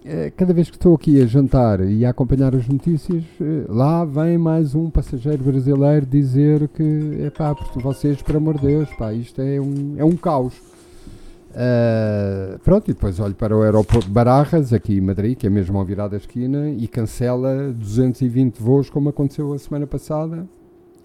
Eh, 0.04 0.32
Cada 0.36 0.54
vez 0.54 0.70
que 0.70 0.78
estou 0.78 0.96
aqui 0.96 1.22
a 1.22 1.26
jantar 1.26 1.80
e 1.82 2.06
a 2.06 2.10
acompanhar 2.10 2.56
as 2.56 2.68
notícias, 2.68 3.24
eh, 3.40 3.66
lá 3.70 4.04
vem 4.04 4.38
mais 4.38 4.74
um 4.74 4.90
passageiro 4.90 5.44
brasileiro 5.44 6.06
dizer 6.06 6.68
que, 6.70 7.32
porque 7.36 7.80
vocês, 7.80 8.22
por 8.22 8.36
amor 8.36 8.58
de 8.58 8.66
Deus, 8.66 8.90
pá, 8.98 9.14
isto 9.14 9.42
é 9.42 9.62
um, 9.62 9.96
é 9.98 10.04
um 10.04 10.16
caos. 10.16 10.54
Eh, 11.54 12.58
pronto, 12.64 12.90
e 12.90 12.94
depois 12.94 13.20
olho 13.20 13.36
para 13.36 13.56
o 13.56 13.62
aeroporto 13.62 14.08
de 14.08 14.12
Barajas, 14.12 14.74
aqui 14.74 14.98
em 14.98 15.02
Madrid, 15.02 15.38
que 15.38 15.46
é 15.46 15.50
mesmo 15.50 15.78
ao 15.78 15.86
virar 15.86 16.08
da 16.08 16.18
esquina, 16.18 16.70
e 16.70 16.88
cancela 16.88 17.72
220 17.72 18.58
voos, 18.60 18.90
como 18.90 19.10
aconteceu 19.10 19.54
a 19.54 19.60
semana 19.60 19.86
passada, 19.86 20.48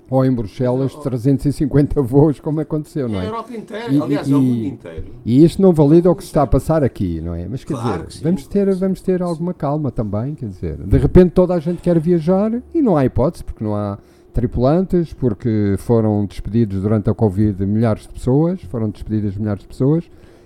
ou 0.08 0.24
em 0.24 0.32
Bruxelas, 0.32 0.94
350 0.94 2.00
voos, 2.02 2.38
como 2.40 2.60
aconteceu, 2.60 3.08
não 3.08 3.16
É 3.16 3.22
a 3.22 3.24
é? 3.24 3.26
Europa 3.28 3.54
inteira, 3.54 3.92
E- 3.92 4.00
aliás, 4.02 4.28
e- 4.28 4.32
é 4.32 4.36
o 4.36 4.40
mundo 4.40 4.64
inteiro. 4.64 5.04
E 5.24 5.44
isto 5.44 5.60
não 5.60 5.72
valida 5.72 6.10
o 6.10 6.14
que 6.14 6.22
se 6.22 6.28
está 6.28 6.42
a 6.42 6.46
passar 6.46 6.84
aqui, 6.84 7.20
não 7.20 7.34
é? 7.34 7.46
Mas 7.48 7.64
quer 7.64 7.74
Claro 7.74 8.06
dizer, 8.06 8.18
que 8.18 8.24
vamos, 8.24 8.46
ter, 8.46 8.74
vamos 8.74 9.00
ter 9.00 9.22
alguma 9.22 9.52
calma 9.52 9.90
também, 9.90 10.34
quer 10.34 10.48
dizer. 10.48 10.76
De 10.76 10.96
repente 10.98 11.30
toda 11.32 11.54
a 11.54 11.58
gente 11.58 11.82
quer 11.82 11.98
viajar 11.98 12.52
e 12.74 12.80
não 12.80 12.96
há 12.96 13.04
hipótese, 13.04 13.42
porque 13.42 13.64
não 13.64 13.74
há 13.74 13.98
tripulantes, 14.32 15.12
porque 15.12 15.74
foram 15.78 16.24
despedidos 16.26 16.82
durante 16.82 17.08
a 17.10 17.14
Covid 17.14 17.64
milhares 17.66 18.02
de 18.02 18.10
pessoas, 18.10 18.60
foram 18.62 18.90
despedidas 18.90 19.36
milhares 19.36 19.62
de 19.62 19.68
pessoas, 19.68 20.04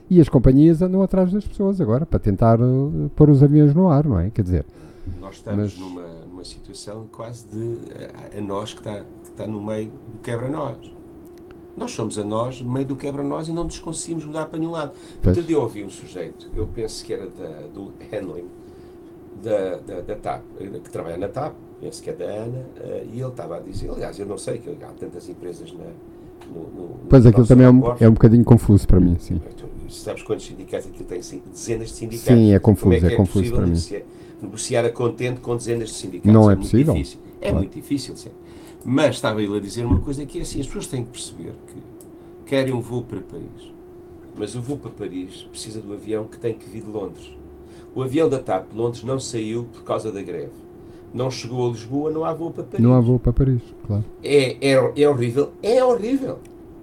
e 0.08 0.20
as 0.20 0.28
companhias 0.28 0.80
andam 0.80 1.02
atrás 1.02 1.32
das 1.32 1.46
pessoas 1.46 1.80
agora 1.80 2.06
para 2.06 2.18
tentar 2.18 2.58
eh, 2.60 3.08
pôr 3.16 3.28
os 3.30 3.42
aviões 3.42 3.74
no 3.74 3.88
ar, 3.88 4.04
não 4.06 4.18
é? 4.18 4.30
Quer 4.30 4.42
dizer, 4.42 4.64
Nós 5.18 5.36
estamos 5.36 5.74
Mas- 5.74 5.78
numa, 5.78 6.06
numa 6.26 6.44
situação 6.44 7.06
quase 7.10 7.46
de 7.46 7.78
a, 8.34 8.38
a 8.38 8.40
nós 8.40 8.72
que 8.72 8.80
está, 8.80 9.00
que 9.00 9.28
está 9.30 9.46
no 9.46 9.62
meio 9.62 9.90
do 9.90 10.18
quebra-nós. 10.22 10.76
Nós 11.76 11.92
somos 11.92 12.18
a 12.18 12.24
nós 12.24 12.60
no 12.60 12.70
meio 12.70 12.86
do 12.86 12.96
quebra-nós 12.96 13.48
e 13.48 13.52
não 13.52 13.64
nos 13.64 13.78
conseguimos 13.78 14.24
mudar 14.24 14.46
para 14.46 14.58
nenhum 14.58 14.72
lado. 14.72 14.92
Pois. 15.22 15.36
Outro 15.36 15.42
dia 15.46 15.56
eu 15.56 15.62
ouvi 15.62 15.84
um 15.84 15.90
sujeito, 15.90 16.50
eu 16.54 16.66
penso 16.66 17.04
que 17.04 17.12
era 17.14 17.26
da, 17.28 17.66
do 17.72 17.92
handling, 18.10 18.48
da, 19.42 19.76
da, 19.78 20.00
da 20.02 20.16
TAP, 20.16 20.42
que 20.58 20.90
trabalha 20.90 21.16
na 21.16 21.28
TAP, 21.28 21.54
penso 21.80 22.02
que 22.02 22.10
é 22.10 22.12
da 22.12 22.24
Ana, 22.24 22.66
eh, 22.76 23.06
e 23.12 23.20
ele 23.20 23.28
estava 23.30 23.56
a 23.56 23.60
dizer, 23.60 23.88
aliás, 23.90 24.18
eu 24.18 24.26
não 24.26 24.36
sei 24.36 24.58
que 24.58 24.68
há 24.70 24.88
tantas 24.88 25.28
empresas 25.28 25.72
na, 25.72 25.84
no, 26.52 26.60
no, 26.60 26.88
pois 27.08 27.24
aquilo 27.26 27.46
também 27.46 27.66
é 27.66 27.70
um, 27.70 27.82
é 28.00 28.08
um 28.08 28.12
bocadinho 28.12 28.44
confuso 28.44 28.86
para 28.86 29.00
mim, 29.00 29.16
sim. 29.18 29.40
Sabes 29.88 30.22
quantos 30.22 30.46
sindicatos 30.46 30.86
aquilo 30.88 31.04
tem? 31.04 31.20
Dezenas 31.20 31.88
de 31.88 31.94
sindicatos. 31.94 32.34
Sim, 32.34 32.52
é 32.52 32.58
Como 32.58 32.76
confuso, 32.76 32.94
é, 32.96 33.00
que 33.00 33.06
é 33.14 33.16
confuso 33.16 33.50
para 33.50 33.60
mim. 33.62 33.66
negociar, 33.70 34.02
negociar 34.40 34.84
a 34.84 34.90
contente 34.90 35.40
com 35.40 35.56
dezenas 35.56 35.88
de 35.88 35.94
sindicatos? 35.96 36.32
Não 36.32 36.50
é 36.50 36.54
muito 36.54 36.70
possível. 36.70 36.94
Difícil. 36.94 37.18
É 37.40 37.44
Claro. 37.44 37.56
muito 37.56 37.74
difícil, 37.74 38.16
sim. 38.16 38.30
Mas 38.84 39.16
estava 39.16 39.42
ele 39.42 39.56
a 39.56 39.60
dizer 39.60 39.84
uma 39.84 39.98
coisa 40.00 40.24
que 40.24 40.38
é 40.38 40.42
assim, 40.42 40.60
as 40.60 40.66
pessoas 40.66 40.86
têm 40.86 41.04
que 41.04 41.10
perceber 41.10 41.52
que 41.66 41.82
querem 42.46 42.72
um 42.72 42.80
voo 42.80 43.02
para 43.02 43.20
Paris, 43.20 43.72
mas 44.36 44.54
o 44.54 44.62
voo 44.62 44.76
para 44.78 44.90
Paris 44.90 45.46
precisa 45.50 45.80
do 45.80 45.92
avião 45.92 46.24
que 46.24 46.38
tem 46.38 46.54
que 46.54 46.68
vir 46.68 46.82
de 46.82 46.90
Londres. 46.90 47.30
O 47.94 48.02
avião 48.02 48.28
da 48.28 48.38
TAP 48.38 48.70
de 48.70 48.76
Londres 48.78 49.02
não 49.02 49.18
saiu 49.18 49.64
por 49.72 49.82
causa 49.82 50.12
da 50.12 50.22
greve. 50.22 50.52
Não 51.12 51.30
chegou 51.30 51.68
a 51.68 51.72
Lisboa, 51.72 52.10
não 52.10 52.24
há 52.24 52.32
voo 52.32 52.50
para 52.50 52.64
Paris. 52.64 52.84
Não 52.84 52.94
há 52.94 53.00
voo 53.00 53.18
para 53.18 53.32
Paris, 53.32 53.62
claro. 53.86 54.04
É, 54.22 54.56
é, 54.60 54.92
é 55.02 55.08
horrível? 55.08 55.52
É 55.62 55.84
horrível. 55.84 56.38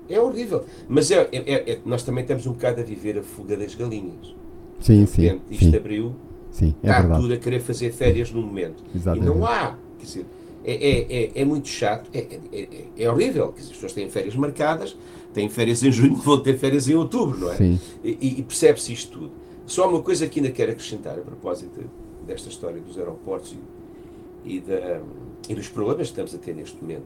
É 0.09 0.19
horrível. 0.19 0.65
Mas 0.87 1.11
é, 1.11 1.27
é, 1.31 1.71
é, 1.71 1.79
nós 1.85 2.03
também 2.03 2.21
estamos 2.21 2.45
um 2.45 2.53
bocado 2.53 2.81
a 2.81 2.83
viver 2.83 3.17
a 3.17 3.23
fuga 3.23 3.55
das 3.57 3.75
galinhas. 3.75 4.35
Sim, 4.79 5.05
sim. 5.05 5.23
Repente, 5.23 5.43
isto 5.51 5.71
sim. 5.71 5.75
abriu, 5.75 6.15
Sim, 6.51 6.73
é 6.81 6.87
está 6.87 6.99
verdade. 7.01 7.21
tudo 7.21 7.33
a 7.33 7.37
querer 7.37 7.59
fazer 7.59 7.91
férias 7.91 8.31
no 8.31 8.41
momento. 8.41 8.83
Exatamente. 8.95 9.31
E 9.31 9.35
não 9.35 9.45
há. 9.45 9.77
Quer 9.99 10.05
dizer, 10.05 10.25
é, 10.63 10.73
é, 10.73 11.23
é, 11.23 11.31
é 11.35 11.45
muito 11.45 11.67
chato, 11.67 12.09
é, 12.13 12.19
é, 12.19 12.39
é, 12.51 12.85
é 12.97 13.11
horrível. 13.11 13.49
Quer 13.49 13.61
dizer, 13.61 13.71
as 13.71 13.75
pessoas 13.75 13.93
têm 13.93 14.09
férias 14.09 14.35
marcadas, 14.35 14.97
têm 15.33 15.49
férias 15.49 15.83
em 15.83 15.91
junho, 15.91 16.15
vão 16.21 16.39
ter 16.39 16.57
férias 16.57 16.87
em 16.87 16.95
outubro, 16.95 17.39
não 17.39 17.51
é? 17.51 17.55
Sim. 17.55 17.79
E, 18.03 18.39
e 18.39 18.43
percebe-se 18.43 18.93
isto 18.93 19.19
tudo. 19.19 19.31
Só 19.65 19.89
uma 19.89 20.01
coisa 20.01 20.27
que 20.27 20.39
ainda 20.39 20.51
quero 20.51 20.71
acrescentar 20.71 21.17
a 21.17 21.21
propósito 21.21 21.79
desta 22.25 22.49
história 22.49 22.81
dos 22.81 22.97
aeroportos 22.97 23.51
e, 23.51 23.57
e, 24.47 24.59
da, 24.61 25.01
e 25.49 25.55
dos 25.55 25.67
problemas 25.69 26.07
que 26.07 26.11
estamos 26.13 26.33
a 26.35 26.37
ter 26.37 26.55
neste 26.55 26.81
momento. 26.81 27.05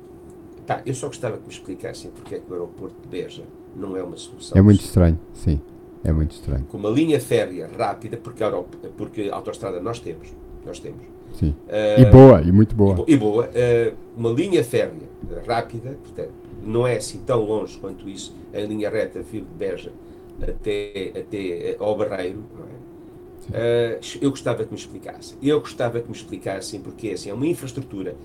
Pá, 0.67 0.82
eu 0.86 0.93
só 0.93 1.08
gostava 1.08 1.38
que 1.38 1.43
me 1.47 1.54
explicassem 1.54 2.12
porque 2.12 2.36
é 2.36 2.39
que 2.39 2.49
o 2.49 2.54
aeroporto 2.54 2.95
de 3.01 3.08
Beja 3.08 3.43
não 3.75 3.97
é 3.97 4.04
uma 4.04 4.15
solução. 4.17 4.58
É 4.58 4.62
muito 4.62 4.82
estranho, 4.82 5.19
sim. 5.34 5.60
É 6.04 6.12
muito 6.12 6.32
estranho. 6.32 6.65
Com 6.65 6.77
uma 6.77 6.89
linha 6.89 7.19
férrea 7.19 7.69
rápida, 7.77 8.17
porque 8.17 8.43
a, 8.43 8.51
porque 8.97 9.30
a 9.32 9.36
autostrada 9.36 9.80
nós 9.80 9.99
temos. 9.99 10.30
Nós 10.65 10.80
temos. 10.80 11.01
Sim. 11.34 11.56
Ah, 11.69 11.99
E 12.01 12.06
boa, 12.06 12.41
e 12.41 12.51
muito 12.51 12.75
boa. 12.75 12.93
bo- 12.95 13.06
E 13.08 13.15
boa. 13.17 13.49
eh, 13.54 13.93
uma 14.17 14.30
linha 14.32 14.63
férrea 14.63 15.08
rápida, 15.47 15.97
portanto, 16.04 16.32
não 16.63 16.86
é 16.86 16.97
assim 16.97 17.19
tão 17.25 17.43
longe 17.43 17.77
quanto 17.80 18.08
isso, 18.10 18.36
a 18.54 18.60
linha 18.60 18.89
reta 18.89 19.21
vir 19.21 19.41
de 19.41 19.54
Beja 19.58 19.91
até, 20.41 21.12
até 21.19 21.38
eh, 21.71 21.75
ao 21.80 21.95
Barreiro, 21.97 22.43
não 22.58 22.65
é? 22.65 22.69
Eh, 23.54 23.99
eu 24.21 24.30
gostava 24.30 24.63
que 24.63 24.71
me 24.71 24.77
explicassem. 24.77 25.38
Eu 25.41 25.60
gostava 25.60 25.99
que 25.99 26.08
me 26.08 26.15
explicassem 26.15 26.80
porque 26.80 27.10
assim, 27.10 27.30
é 27.30 27.34
uma 27.34 27.47
infraestrutura 27.47 28.15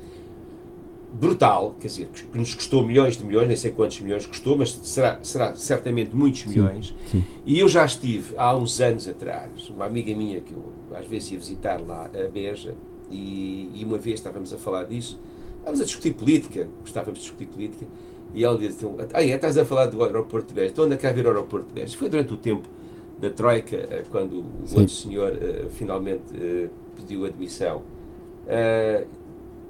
brutal, 1.12 1.74
quer 1.80 1.86
dizer, 1.86 2.08
que 2.08 2.38
nos 2.38 2.54
custou 2.54 2.84
milhões 2.86 3.16
de 3.16 3.24
milhões, 3.24 3.48
nem 3.48 3.56
sei 3.56 3.70
quantos 3.70 4.00
milhões 4.00 4.26
custou, 4.26 4.56
mas 4.56 4.72
será, 4.82 5.18
será 5.22 5.54
certamente 5.54 6.14
muitos 6.14 6.44
milhões. 6.44 6.94
sim. 7.10 7.24
E 7.44 7.58
eu 7.58 7.68
já 7.68 7.84
estive 7.84 8.34
há 8.36 8.54
uns 8.54 8.80
anos 8.80 9.08
atrás, 9.08 9.68
uma 9.70 9.86
amiga 9.86 10.14
minha 10.14 10.40
que 10.40 10.52
eu 10.52 10.72
às 10.94 11.06
vezes 11.06 11.32
ia 11.32 11.38
visitar 11.38 11.80
lá 11.80 12.10
a 12.12 12.28
Beja, 12.28 12.74
e, 13.10 13.70
e 13.74 13.84
uma 13.84 13.98
vez 13.98 14.18
estávamos 14.18 14.52
a 14.52 14.58
falar 14.58 14.84
disso, 14.84 15.18
estávamos 15.58 15.80
a 15.80 15.84
discutir 15.84 16.12
política, 16.12 16.68
gostávamos 16.80 17.20
de 17.20 17.24
discutir 17.24 17.46
política, 17.46 17.86
e 18.34 18.44
ela 18.44 18.58
disse, 18.58 18.84
ah, 19.14 19.22
é, 19.22 19.28
estás 19.28 19.56
a 19.56 19.64
falar 19.64 19.86
do 19.86 20.02
aeroporto 20.04 20.48
de 20.48 20.54
Beja, 20.54 20.72
então 20.72 20.84
anda 20.84 20.96
cá 20.96 21.08
a 21.08 21.12
ver 21.12 21.24
o 21.24 21.28
aeroporto 21.28 21.68
de 21.68 21.72
Beja. 21.72 21.96
Foi 21.96 22.08
durante 22.08 22.34
o 22.34 22.36
tempo 22.36 22.68
da 23.18 23.30
Troika, 23.30 23.76
eh, 23.76 24.04
quando 24.10 24.40
o 24.40 24.66
Sim. 24.66 24.80
outro 24.80 24.94
senhor 24.94 25.32
eh, 25.32 25.66
finalmente 25.70 26.24
eh, 26.34 26.68
pediu 26.94 27.24
admissão. 27.24 27.82
Ah, 28.46 29.04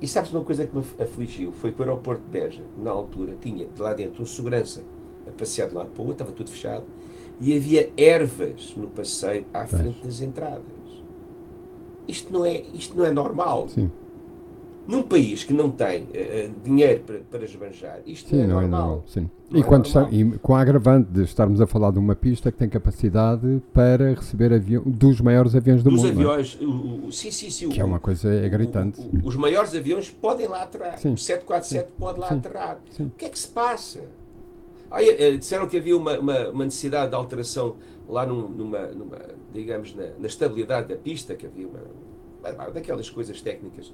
e 0.01 0.07
sabes 0.07 0.33
uma 0.33 0.45
coisa 0.45 0.67
que 0.67 0.77
me 0.77 0.85
afligiu? 0.99 1.53
Foi 1.53 1.73
que 1.73 1.81
o 1.81 1.85
aeroporto 1.85 2.23
de 2.23 2.29
Beja, 2.29 2.63
na 2.77 2.91
altura, 2.91 3.35
tinha 3.41 3.67
de 3.67 3.81
lá 3.81 3.95
dentro 3.95 4.23
um 4.23 4.27
segurança 4.27 4.83
a 5.27 5.31
passear 5.31 5.69
de 5.69 5.75
lado 5.75 5.91
para 5.91 6.03
o 6.03 6.07
outro, 6.07 6.23
estava 6.23 6.33
tudo 6.33 6.51
fechado, 6.51 6.85
e 7.41 7.57
havia 7.57 7.91
ervas 7.97 8.75
no 8.77 8.89
passeio 8.89 9.47
à 9.55 9.67
frente 9.67 10.05
das 10.05 10.21
entradas. 10.21 10.65
Isto 12.07 12.33
não 12.33 12.45
é, 12.45 12.63
isto 12.75 12.97
não 12.97 13.05
é 13.07 13.11
normal. 13.11 13.69
Sim, 13.69 13.91
Num 14.87 15.03
país 15.03 15.43
que 15.43 15.53
não 15.53 15.69
tem 15.71 16.07
eh, 16.15 16.49
dinheiro 16.65 17.01
para, 17.05 17.19
para 17.31 17.45
esbanjar, 17.45 18.01
isto 18.07 18.31
sim, 18.31 18.41
é 18.41 18.47
não 18.47 18.59
é 18.59 18.63
normal. 18.63 18.81
normal. 18.81 19.05
Sim. 19.09 19.29
Não 19.51 19.59
E, 19.59 19.63
é 19.63 19.65
quando 19.67 19.87
está, 19.87 20.03
normal. 20.03 20.21
e 20.21 20.39
com 20.39 20.55
a 20.55 20.61
agravante 20.61 21.11
de 21.11 21.23
estarmos 21.25 21.61
a 21.61 21.67
falar 21.67 21.91
de 21.91 21.99
uma 21.99 22.15
pista 22.15 22.53
que 22.53 22.59
tem 22.59 22.69
capacidade 22.69 23.61
para 23.75 24.15
receber 24.15 24.53
avião, 24.53 24.83
dos 24.87 25.21
maiores 25.21 25.55
aviões 25.57 25.83
do 25.83 25.91
Dos 25.91 26.03
mundo. 26.03 26.15
não 26.15 26.31
é? 26.31 26.35
aviões, 26.35 26.59
o, 26.61 27.07
o, 27.09 27.13
sim, 27.13 27.31
sim, 27.33 27.51
sim. 27.51 27.69
Que 27.69 27.81
é 27.81 27.85
o- 27.85 27.87
uma 27.89 27.99
coisa 27.99 28.33
é 28.33 28.49
gritante. 28.49 29.01
o- 29.01 29.27
os 29.27 29.35
maiores 29.35 29.75
aviões 29.75 30.09
podem 30.11 30.47
lá 30.47 30.63
aterrar. 30.63 30.99
Sim. 30.99 31.15
O 31.15 31.19
747 31.19 31.91
pode 31.99 32.21
lá 32.21 32.29
Sim. 32.29 32.35
aterrar. 32.37 32.79
Sim. 32.91 33.05
O 33.07 33.11
que 33.11 33.25
é 33.25 33.29
que 33.29 33.39
se 33.39 33.49
passa? 33.49 34.03
Ah, 34.89 35.03
eh, 35.03 35.37
disseram 35.37 35.67
que 35.69 35.77
havia 35.77 35.97
uma, 35.97 36.17
uma, 36.19 36.49
uma 36.51 36.65
necessidade 36.65 37.09
de 37.11 37.17
alteração 37.17 37.75
lá 38.09 38.25
num- 38.25 38.49
numa, 38.49 38.87
numa, 38.89 39.19
digamos, 39.53 39.93
na, 39.97 40.05
na 40.19 40.29
estabilidade 40.29 40.87
da 40.89 40.95
pista, 40.97 41.35
que 41.35 41.45
havia 41.45 41.67
uma, 41.67 41.81
uma- 42.55 42.71
daquelas 42.71 43.11
coisas 43.11 43.41
técnicas. 43.43 43.93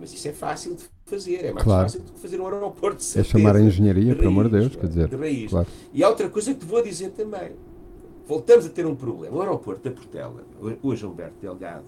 Mas 0.00 0.14
isso 0.14 0.26
é 0.28 0.32
fácil 0.32 0.74
de 0.74 0.84
fazer, 1.04 1.44
é 1.44 1.52
mais 1.52 1.62
Claro. 1.62 1.82
fácil 1.82 2.00
do 2.00 2.12
que 2.12 2.20
fazer 2.20 2.40
um 2.40 2.46
aeroporto 2.46 3.04
de 3.04 3.20
É 3.20 3.22
chamar 3.22 3.54
a 3.56 3.60
engenharia, 3.60 4.16
pelo 4.16 4.28
amor 4.28 4.48
de 4.48 4.58
Deus, 4.58 4.74
quer 4.74 4.86
é? 4.86 4.88
dizer. 4.88 5.08
De 5.08 5.16
raiz. 5.16 5.50
Claro. 5.50 5.66
E 5.92 6.02
há 6.02 6.08
outra 6.08 6.28
coisa 6.30 6.54
que 6.54 6.60
te 6.60 6.64
vou 6.66 6.82
dizer 6.82 7.10
também. 7.10 7.50
Voltamos 8.26 8.64
a 8.64 8.68
ter 8.70 8.86
um 8.86 8.94
problema. 8.94 9.36
O 9.36 9.40
aeroporto 9.40 9.82
da 9.88 9.94
Portela, 9.94 10.42
hoje 10.82 11.04
Humberto 11.04 11.34
Delgado, 11.40 11.84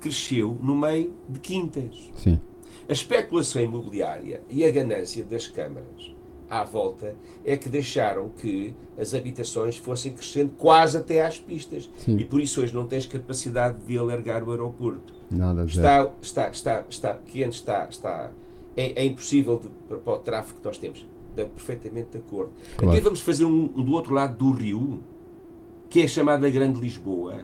cresceu 0.00 0.56
no 0.60 0.74
meio 0.76 1.14
de 1.28 1.38
quintas. 1.38 2.10
Sim, 2.16 2.40
A 2.88 2.92
especulação 2.92 3.62
imobiliária 3.62 4.42
e 4.50 4.64
a 4.64 4.70
ganância 4.70 5.24
das 5.24 5.46
câmaras 5.46 6.12
à 6.50 6.64
volta 6.64 7.14
é 7.44 7.56
que 7.56 7.68
deixaram 7.68 8.28
que 8.30 8.74
as 8.98 9.14
habitações 9.14 9.76
fossem 9.76 10.12
crescendo 10.12 10.52
quase 10.58 10.96
até 10.98 11.24
às 11.24 11.38
pistas. 11.38 11.88
Sim. 11.98 12.16
E 12.18 12.24
por 12.24 12.40
isso 12.40 12.60
hoje 12.60 12.74
não 12.74 12.86
tens 12.86 13.06
capacidade 13.06 13.78
de 13.86 13.96
alargar 13.96 14.42
o 14.42 14.50
aeroporto. 14.50 15.14
Nada. 15.36 15.64
Está, 15.64 16.10
está, 16.20 16.48
está, 16.50 16.84
está, 16.88 17.14
que 17.14 17.42
antes 17.44 17.58
está, 17.58 17.86
está, 17.88 18.30
é, 18.76 19.02
é 19.02 19.04
impossível 19.04 19.58
de- 19.88 19.96
para 19.98 20.12
o 20.12 20.18
tráfego 20.18 20.58
que 20.60 20.64
nós 20.64 20.78
temos. 20.78 21.06
Estou 21.30 21.46
perfeitamente 21.48 22.10
de 22.12 22.18
acordo. 22.18 22.52
Claro. 22.76 22.92
Aqui 22.92 23.00
vamos 23.02 23.20
fazer 23.20 23.44
um, 23.44 23.64
um 23.74 23.82
do 23.82 23.92
outro 23.92 24.12
lado 24.14 24.36
do 24.36 24.50
rio, 24.52 25.02
que 25.88 26.02
é 26.02 26.06
chamada 26.08 26.48
Grande 26.50 26.78
Lisboa. 26.80 27.40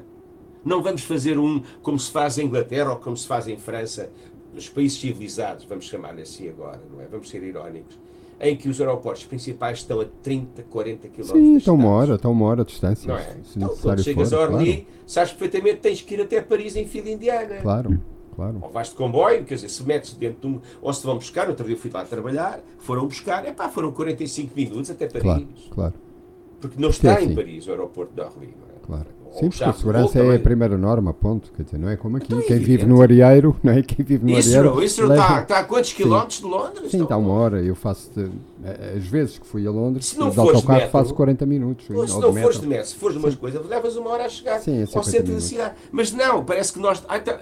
Não 0.65 0.83
vamos 0.83 1.03
fazer 1.03 1.39
um 1.39 1.63
como 1.83 1.99
se 1.99 2.11
faz 2.11 2.37
em 2.39 2.45
Inglaterra 2.47 2.91
ou 2.91 2.97
como 2.97 3.17
se 3.17 3.27
faz 3.27 3.49
em 3.49 3.57
França, 3.57 4.11
nos 4.53 4.69
países 4.69 4.99
civilizados, 4.99 5.65
vamos 5.65 5.85
chamar 5.87 6.19
assim 6.19 6.49
agora, 6.49 6.81
não 6.93 7.01
é? 7.01 7.07
Vamos 7.07 7.29
ser 7.29 7.43
irónicos, 7.43 7.99
em 8.41 8.57
que 8.57 8.69
os 8.69 8.81
aeroportos 8.81 9.25
principais 9.25 9.79
estão 9.79 10.01
a 10.01 10.05
30, 10.23 10.63
40 10.65 11.09
km 11.09 11.23
Sim, 11.25 11.57
estão 11.57 11.75
uma 11.75 11.89
hora, 11.91 12.15
estão 12.15 12.33
uma 12.33 12.47
hora 12.47 12.65
de 12.65 12.71
distância. 12.71 13.09
Não 13.09 13.19
é? 13.19 13.37
Então, 13.57 13.77
quando 13.81 14.03
chegas 14.03 14.31
for, 14.31 14.37
a 14.37 14.43
Orly, 14.43 14.73
claro. 14.73 14.87
sabes 15.07 15.33
perfeitamente 15.33 15.77
que 15.77 15.83
tens 15.83 16.03
que 16.03 16.15
ir 16.15 16.21
até 16.21 16.41
Paris 16.41 16.77
em 16.77 16.87
fila 16.87 17.11
indiana. 17.11 17.57
Claro, 17.61 18.01
claro. 18.37 18.59
Ou 18.63 18.71
vais 18.71 18.89
de 18.91 18.95
comboio, 18.95 19.45
quer 19.45 19.57
dizer, 19.57 19.69
se 19.69 19.83
metes 19.83 20.13
dentro 20.15 20.49
de 20.49 20.57
um. 20.57 20.61
Ou 20.81 20.93
se 20.93 21.05
vão 21.05 21.17
buscar, 21.17 21.49
outro 21.49 21.67
dia 21.67 21.75
eu 21.75 21.79
fui 21.79 21.91
lá 21.93 22.05
trabalhar, 22.05 22.61
foram 22.79 23.07
buscar, 23.07 23.45
é 23.45 23.53
pá, 23.53 23.69
foram 23.69 23.91
45 23.93 24.53
minutos 24.55 24.91
até 24.91 25.07
Paris. 25.09 25.25
Claro, 25.25 25.47
claro, 25.75 25.95
Porque 26.61 26.81
não 26.81 26.91
Porque 26.91 27.07
é 27.07 27.11
está 27.11 27.23
em 27.23 27.27
assim. 27.27 27.35
Paris 27.35 27.67
o 27.67 27.71
aeroporto 27.71 28.15
de 28.15 28.21
Orly, 28.21 28.55
não 28.59 28.69
é? 28.69 28.87
claro. 28.87 29.18
Sim, 29.33 29.49
porque 29.51 29.63
a 29.65 29.73
segurança 29.73 30.19
é 30.19 30.37
a 30.37 30.39
primeira 30.39 30.77
norma, 30.77 31.13
ponto. 31.15 31.53
Quer 31.57 31.63
dizer, 31.63 31.79
não 31.79 31.89
é 31.89 31.97
como 31.97 32.17
aqui. 32.17 32.27
Então 32.27 32.39
é 32.39 32.43
Quem 32.43 32.59
vive 32.59 32.73
evidente. 32.75 32.89
no 32.91 33.03
Arieiro, 33.03 33.57
não 33.63 33.73
é? 33.73 33.83
Quem 33.85 34.05
vive 34.05 34.25
no 34.25 34.39
Isso, 34.39 34.49
Arieiro. 34.57 34.83
isso 34.83 35.03
leva- 35.07 35.23
está, 35.23 35.43
está 35.43 35.59
a 35.61 35.65
quantos 35.65 35.93
quilómetros 35.93 36.39
de 36.39 36.45
Londres? 36.47 36.91
Sim, 36.91 36.97
Então, 36.97 37.03
está 37.05 37.17
uma 37.17 37.33
hora. 37.33 37.63
Eu 37.63 37.75
faço. 37.75 38.11
de- 38.15 38.31
eh, 38.65 38.95
As 38.97 39.05
vezes 39.07 39.39
que 39.39 39.47
fui 39.47 39.67
a 39.67 39.71
Londres, 39.71 40.07
Se 40.07 40.19
não 40.19 40.31
de 40.31 40.35
fores 40.37 40.51
de 40.51 40.57
autocarro 40.57 40.79
metro- 40.81 40.93
faço 40.93 41.15
40 41.15 41.47
minutos. 41.47 41.89
Ou 41.91 42.09
se 42.09 42.19
não 42.21 42.33
fores 42.33 42.61
de 42.61 42.67
metro, 42.67 42.87
se 42.87 42.95
fores 42.97 43.17
de 43.17 43.23
umas 43.25 43.35
coisas, 43.37 43.65
levas 43.67 43.97
uma 43.97 44.11
hora 44.11 44.25
a 44.25 44.29
chegar 44.29 44.59
Sim, 44.61 44.79
é 44.79 44.81
ao 44.83 44.87
50 44.89 45.11
centro 45.11 45.35
da 45.35 45.41
cidade. 45.41 45.75
Mas 45.93 46.11
não, 46.13 46.45
parece 46.45 46.73
que 46.73 46.79
nós. 46.81 47.05
Ah, 47.09 47.19
então, 47.19 47.37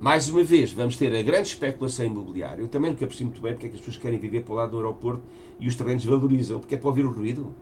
mais 0.00 0.28
uma 0.28 0.42
vez, 0.42 0.72
vamos 0.72 0.96
ter 0.96 1.14
a 1.14 1.22
grande 1.22 1.48
especulação 1.48 2.06
imobiliária. 2.06 2.62
Eu 2.62 2.68
também 2.68 2.90
nunca 2.90 3.06
percebi 3.06 3.24
muito 3.30 3.42
bem 3.42 3.52
porque 3.52 3.66
é 3.66 3.68
que 3.68 3.74
as 3.76 3.80
pessoas 3.80 3.96
querem 4.00 4.18
viver 4.18 4.42
para 4.42 4.52
o 4.52 4.56
lado 4.56 4.70
do 4.72 4.76
aeroporto 4.78 5.22
e 5.60 5.68
os 5.68 5.76
terrenos 5.76 6.04
valorizam, 6.04 6.58
porque 6.58 6.74
é 6.74 6.78
para 6.78 6.88
ouvir 6.88 7.04
o 7.04 7.10
ruído. 7.12 7.52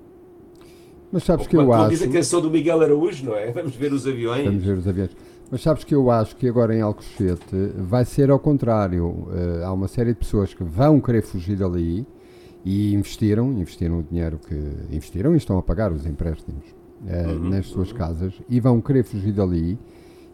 Mas 1.13 1.25
sabes 1.25 1.47
que 1.47 1.57
eu 1.57 1.73
acho. 1.73 2.05
a 2.05 2.09
canção 2.09 2.41
do 2.41 2.51
Miguel 2.51 2.81
Araújo, 2.81 3.25
não 3.25 3.37
é? 3.37 3.51
Vamos 3.53 3.75
ver 3.77 3.93
os 3.93 4.07
aviões. 4.07 4.45
Vamos 4.45 4.65
ver 4.65 4.77
os 4.77 4.89
aviões. 4.89 5.11
Mas 5.51 5.63
sabes 5.63 5.85
que 5.85 5.95
eu 5.95 6.11
acho 6.11 6.35
que 6.37 6.49
agora 6.49 6.75
em 6.75 6.81
Alcochete 6.81 7.55
vai 7.77 8.05
ser 8.05 8.31
ao 8.31 8.39
contrário. 8.39 9.29
Eh, 9.33 9.65
há 9.65 9.73
uma 9.73 9.87
série 9.87 10.13
de 10.13 10.19
pessoas 10.19 10.53
que 10.53 10.65
vão 10.65 11.01
querer 11.01 11.23
fugir 11.23 11.57
dali 11.57 12.05
e 12.65 12.93
investiram, 12.93 13.53
investiram 13.53 14.01
o 14.01 14.03
dinheiro 14.03 14.41
que 14.45 14.55
investiram 14.91 15.35
e 15.35 15.37
estão 15.37 15.57
a 15.57 15.63
pagar 15.63 15.93
os 15.93 16.05
empréstimos 16.05 16.65
eh, 17.07 17.27
Uhum, 17.29 17.51
nas 17.51 17.67
suas 17.67 17.93
casas 17.93 18.35
e 18.49 18.59
vão 18.59 18.81
querer 18.81 19.05
fugir 19.05 19.33
dali 19.33 19.79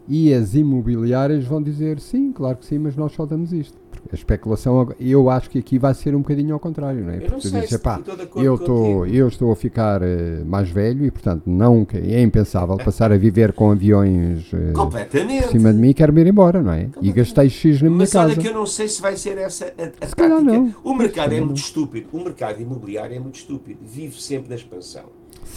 e 0.07 0.33
as 0.33 0.55
imobiliárias 0.55 1.45
vão 1.45 1.61
dizer 1.61 1.99
sim, 1.99 2.31
claro 2.31 2.57
que 2.57 2.65
sim, 2.65 2.79
mas 2.79 2.95
nós 2.95 3.11
só 3.13 3.25
damos 3.25 3.53
isto. 3.53 3.77
A 4.11 4.15
especulação, 4.15 4.89
eu 4.99 5.29
acho 5.29 5.49
que 5.49 5.57
aqui 5.57 5.79
vai 5.79 5.93
ser 5.93 6.13
um 6.13 6.19
bocadinho 6.19 6.53
ao 6.53 6.59
contrário, 6.59 7.03
não 7.03 7.09
é? 7.11 7.15
Eu 7.15 7.21
não 7.21 7.27
Porque 7.29 7.41
tu 7.41 7.47
sei 7.49 7.51
dizes, 7.61 7.69
se 7.69 7.75
"Epá, 7.75 7.97
estou 7.99 8.15
de 8.15 8.21
acordo 8.23 8.45
eu 8.45 8.55
estou, 8.55 9.07
eu 9.07 9.27
estou 9.27 9.51
a 9.51 9.55
ficar 9.55 10.01
eh, 10.03 10.43
mais 10.45 10.69
velho 10.69 11.05
e, 11.05 11.09
portanto, 11.11 11.43
não, 11.47 11.87
é 11.93 12.21
impensável 12.21 12.77
passar 12.77 13.11
a 13.11 13.17
viver 13.17 13.53
com 13.53 13.71
aviões 13.71 14.51
Completamente. 14.75 15.43
por 15.43 15.51
cima 15.51 15.73
de 15.73 15.79
mim 15.79 15.89
e 15.89 15.93
quero-me 15.93 16.21
ir 16.21 16.27
embora, 16.27 16.61
não 16.61 16.73
é? 16.73 16.89
E 17.01 17.11
gastei 17.11 17.49
X 17.49 17.81
na 17.81 17.87
minha 17.89 17.99
Mas 17.99 18.11
casa. 18.13 18.33
olha 18.33 18.37
que 18.41 18.47
eu 18.47 18.53
não 18.53 18.65
sei 18.65 18.87
se 18.87 19.01
vai 19.01 19.15
ser 19.17 19.37
essa 19.37 19.65
a, 19.65 19.83
a 20.05 20.07
Se 20.07 20.15
tática. 20.15 20.27
não. 20.41 20.75
O 20.83 20.93
mercado 20.93 21.31
é 21.33 21.37
muito 21.37 21.47
não. 21.49 21.55
estúpido. 21.55 22.07
O 22.13 22.17
mercado 22.23 22.61
imobiliário 22.61 23.15
é 23.15 23.19
muito 23.19 23.35
estúpido. 23.35 23.79
Vive 23.83 24.21
sempre 24.21 24.49
na 24.49 24.55
expansão. 24.55 25.05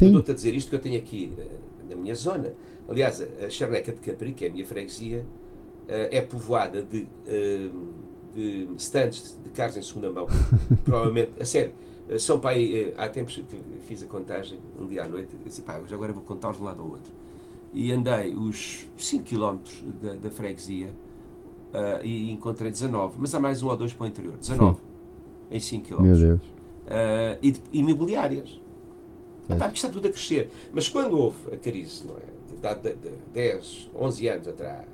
Eu 0.01 0.07
estou-te 0.09 0.31
a 0.31 0.35
dizer 0.35 0.55
isto 0.55 0.71
que 0.71 0.77
eu 0.77 0.81
tenho 0.81 0.97
aqui 0.99 1.33
eh, 1.39 1.45
na 1.91 1.97
minha 1.97 2.15
zona. 2.15 2.53
Aliás, 2.89 3.21
a- 3.21 3.51
Charneca 3.51 3.93
de 3.93 3.99
Capri, 4.01 4.33
que 4.33 4.45
é 4.45 4.49
a 4.49 4.53
minha 4.53 4.65
freguesia, 4.65 5.25
é 5.89 6.21
povoada 6.21 6.83
de, 6.83 7.07
de 8.37 8.69
stands 8.77 9.37
de 9.43 9.51
carros 9.51 9.77
em 9.77 9.83
segunda 9.83 10.11
mão. 10.11 10.27
Provavelmente, 10.85 11.33
a 11.41 11.45
sério, 11.45 11.73
Eh, 12.09 12.19
São 12.19 12.39
pai, 12.39 12.73
eh, 12.75 12.95
há 12.97 13.09
tempos 13.09 13.37
que 13.37 13.45
fiz 13.87 14.03
a 14.03 14.07
contagem, 14.07 14.59
um 14.79 14.87
dia 14.87 15.05
à 15.05 15.09
noite, 15.09 15.37
disse, 15.45 15.63
pá, 15.63 15.81
agora 15.91 16.13
vou 16.13 16.23
contar 16.23 16.53
de 16.53 16.61
um 16.61 16.65
lado 16.65 16.83
ao 16.83 16.89
outro. 16.89 17.13
E 17.73 17.93
andei 17.93 18.35
os 18.35 18.87
5 18.97 19.25
km 19.25 19.59
da, 20.01 20.15
da 20.15 20.31
freguesia 20.31 20.91
ah, 21.75 22.01
e 22.03 22.31
encontrei 22.31 22.71
19, 22.71 23.17
mas 23.19 23.35
há 23.35 23.41
mais 23.41 23.63
um 23.63 23.69
ou 23.69 23.77
dois 23.77 23.93
para 23.93 24.05
o 24.05 24.07
interior. 24.07 24.37
19 24.39 24.79
em 25.51 25.61
5 25.61 25.89
km. 25.89 26.03
Meu 26.03 26.17
Deus. 26.17 26.41
Ah, 26.87 27.37
e 27.43 27.51
de 27.51 27.61
imobiliárias. 27.73 28.59
É. 29.49 29.55
Epá, 29.55 29.69
está 29.69 29.89
tudo 29.89 30.09
a 30.09 30.11
crescer. 30.11 30.51
Mas 30.73 30.89
quando 30.89 31.19
houve 31.19 31.37
a 31.53 31.57
crise, 31.57 32.07
não 32.07 32.17
é? 32.17 32.57
De, 32.61 32.67
há 32.67 32.73
de, 32.73 32.95
de 32.95 33.11
10, 33.35 33.91
11 33.95 34.29
anos 34.29 34.49
atrás, 34.49 34.87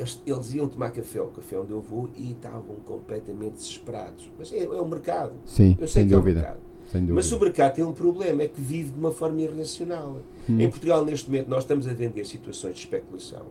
eles, 0.00 0.20
eles 0.26 0.54
iam 0.54 0.68
tomar 0.68 0.90
café 0.90 1.18
ao 1.18 1.28
café 1.28 1.58
onde 1.58 1.70
eu 1.72 1.80
vou 1.80 2.08
e 2.16 2.32
estavam 2.32 2.76
completamente 2.86 3.54
desesperados. 3.54 4.30
Mas 4.38 4.52
é, 4.52 4.64
é 4.64 4.68
o 4.68 4.86
mercado. 4.88 5.32
Sim, 5.44 5.76
Eu 5.80 5.86
sei 5.86 6.02
sem 6.02 6.08
que 6.08 6.14
é 6.14 6.16
o 6.16 6.20
dúvida. 6.20 6.40
mercado. 6.40 6.60
Sem 6.90 7.00
dúvida. 7.02 7.14
Mas 7.14 7.32
o 7.32 7.38
mercado 7.40 7.74
tem 7.74 7.84
um 7.84 7.92
problema, 7.92 8.42
é 8.42 8.48
que 8.48 8.60
vive 8.60 8.90
de 8.90 8.98
uma 8.98 9.12
forma 9.12 9.40
irracional. 9.40 10.18
Hum. 10.48 10.60
Em 10.60 10.68
Portugal, 10.68 11.04
neste 11.04 11.28
momento, 11.30 11.48
nós 11.48 11.62
estamos 11.64 11.86
a 11.86 11.92
vender 11.92 12.24
situações 12.26 12.74
de 12.74 12.80
especulação. 12.80 13.42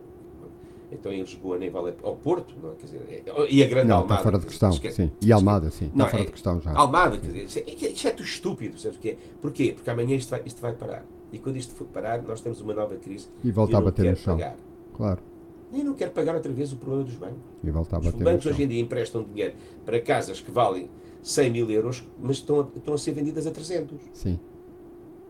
Então, 0.92 1.12
em 1.12 1.20
Lisboa, 1.20 1.56
nem 1.56 1.70
vale. 1.70 1.94
Ao 2.02 2.16
Porto, 2.16 2.52
não, 2.60 2.72
é? 2.72 2.74
quer 2.74 2.86
dizer, 2.86 3.22
é- 3.24 3.46
e 3.48 3.62
a 3.62 3.66
grande 3.68 3.86
Não, 3.88 3.98
Almada. 3.98 4.14
está 4.14 4.22
fora 4.24 4.38
de 4.40 4.46
questão. 4.46 4.70
esquece- 4.70 4.96
Sim. 5.04 5.10
E 5.22 5.32
Almada, 5.32 5.70
sim. 5.70 5.84
Está 5.86 5.96
Não, 5.96 6.06
fora 6.08 6.22
é- 6.22 6.26
de 6.26 6.32
questão 6.32 6.60
já. 6.60 6.72
Almada, 6.74 7.16
quer 7.16 7.30
dizer, 7.44 7.64
é, 7.64 8.08
é 8.08 8.10
tudo 8.10 8.24
estúpido, 8.24 8.76
sabes 8.78 8.98
o 8.98 9.00
que 9.00 9.10
é? 9.10 9.16
Porquê? 9.40 9.72
Porque 9.72 9.88
amanhã 9.88 10.16
isto 10.16 10.30
vai, 10.30 10.42
isto 10.44 10.60
vai 10.60 10.72
parar. 10.72 11.04
E 11.32 11.38
quando 11.38 11.56
isto 11.56 11.72
for 11.76 11.86
parar, 11.86 12.20
nós 12.22 12.40
temos 12.40 12.60
uma 12.60 12.74
nova 12.74 12.96
crise. 12.96 13.28
E 13.44 13.52
volta 13.52 13.78
a 13.78 13.80
bater 13.80 14.10
no 14.10 14.16
chão. 14.16 14.36
pagar. 14.36 14.56
Claro. 14.96 15.20
Nem 15.72 15.84
não 15.84 15.94
quero 15.94 16.10
pagar 16.10 16.34
outra 16.34 16.52
vez 16.52 16.72
o 16.72 16.76
problema 16.76 17.04
dos 17.04 17.14
bancos. 17.14 17.38
E 17.62 17.70
volta 17.70 17.96
a 17.96 17.98
Os 17.98 18.06
bater 18.06 18.18
no 18.18 18.24
bancos 18.24 18.46
hoje 18.46 18.62
em 18.62 18.68
dia 18.68 18.80
emprestam 18.80 19.22
dinheiro 19.22 19.54
para 19.84 20.00
casas 20.00 20.40
que 20.40 20.50
valem 20.50 20.88
100 21.22 21.50
mil 21.50 21.70
euros, 21.70 22.04
mas 22.18 22.36
estão 22.36 22.60
a, 22.60 22.78
estão 22.78 22.94
a 22.94 22.98
ser 22.98 23.12
vendidas 23.12 23.46
a 23.46 23.50
300. 23.50 23.98
Sim. 24.12 24.38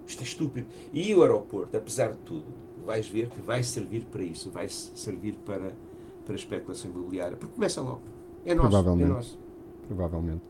Isto 0.06 0.20
é 0.20 0.24
estúpido. 0.24 0.66
E 0.92 1.14
o 1.14 1.22
aeroporto, 1.22 1.76
apesar 1.76 2.12
de 2.12 2.18
tudo, 2.18 2.44
vais 2.84 3.06
ver 3.06 3.28
que 3.28 3.40
vai 3.40 3.62
servir 3.62 4.04
para 4.10 4.22
isso, 4.22 4.50
vai 4.50 4.68
servir 4.68 5.34
para, 5.44 5.72
para 6.24 6.34
a 6.34 6.36
especulação 6.36 6.90
imobiliária. 6.90 7.36
Porque 7.36 7.54
começa 7.54 7.80
logo. 7.80 8.00
É 8.44 8.54
nosso. 8.54 8.66
É 8.68 8.70
Provavelmente. 8.70 9.08
nosso. 9.08 9.38
Provavelmente. 9.86 10.42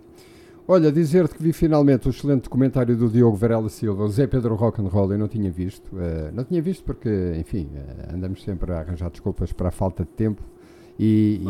Olha, 0.73 0.93
dizer-te 0.93 1.35
que 1.35 1.43
vi 1.43 1.53
finalmente 1.53 2.07
o 2.07 2.11
excelente 2.11 2.43
documentário 2.45 2.97
do 2.97 3.09
Diogo 3.09 3.37
Varela 3.37 3.69
Silva, 3.69 4.05
o 4.05 4.09
Zé 4.09 4.29
Pedro 4.29 4.55
Rock 4.55 4.81
and 4.81 4.87
Roll, 4.87 5.11
eu 5.15 5.19
não 5.19 5.27
tinha 5.27 5.51
visto. 5.51 5.91
eh, 5.99 6.31
não 6.33 6.45
tinha 6.45 6.63
visto 6.63 6.85
porque, 6.85 7.11
enfim, 7.41 7.69
eh, 7.75 8.15
andamos 8.15 8.45
sempre 8.45 8.73
a 8.73 8.79
arranjar 8.79 9.11
desculpas 9.11 9.53
para 9.53 9.67
a 9.67 9.71
falta 9.73 10.05
de 10.05 10.11
tempo 10.11 10.41
e, 10.97 11.41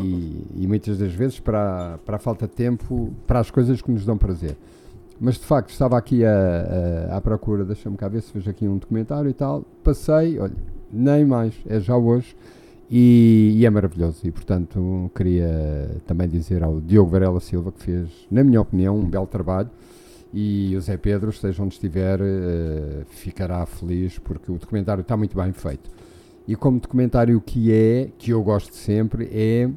e- 0.56 0.62
e 0.62 0.66
muitas 0.66 0.96
das 0.96 1.12
vezes 1.12 1.38
para, 1.38 1.98
para 2.06 2.16
a 2.16 2.18
falta 2.18 2.46
de 2.46 2.54
tempo 2.54 3.12
para 3.26 3.40
as 3.40 3.50
coisas 3.50 3.82
que 3.82 3.90
nos 3.90 4.06
dão 4.06 4.16
prazer. 4.16 4.56
Mas 5.20 5.34
de 5.34 5.44
facto 5.44 5.68
estava 5.68 5.98
aqui 5.98 6.24
a- 6.24 7.10
a- 7.10 7.16
à 7.18 7.20
procura, 7.20 7.62
deixa-me 7.62 7.98
cá 7.98 8.08
ver 8.08 8.22
se 8.22 8.32
vejo 8.32 8.48
aqui 8.48 8.66
um 8.66 8.78
documentário 8.78 9.28
e 9.28 9.34
tal. 9.34 9.66
Passei, 9.84 10.38
olha, 10.38 10.54
nem 10.90 11.26
mais, 11.26 11.52
é 11.66 11.78
já 11.78 11.94
hoje. 11.94 12.34
E, 12.90 13.52
e 13.56 13.64
é 13.66 13.70
maravilhoso. 13.70 14.20
E 14.26 14.30
portanto 14.32 15.10
queria 15.14 15.96
também 16.06 16.28
dizer 16.28 16.62
ao 16.62 16.80
Diogo 16.80 17.10
Varela 17.10 17.40
Silva 17.40 17.70
que 17.72 17.82
fez, 17.84 18.08
na 18.30 18.42
minha 18.42 18.60
opinião, 18.60 18.98
um 18.98 19.08
belo 19.08 19.26
trabalho. 19.26 19.70
E 20.32 20.74
o 20.76 20.80
Zé 20.80 20.96
Pedro, 20.96 21.30
esteja 21.30 21.60
onde 21.62 21.74
estiver, 21.74 22.20
eh, 22.20 23.02
ficará 23.08 23.66
feliz 23.66 24.16
porque 24.18 24.50
o 24.52 24.58
documentário 24.58 25.00
está 25.02 25.16
muito 25.16 25.36
bem 25.36 25.52
feito. 25.52 25.90
E 26.46 26.54
como 26.54 26.78
documentário 26.78 27.40
que 27.40 27.72
é, 27.72 28.10
que 28.16 28.30
eu 28.30 28.40
gosto 28.42 28.72
sempre, 28.74 29.28
é 29.32 29.68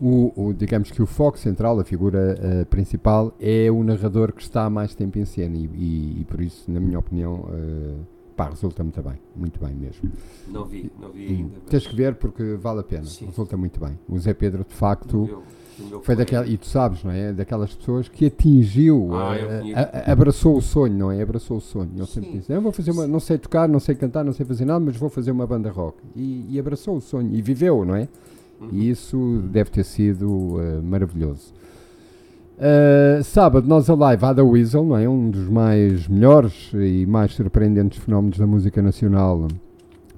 o, 0.00 0.32
o- 0.48 0.52
digamos 0.52 0.90
que 0.90 1.00
o 1.00 1.06
foco 1.06 1.38
central, 1.38 1.78
a 1.80 1.84
figura 1.84 2.36
eh, 2.40 2.64
principal, 2.64 3.32
é 3.40 3.70
o 3.70 3.82
narrador 3.84 4.32
que 4.32 4.42
está 4.42 4.68
mais 4.68 4.92
tempo 4.94 5.18
em 5.20 5.24
cena. 5.24 5.56
E, 5.56 5.64
e- 5.74 6.20
e 6.20 6.24
por 6.24 6.40
isso, 6.40 6.68
na 6.70 6.80
minha 6.80 6.98
opinião, 6.98 7.48
eh, 7.52 7.94
pá, 8.36 8.48
resulta 8.50 8.82
muito 8.82 9.02
bem. 9.02 9.14
Muito 9.34 9.58
bem 9.64 9.74
mesmo. 9.74 10.10
Não 10.48 10.64
vi, 10.64 10.90
não 11.00 11.10
vi 11.10 11.26
ainda. 11.26 11.50
mas 11.62 11.70
Tens 11.70 11.86
que 11.86 11.96
ver 11.96 12.14
porque 12.16 12.54
vale 12.54 12.80
a 12.80 12.84
pena. 12.84 13.04
Sim. 13.04 13.26
Resulta 13.26 13.56
muito 13.56 13.80
bem. 13.80 13.98
O 14.08 14.18
Zé 14.18 14.34
Pedro, 14.34 14.64
de 14.68 14.74
facto, 14.74 15.42
meu- 15.78 16.00
foi 16.02 16.16
daquela, 16.16 16.46
e 16.46 16.56
tu 16.56 16.66
sabes, 16.66 17.02
não 17.04 17.10
é? 17.10 17.32
Daquelas 17.32 17.74
pessoas 17.74 18.08
que 18.08 18.26
atingiu, 18.26 19.10
Ah, 19.14 19.36
eh, 19.36 19.62
eu 19.72 19.76
a- 19.76 19.80
a- 19.80 20.12
abraçou 20.12 20.56
o 20.56 20.62
sonho, 20.62 20.94
não 20.96 21.10
é? 21.12 21.20
Abraçou 21.22 21.58
o 21.58 21.60
sonho. 21.60 21.90
Ele 21.94 22.06
sempre 22.06 22.30
disse: 22.32 22.52
Eu 22.52 22.60
vou 22.62 22.72
fazer 22.72 22.90
uma, 22.92 23.06
não 23.06 23.20
sei 23.20 23.36
tocar, 23.38 23.68
não 23.68 23.80
sei 23.80 23.94
cantar, 23.94 24.24
não 24.24 24.32
sei 24.32 24.44
fazer 24.46 24.64
nada, 24.64 24.80
mas 24.80 24.96
vou 24.96 25.08
fazer 25.10 25.30
uma 25.30 25.46
banda 25.46 25.70
rock. 25.70 25.98
E, 26.14 26.46
e 26.50 26.58
abraçou 26.58 26.96
o 26.96 27.00
sonho 27.00 27.34
e 27.34 27.42
viveu, 27.42 27.84
não 27.84 27.94
é? 27.94 28.08
Uhum. 28.60 28.68
E 28.72 28.88
isso 28.88 29.42
deve 29.50 29.70
ter 29.70 29.84
sido 29.84 30.58
eh, 30.60 30.80
maravilhoso. 30.82 31.52
Uh, 32.58 33.22
sábado, 33.22 33.68
nós 33.68 33.88
a 33.90 33.94
live 33.94 34.24
há 34.24 34.32
da 34.32 34.42
Weasel, 34.42 34.84
não 34.84 34.96
é? 34.96 35.06
Um 35.08 35.28
dos 35.30 35.46
mais 35.48 36.08
melhores 36.08 36.70
e 36.72 37.04
mais 37.06 37.34
surpreendentes 37.34 37.98
fenómenos 37.98 38.38
da 38.38 38.46
música 38.46 38.80
nacional. 38.80 39.46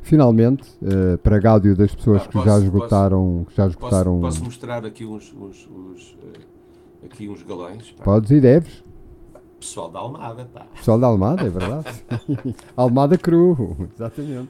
Finalmente, 0.02 0.62
uh, 0.80 1.18
para 1.18 1.38
gáudio 1.40 1.76
das 1.76 1.92
pessoas 1.94 2.22
Ah, 2.22 2.26
que 2.26 2.32
posso- 2.34 2.44
já 2.46 2.52
posso- 2.52 2.64
esgotaram. 2.64 3.46
que 3.48 3.56
já 3.56 3.64
Posso, 3.64 3.76
esgotaram 3.76 4.20
posso 4.20 4.44
mostrar 4.44 4.84
aqui 4.86 5.04
uns, 5.04 5.34
uns, 5.34 5.68
uns, 5.68 6.16
eh, 6.22 7.06
aqui 7.06 7.28
uns 7.28 7.42
galões? 7.42 7.90
pá. 7.90 8.04
Podes 8.04 8.30
e 8.30 8.40
deves. 8.40 8.84
Pessoal 9.58 9.90
da 9.90 9.98
Almada, 9.98 10.44
pá. 10.54 10.66
Pessoal 10.76 11.00
da 11.00 11.08
Almada, 11.08 11.42
é 11.44 11.50
verdade. 11.50 11.86
Almada 12.76 13.18
Cru, 13.18 13.88
exatamente. 13.92 14.48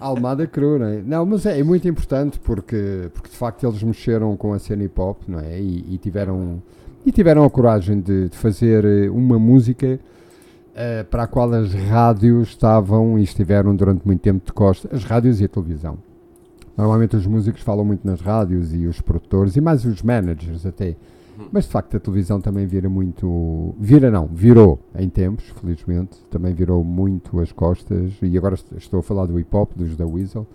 Almada 0.00 0.46
Cru, 0.46 0.78
não 0.78 0.86
é? 0.86 1.02
Não, 1.02 1.26
mas 1.26 1.44
é, 1.44 1.60
é 1.60 1.62
muito 1.62 1.86
importante 1.86 2.40
porque, 2.40 3.10
porque 3.12 3.28
de 3.28 3.36
facto 3.36 3.66
eles 3.66 3.82
mexeram 3.82 4.34
com 4.34 4.54
a 4.54 4.58
cena 4.58 4.82
hip 4.84 4.98
hop, 4.98 5.18
não 5.28 5.38
é? 5.38 5.60
E, 5.60 5.84
e 5.94 5.98
tiveram, 5.98 6.62
e 7.04 7.12
tiveram 7.12 7.44
a 7.44 7.50
coragem 7.50 8.00
de, 8.00 8.28
de 8.28 8.36
fazer 8.36 8.84
eh, 8.84 9.10
uma 9.10 9.38
música 9.38 9.98
eh, 10.74 11.02
para 11.04 11.24
a 11.24 11.26
qual 11.26 11.52
as 11.52 11.72
rádios 11.74 12.48
estavam 12.48 13.18
e 13.18 13.22
estiveram 13.22 13.74
durante 13.74 14.06
muito 14.06 14.20
tempo 14.20 14.44
de 14.46 14.52
costas, 14.52 14.92
as 14.92 15.04
rádios 15.04 15.40
e 15.40 15.44
a 15.44 15.48
televisão. 15.48 15.98
Normalmente 16.76 17.16
os 17.16 17.26
músicos 17.26 17.60
falam 17.62 17.84
muito 17.84 18.06
nas 18.06 18.20
rádios 18.20 18.72
e 18.74 18.86
os 18.86 19.00
produtores 19.00 19.56
e 19.56 19.60
mais 19.60 19.84
os 19.84 20.02
managers 20.02 20.64
até. 20.64 20.96
Mas 21.50 21.64
de 21.64 21.70
facto 21.70 21.96
a 21.96 22.00
televisão 22.00 22.40
também 22.40 22.66
vira 22.66 22.88
muito. 22.88 23.74
Vira 23.78 24.10
não, 24.10 24.26
virou 24.26 24.78
em 24.94 25.08
tempos, 25.08 25.44
felizmente. 25.60 26.18
Também 26.30 26.54
virou 26.54 26.84
muito 26.84 27.40
as 27.40 27.50
costas. 27.50 28.12
E 28.22 28.36
agora 28.38 28.54
est- 28.54 28.72
estou 28.76 29.00
a 29.00 29.02
falar 29.02 29.26
do 29.26 29.38
hip 29.40 29.54
hop, 29.54 29.70
dos 29.74 29.96
da 29.96 30.06
Weasel. 30.06 30.46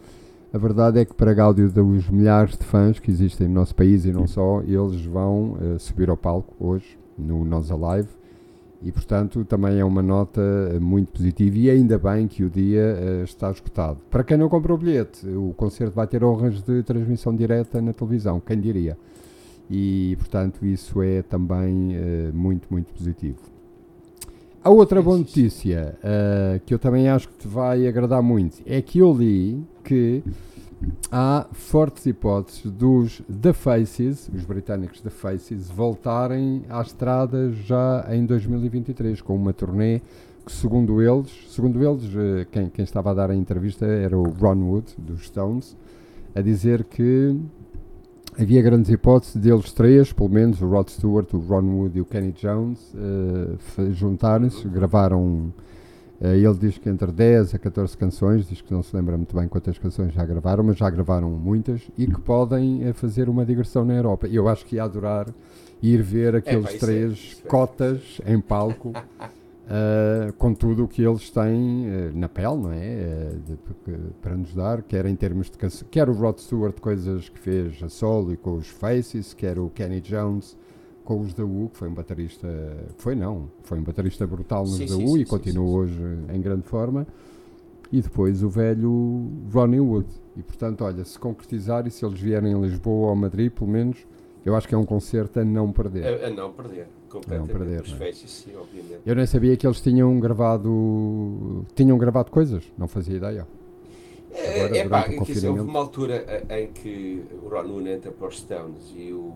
A 0.54 0.58
verdade 0.58 1.00
é 1.00 1.06
que 1.06 1.14
para 1.14 1.34
Gáudio 1.34 1.70
dos 1.70 2.10
milhares 2.10 2.58
de 2.58 2.64
fãs 2.64 3.00
que 3.00 3.12
existem 3.12 3.48
no 3.48 3.56
nosso 3.56 3.76
país 3.76 4.06
e 4.06 4.14
não 4.14 4.26
só, 4.26 4.62
eles 4.62 5.04
vão 5.06 5.58
eh, 5.60 5.78
subir 5.78 6.10
ao 6.10 6.16
palco 6.16 6.56
hoje, 6.60 6.98
no 7.18 7.44
Nós 7.44 7.70
Alive. 7.70 8.08
E 8.82 8.92
portanto 8.92 9.44
também 9.44 9.80
é 9.80 9.84
uma 9.84 10.02
nota 10.02 10.42
eh, 10.72 10.80
muito 10.80 11.12
positiva 11.12 11.58
e 11.58 11.70
ainda 11.70 11.98
bem 11.98 12.28
que 12.28 12.44
o 12.44 12.50
dia 12.50 12.80
eh, 12.80 13.24
está 13.24 13.50
esgotado. 13.52 13.98
Para 14.10 14.24
quem 14.24 14.38
não 14.38 14.48
comprou 14.48 14.78
o 14.78 14.80
bilhete, 14.80 15.28
o 15.28 15.54
concerto 15.58 15.96
vai 15.96 16.08
ter 16.08 16.24
honras 16.24 16.62
de 16.62 16.84
transmissão 16.84 17.36
direta 17.36 17.82
na 17.82 17.92
televisão, 17.92 18.40
quem 18.40 18.60
diria? 18.60 18.98
E 19.70 20.16
portanto 20.18 20.66
isso 20.66 21.02
é 21.02 21.24
também 21.24 21.96
eh, 21.96 22.32
muito, 22.34 22.68
muito 22.70 22.94
positivo. 22.94 23.57
A 24.68 24.70
outra 24.70 25.02
boa 25.02 25.18
notícia 25.18 25.98
eh, 26.04 26.60
que 26.66 26.74
eu 26.74 26.78
também 26.78 27.08
acho 27.08 27.30
que 27.30 27.36
te 27.36 27.48
vai 27.48 27.88
agradar 27.88 28.22
muito. 28.22 28.62
É 28.66 28.82
que 28.82 29.00
eu 29.00 29.14
li 29.14 29.66
que 29.82 30.22
há 31.10 31.48
fortes 31.54 32.06
hipóteses 32.06 32.70
dos 32.70 33.22
The 33.42 33.54
Faces, 33.54 34.30
os 34.36 34.44
britânicos 34.44 35.00
The 35.00 35.10
Faces, 35.10 35.70
voltarem 35.70 36.66
à 36.68 36.82
estrada 36.82 37.50
já 37.50 38.06
em 38.12 38.26
2023 38.26 39.22
com 39.22 39.38
uma 39.38 39.54
turnê 39.54 40.02
que 40.46 40.52
segundo 40.52 41.02
eles, 41.02 41.32
segundo 41.48 41.82
eles, 41.82 42.04
eh, 42.14 42.46
quem, 42.52 42.70
quem 42.70 42.84
estava 42.84 43.12
a 43.12 43.14
dar 43.14 43.32
a 43.32 43.36
entrevista 43.38 43.86
era 43.86 44.18
o 44.18 44.30
Ron 44.32 44.64
Wood 44.66 44.96
dos 44.98 45.28
Stones, 45.28 45.78
a 46.36 46.42
dizer 46.42 46.84
que 46.84 47.40
havia 48.40 48.62
grandes 48.62 48.90
hipóteses 48.92 49.36
deles 49.36 49.72
três, 49.74 50.14
pelo 50.14 50.30
menos 50.30 50.62
o 50.62 50.68
Rod 50.68 50.90
Stewart, 50.90 51.34
o 51.34 51.40
Ron 51.40 51.64
Wood 51.64 51.98
e 51.98 52.02
o 52.02 52.06
Kenny 52.06 52.32
Jones, 52.32 52.94
fa- 53.60 53.90
juntarem-se, 53.92 54.68
gravaram. 54.68 55.52
eh, 56.22 56.38
ele 56.38 56.54
diz 56.56 56.78
que 56.78 56.90
entre 56.90 57.12
10 57.12 57.54
a 57.54 57.60
14 57.60 57.96
canções, 57.98 58.48
diz 58.48 58.60
que 58.62 58.74
não 58.74 58.82
se 58.82 58.96
lembra 58.96 59.16
muito 59.18 59.36
bem 59.36 59.48
quantas 59.48 59.78
canções 59.78 60.14
já 60.14 60.26
gravaram, 60.26 60.64
mas 60.64 60.78
já 60.78 60.90
gravaram 60.90 61.30
muitas 61.30 61.82
e 61.98 62.08
que 62.08 62.20
podem 62.22 62.84
eh, 62.88 62.94
fazer 62.94 63.30
uma 63.30 63.46
digressão 63.46 63.86
na 63.86 63.94
Europa. 63.94 64.28
Eu 64.28 64.48
acho 64.48 64.66
que 64.66 64.76
ia 64.78 64.84
adorar 64.84 65.28
ir 65.82 66.02
ver 66.02 66.36
aqueles 66.36 66.74
é- 66.74 66.78
três 66.80 67.42
é. 67.44 67.48
cotas 67.48 68.20
em 68.26 68.40
palco. 68.42 68.94
Uh, 69.68 70.32
com 70.38 70.54
tudo 70.54 70.86
o 70.86 70.88
que 70.88 71.04
eles 71.04 71.30
têm 71.30 71.88
uh, 71.88 72.12
na 72.18 72.30
pele, 72.30 72.56
não 72.56 72.72
é? 72.72 73.34
Uh, 73.36 73.40
de- 73.40 74.14
para 74.22 74.38
nos 74.38 74.54
dar, 74.54 74.82
quer 74.82 75.06
em 75.06 75.16
termos 75.16 75.50
de 75.50 75.58
canção, 75.58 75.86
quer 75.92 76.08
o 76.08 76.14
Rod 76.14 76.38
Stewart, 76.40 76.80
coisas 76.80 77.28
que 77.28 77.38
fez 77.38 77.84
a 77.84 77.90
solo 77.90 78.32
e 78.32 78.38
com 78.38 78.56
os 78.56 78.70
Faces, 78.70 79.34
quer 79.34 79.60
o 79.60 79.70
Kenny 79.70 80.00
Jones 80.00 80.56
com 81.04 81.20
os 81.20 81.34
da 81.34 81.44
U, 81.44 81.70
que 81.72 81.78
foi 81.80 81.90
um 81.90 81.94
baterista, 81.94 82.48
foi 82.98 83.14
não, 83.14 83.50
foi 83.64 83.78
um 83.80 83.84
baterista 83.84 84.26
brutal 84.26 84.64
nos 84.64 84.78
Sim, 84.78 84.86
da 84.86 84.96
sim, 84.96 85.04
U 85.04 85.08
sim, 85.08 85.16
e 85.22 85.26
sim, 85.26 85.26
continua 85.26 85.70
hoje 85.80 86.02
em 86.34 86.40
grande 86.42 86.64
forma. 86.64 87.06
E 87.92 88.02
depois 88.02 88.44
o 88.44 88.50
velho 88.50 89.30
Ronnie 89.54 89.80
Wood. 89.82 90.08
E 90.36 90.44
portanto, 90.44 90.84
olha, 90.84 91.04
se 91.04 91.18
concretizar 91.20 91.86
e 91.88 91.92
se 91.92 92.06
eles 92.06 92.20
vierem 92.20 92.54
a 92.54 92.58
Lisboa 92.58 93.10
ou 93.10 93.16
Madrid, 93.16 93.52
pelo 93.52 93.70
menos, 93.70 94.06
eu 94.46 94.56
acho 94.56 94.68
que 94.68 94.76
é 94.76 94.78
um 94.78 94.86
concerto 94.86 95.40
a 95.40 95.46
não 95.46 95.72
perder. 95.74 96.24
A, 96.24 96.28
a 96.28 96.30
não 96.30 96.52
perder. 96.54 96.88
Completamente. 97.08 97.52
perder, 97.52 97.84
não 97.88 97.96
é? 97.96 98.12
Faces, 98.12 98.32
sim, 98.32 98.56
obviamente. 98.56 99.02
Eu 99.06 99.16
nem 99.16 99.26
sabia 99.26 99.56
que 99.58 99.66
eles 99.66 99.82
tinham 99.82 100.20
gravado. 100.20 101.66
Tinham 101.76 101.98
gravado 101.98 102.32
coisas, 102.32 102.64
não 102.78 102.88
fazia 102.88 103.18
ideia. 103.18 103.48
É, 104.32 104.66
Agora, 104.66 104.78
é 104.78 104.88
pá, 104.88 105.02
durante 105.04 105.22
o 105.22 105.26
dizer, 105.34 105.50
houve 105.50 105.62
uma 105.62 105.80
altura 105.80 106.46
em 106.50 106.68
que 106.68 107.24
o 107.44 107.50
Ron 107.50 107.68
Wood 107.68 107.90
entra 107.90 108.12
para 108.12 108.28
os 108.28 108.38
Stones 108.38 108.94
e 108.96 109.12
o, 109.12 109.34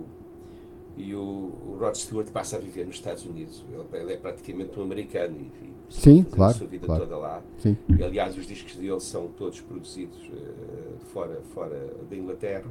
e 0.95 1.15
o, 1.15 1.77
Rod 1.79 1.95
Stewart 1.95 2.27
passa 2.29 2.57
a 2.57 2.59
viver 2.59 2.85
nos 2.85 2.95
Estados 2.95 3.25
Unidos. 3.25 3.63
Ele, 3.71 4.01
ele 4.01 4.13
é 4.13 4.17
praticamente 4.17 4.79
um 4.79 4.83
americano 4.83 5.37
e, 5.39 5.65
e 5.65 5.71
Sim, 5.89 6.23
claro, 6.23 6.51
a 6.51 6.57
sua 6.57 6.67
vida 6.67 6.85
claro. 6.85 7.03
toda 7.03 7.17
lá. 7.17 7.41
Sim. 7.57 7.75
E, 7.89 8.03
aliás, 8.03 8.37
os 8.37 8.47
discos 8.47 8.75
dele 8.75 8.99
são 8.99 9.27
todos 9.27 9.59
produzidos 9.59 10.17
eh, 10.33 10.95
fora, 11.11 11.41
fora 11.53 11.93
da 12.09 12.15
Inglaterra. 12.15 12.69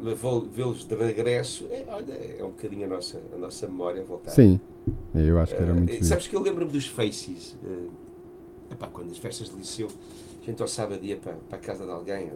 Mas 0.00 0.18
vou 0.18 0.42
vê-los 0.42 0.84
de 0.86 0.94
regresso, 0.94 1.66
é, 1.70 1.84
olha, 1.88 2.12
é 2.38 2.42
um 2.44 2.48
bocadinho 2.50 2.84
a 2.86 2.88
nossa, 2.88 3.20
a 3.34 3.36
nossa 3.36 3.66
memória 3.66 4.02
voltar. 4.04 4.30
Sim, 4.30 4.60
eu 5.14 5.38
acho 5.38 5.54
que 5.54 5.60
era 5.62 5.70
Eh, 5.70 5.74
muito. 5.74 5.92
giro. 5.92 6.04
sabes 6.04 6.26
que 6.28 6.36
eu 6.36 6.40
lembro-me 6.40 6.70
dos 6.70 6.86
Faces. 6.86 7.56
eh, 7.64 7.88
epá, 8.72 8.86
quando 8.88 9.10
as 9.10 9.18
festas 9.18 9.48
de 9.50 9.56
liceu, 9.56 9.88
a 10.42 10.46
gente 10.46 10.62
ao 10.62 10.68
sábado 10.68 11.04
ia 11.04 11.16
para, 11.16 11.32
para 11.48 11.58
a 11.58 11.60
casa 11.60 11.84
de 11.84 11.90
alguém, 11.90 12.30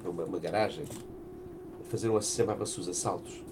para 0.00 0.10
uma, 0.10 0.24
uma 0.24 0.38
garagem, 0.38 0.84
fazer 1.84 2.08
um 2.08 2.20
chamava-se 2.20 2.78
os 2.78 2.88
assaltos. 2.88 3.42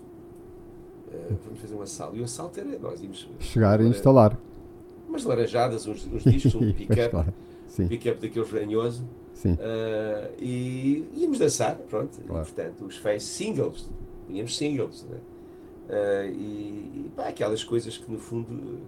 Eh, 1.13 1.33
vamos 1.45 1.61
fazer 1.61 1.75
um 1.75 1.83
assalto. 1.83 2.17
E 2.17 2.21
o 2.21 2.25
assalto 2.25 2.61
era 2.61 2.79
nós 2.79 3.03
íamos 3.03 3.29
Chegar 3.41 3.81
e 3.81 3.87
instalar. 3.87 4.39
umas 5.09 5.25
laranjadas, 5.25 5.87
uns, 5.87 6.07
uns 6.07 6.23
discos, 6.25 6.55
um 6.55 6.71
pick-up, 6.73 7.11
claro. 7.11 7.35
Sim, 7.67 7.89
pick-up 7.89 8.21
daqueles 8.21 8.51
ranhoso, 8.51 9.03
sim. 9.35 9.57
eh, 9.61 10.31
e 10.41 11.05
íamos 11.17 11.39
dançar, 11.39 11.77
pronto. 11.89 12.19
Claro. 12.27 12.43
E 12.47 12.53
portanto, 12.53 12.85
os 12.85 12.97
Faces 12.97 13.25
singles, 13.25 13.89
tínhamos 14.27 14.57
singles, 14.57 15.07
né? 15.11 15.17
Eh, 15.89 16.31
e, 16.35 17.05
e 17.07 17.11
pá, 17.17 17.29
aquelas 17.29 17.63
coisas 17.65 17.99
que 17.99 18.11
no 18.11 18.19
fundo, 18.19 18.79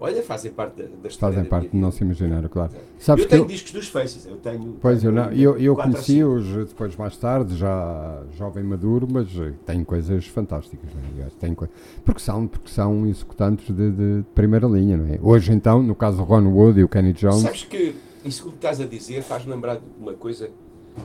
olha, 0.00 0.22
fazem 0.22 0.50
parte 0.50 0.82
da, 0.82 0.88
da 1.02 1.08
história 1.08 1.36
Fazem 1.36 1.42
da 1.44 1.48
parte 1.48 1.68
do 1.68 1.76
nosso 1.76 2.02
imaginário, 2.02 2.48
claro. 2.48 2.72
Sabes 2.98 3.24
eu 3.24 3.28
tenho 3.30 3.42
eu, 3.42 3.46
discos 3.46 3.72
dos 3.72 3.88
Faces, 3.88 4.26
eu 4.26 4.36
tenho. 4.36 4.76
Pois, 4.80 5.04
eu, 5.04 5.12
não, 5.12 5.30
eu, 5.32 5.56
eu 5.58 5.76
conheci-os 5.76 6.68
depois 6.68 6.96
mais 6.96 7.16
tarde, 7.16 7.56
já 7.56 8.22
jovem 8.36 8.64
maduro, 8.64 9.06
mas 9.10 9.28
tem 9.66 9.84
coisas 9.84 10.26
fantásticas, 10.26 10.90
não 10.94 11.24
é? 11.24 11.28
Tem 11.38 11.54
coi- 11.54 11.68
porque, 12.04 12.20
são, 12.20 12.46
porque 12.48 12.68
são 12.70 13.06
executantes 13.06 13.66
de, 13.74 13.90
de 13.92 14.24
primeira 14.34 14.66
linha, 14.66 14.96
não 14.96 15.06
é? 15.14 15.18
Hoje 15.22 15.52
então, 15.52 15.82
no 15.82 15.94
caso 15.94 16.16
do 16.16 16.22
Ron 16.24 16.48
Wood 16.48 16.80
e 16.80 16.84
o 16.84 16.88
Kenny 16.88 17.12
Jones, 17.12 17.42
Sabes 17.42 17.64
que 17.64 17.94
isso 18.28 18.50
que 18.50 18.56
estás 18.56 18.80
a 18.80 18.86
dizer 18.86 19.22
faz-me 19.22 19.52
lembrar 19.52 19.76
de 19.76 19.84
uma 19.98 20.14
coisa 20.14 20.50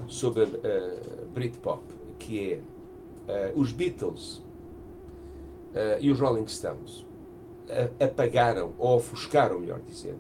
sobre 0.08 0.44
a 0.44 1.28
Britpop, 1.34 1.84
que 2.20 2.54
é 2.54 2.60
eh, 3.28 3.54
os 3.56 3.72
Beatles 3.72 4.42
eh, 5.74 6.00
e 6.02 6.12
os 6.12 6.20
Rolling 6.20 6.48
Stones 6.48 7.06
apagaram, 8.00 8.74
ou 8.78 8.98
ofuscaram, 8.98 9.60
melhor 9.60 9.80
dizendo, 9.88 10.20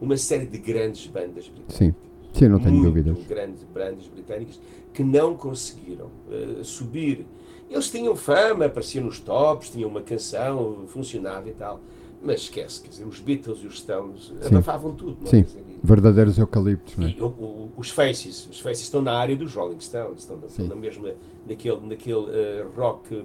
uma 0.00 0.16
série 0.16 0.46
de 0.46 0.58
grandes 0.58 1.06
bandas 1.06 1.48
britânicas. 1.48 1.76
sim, 1.76 1.94
sim, 2.32 2.48
não 2.48 2.58
tenho 2.60 2.82
dúvidas. 2.82 3.16
grandes 3.26 3.64
bandas 3.64 4.06
britânicas 4.06 4.60
que 4.92 5.02
não 5.02 5.36
conseguiram 5.36 6.10
eh, 6.30 6.62
subir. 6.62 7.26
Eles 7.68 7.90
tinham 7.90 8.16
fama, 8.16 8.66
apareciam 8.66 9.04
nos 9.04 9.20
tops, 9.20 9.70
tinham 9.70 9.88
uma 9.88 10.02
canção, 10.02 10.86
funcionava 10.86 11.48
e 11.48 11.52
tal. 11.52 11.80
Mas 12.20 12.40
esquece, 12.42 12.82
quer 12.82 12.88
dizer, 12.88 13.04
os 13.06 13.20
Beatles 13.20 13.58
e 13.62 13.66
os 13.66 13.78
Stones 13.78 14.32
abafavam 14.44 14.92
tudo. 14.94 15.18
é? 15.24 15.30
Sim. 15.30 15.42
Dizer, 15.42 15.64
Verdadeiros 15.82 16.36
eucaliptos, 16.38 16.96
não 16.96 17.06
é? 17.06 17.10
e 17.10 17.20
o- 17.22 17.26
o- 17.26 17.70
os 17.76 17.90
Faces, 17.90 18.48
os 18.50 18.58
Faces 18.58 18.82
estão 18.82 19.00
na 19.00 19.12
área 19.12 19.36
dos 19.36 19.54
Rolling 19.54 19.78
Stones, 19.78 20.20
estão, 20.22 20.40
estão 20.44 20.66
na 20.66 20.74
mesma, 20.74 21.10
naquele, 21.46 21.80
naquele 21.86 22.26
eh, 22.30 22.66
rock 22.76 23.24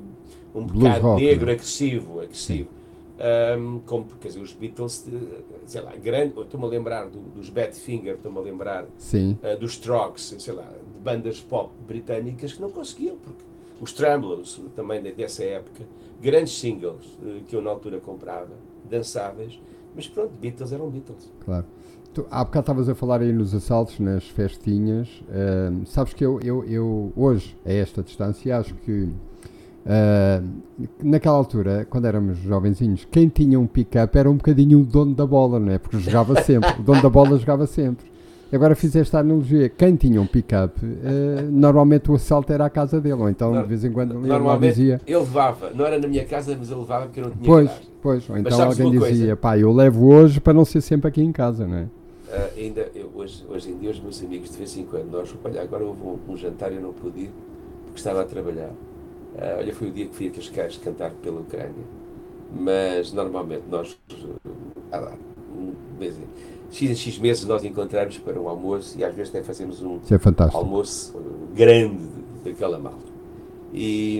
um 0.53 0.63
Blues 0.65 0.83
bocado 0.83 1.01
rock, 1.07 1.23
negro, 1.23 1.45
né? 1.47 1.51
agressivo, 1.53 2.21
agressivo. 2.21 2.69
Ahm, 3.19 3.79
como, 3.87 4.05
quer 4.21 4.27
dizer, 4.27 4.39
os 4.41 4.53
Beatles, 4.53 5.07
eh, 5.11 5.41
sei 5.65 5.81
lá, 5.81 5.95
grande, 5.95 6.39
estou-me 6.39 6.65
a 6.67 6.69
lembrar 6.69 7.05
do- 7.09 7.19
dos 7.35 7.49
Badfinger, 7.49 8.15
estou-me 8.15 8.37
a 8.37 8.41
lembrar 8.41 8.85
eh, 9.41 9.55
dos 9.55 9.71
Strokes, 9.73 10.35
sei 10.37 10.53
lá, 10.53 10.63
de 10.65 10.99
bandas 11.03 11.39
pop 11.39 11.71
britânicas 11.87 12.53
que 12.53 12.61
não 12.61 12.69
conseguiam, 12.69 13.15
porque 13.17 13.41
os 13.81 13.91
Trembles, 13.93 14.61
também 14.75 15.01
de- 15.01 15.11
dessa 15.13 15.43
época, 15.43 15.83
grandes 16.21 16.53
singles 16.59 17.17
eh, 17.25 17.39
que 17.47 17.55
eu 17.55 17.61
na 17.63 17.71
altura 17.71 17.99
comprava, 17.99 18.51
dançáveis, 18.89 19.59
mas 19.95 20.07
pronto, 20.07 20.31
Beatles 20.39 20.71
eram 20.71 20.89
Beatles. 20.89 21.31
claro. 21.43 21.65
Tu, 22.13 22.23
há 22.29 22.43
bocado 22.43 22.61
estavas 22.63 22.89
a 22.89 22.93
falar 22.93 23.21
aí 23.21 23.33
nos 23.33 23.55
assaltos, 23.55 23.99
nas 23.99 24.23
festinhas. 24.27 25.09
ahm, 25.31 25.83
sabes 25.83 26.13
que 26.13 26.23
eu, 26.23 26.39
eu, 26.43 26.63
eu 26.65 27.11
hoje, 27.15 27.57
a 27.65 27.73
esta 27.73 28.03
distância, 28.03 28.55
acho 28.55 28.75
que 28.75 29.09
ahm, 29.83 30.61
naquela 31.03 31.35
altura, 31.35 31.87
quando 31.89 32.05
éramos 32.05 32.37
jovenzinhos, 32.37 33.07
quem 33.09 33.29
tinha 33.29 33.59
um 33.59 33.65
pick-up 33.65 34.15
era 34.15 34.29
um 34.29 34.35
bocadinho 34.37 34.81
o 34.81 34.85
dono 34.85 35.15
da 35.15 35.25
bola, 35.25 35.59
não 35.59 35.71
é? 35.71 35.79
Porque 35.79 35.97
jogava 35.97 36.39
sempre. 36.43 36.69
o 36.79 36.83
dono 36.83 37.01
da 37.01 37.09
bola 37.09 37.35
jogava 37.35 37.65
sempre. 37.65 38.12
Agora 38.53 38.75
fiz 38.75 38.95
esta 38.95 39.19
analogia. 39.19 39.67
Quem 39.67 39.95
tinha 39.95 40.21
um 40.21 40.27
pick-up, 40.27 40.79
eh, 40.85 41.41
normalmente 41.49 42.11
o 42.11 42.13
assalto 42.13 42.53
era 42.53 42.65
à 42.65 42.69
casa 42.69 43.01
dele, 43.01 43.15
ou 43.21 43.27
então 43.29 43.59
de 43.61 43.67
vez 43.67 43.83
em 43.83 43.91
quando 43.91 44.13
Normalmente 44.19 44.75
dizia. 44.75 45.01
ele 45.07 45.17
levava, 45.17 45.71
não 45.71 45.83
era 45.85 45.97
na 45.97 46.07
minha 46.07 46.23
casa, 46.23 46.55
mas 46.57 46.69
ele 46.69 46.79
levava 46.81 47.05
porque 47.05 47.19
eu 47.19 47.23
não 47.25 47.31
tinha 47.31 47.43
Pois, 47.45 47.67
garagem. 47.67 47.87
pois, 47.99 48.29
ou 48.29 48.37
então 48.37 48.61
alguém 48.63 48.95
coisa? 48.95 49.11
dizia, 49.11 49.35
pá, 49.35 49.57
eu 49.57 49.71
levo 49.73 50.05
hoje 50.13 50.39
para 50.39 50.53
não 50.53 50.63
ser 50.65 50.81
sempre 50.81 51.07
aqui 51.07 51.23
em 51.23 51.31
casa, 51.31 51.65
não 51.67 51.77
é? 51.77 51.87
Ah, 52.31 52.49
ainda, 52.55 52.87
eu, 52.93 53.09
hoje, 53.15 53.43
hoje 53.49 53.71
em 53.71 53.77
dia, 53.79 53.89
os 53.89 53.99
meus 53.99 54.21
amigos, 54.23 54.51
de 54.51 54.57
vez 54.57 54.77
em 54.77 54.85
quando, 54.85 55.09
nós, 55.11 55.33
olha, 55.43 55.61
agora 55.61 55.83
houve 55.83 56.01
um, 56.03 56.19
um 56.33 56.37
jantar 56.37 56.71
e 56.71 56.75
eu 56.75 56.81
não 56.81 56.93
pude 56.93 57.21
ir 57.21 57.31
porque 57.85 57.97
estava 57.97 58.21
a 58.21 58.25
trabalhar. 58.25 58.69
Ah, 59.35 59.55
olha, 59.57 59.73
foi 59.73 59.87
o 59.87 59.91
dia 59.91 60.05
que 60.05 60.15
fui 60.15 60.27
a 60.27 60.31
Cascais 60.31 60.77
cantar 60.77 61.09
pela 61.23 61.39
Ucrânia. 61.41 61.83
Mas 62.55 63.11
normalmente 63.11 63.63
nós, 63.67 63.97
ah, 64.91 64.99
lá, 64.99 65.13
um, 65.57 65.73
X 66.73 66.89
em 66.89 66.95
X 66.95 67.17
meses 67.19 67.45
nós 67.45 67.63
encontramos 67.63 68.17
para 68.17 68.39
um 68.39 68.49
almoço 68.49 68.97
e 68.97 69.03
às 69.03 69.15
vezes 69.15 69.33
até 69.33 69.43
fazemos 69.43 69.81
um 69.81 69.99
é 70.09 70.55
almoço 70.55 71.13
grande 71.55 72.07
daquela 72.43 72.79
malta. 72.79 73.13
E, 73.73 74.19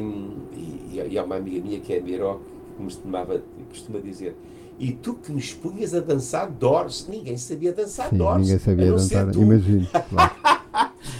e, 0.55 1.07
e 1.11 1.17
há 1.17 1.23
uma 1.23 1.35
amiga 1.35 1.61
minha 1.61 1.79
que 1.79 1.93
é 1.93 1.99
Miró 1.99 2.39
que 2.77 2.83
costumava, 2.83 3.41
costuma 3.69 3.99
dizer 3.99 4.35
e 4.79 4.91
tu 4.91 5.13
que 5.13 5.31
nos 5.31 5.53
punhas 5.53 5.93
a 5.93 5.99
dançar 5.99 6.49
Doors, 6.49 7.07
ninguém 7.07 7.37
sabia 7.37 7.71
dançar 7.71 8.09
Sim, 8.09 8.17
Doors. 8.17 8.41
ninguém 8.41 8.59
sabia 8.59 8.91
dançar, 8.91 9.35
imagino. 9.35 9.87
Claro. 10.09 10.33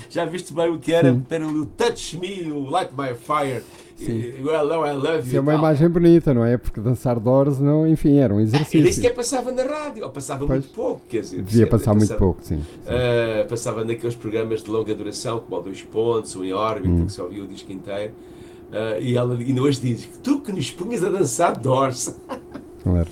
Já 0.09 0.25
viste 0.25 0.53
bem 0.53 0.69
o 0.69 0.79
que 0.79 0.93
era? 0.93 1.11
Sim. 1.11 1.25
Era 1.29 1.47
o 1.47 1.65
Touch 1.65 2.17
Me, 2.17 2.51
o 2.51 2.69
Light 2.69 2.91
My 2.91 3.15
Fire, 3.15 3.63
Sim. 3.95 4.12
e, 4.19 4.36
Hello, 4.39 4.86
I 4.86 4.91
Love 4.93 5.19
Isso 5.19 5.29
You. 5.32 5.38
é 5.38 5.39
uma 5.41 5.53
e 5.53 5.58
imagem 5.58 5.89
bonita, 5.89 6.34
não 6.34 6.43
é? 6.45 6.58
Porque 6.58 6.79
dançar 6.82 7.19
Doors, 7.19 7.60
não, 7.60 7.88
enfim, 7.88 8.17
era 8.17 8.34
um 8.34 8.38
E 8.39 8.43
nem 8.43 8.53
exercício. 8.56 8.93
sequer 8.93 9.13
passava 9.13 9.51
na 9.51 9.63
rádio, 9.63 10.03
ou 10.03 10.10
passava 10.10 10.45
Pois. 10.45 10.62
muito 10.63 10.73
pouco, 10.73 11.01
quer 11.08 11.21
dizer. 11.21 11.41
Devia 11.41 11.67
passar 11.67 11.91
muito 11.93 12.01
Passava- 12.10 12.19
pouco, 12.19 12.39
sim. 12.43 12.58
sim. 12.58 12.63
Uh, 12.89 13.47
passava 13.47 13.84
naqueles 13.86 14.15
programas 14.15 14.63
de 14.63 14.69
longa 14.71 14.93
duração, 14.95 15.39
como 15.39 15.60
o 15.60 15.63
Dois 15.63 15.82
Pontos, 15.84 16.36
o 16.36 16.43
Em 16.43 16.53
Órbita, 16.53 16.89
Hum. 16.89 17.06
que 17.06 17.12
só 17.12 17.23
ouvia 17.23 17.43
o 17.43 17.47
disco 17.47 17.71
inteiro. 17.71 18.13
Uh, 18.71 18.99
e 19.01 19.15
ela 19.15 19.36
ainda 19.38 19.62
hoje 19.62 19.79
diz 19.82 20.10
tu 20.23 20.39
que 20.39 20.51
nos 20.51 20.71
punhas 20.71 21.03
a 21.03 21.10
dançar 21.10 21.56
Doors. 21.60 22.15
Claro. 22.82 23.08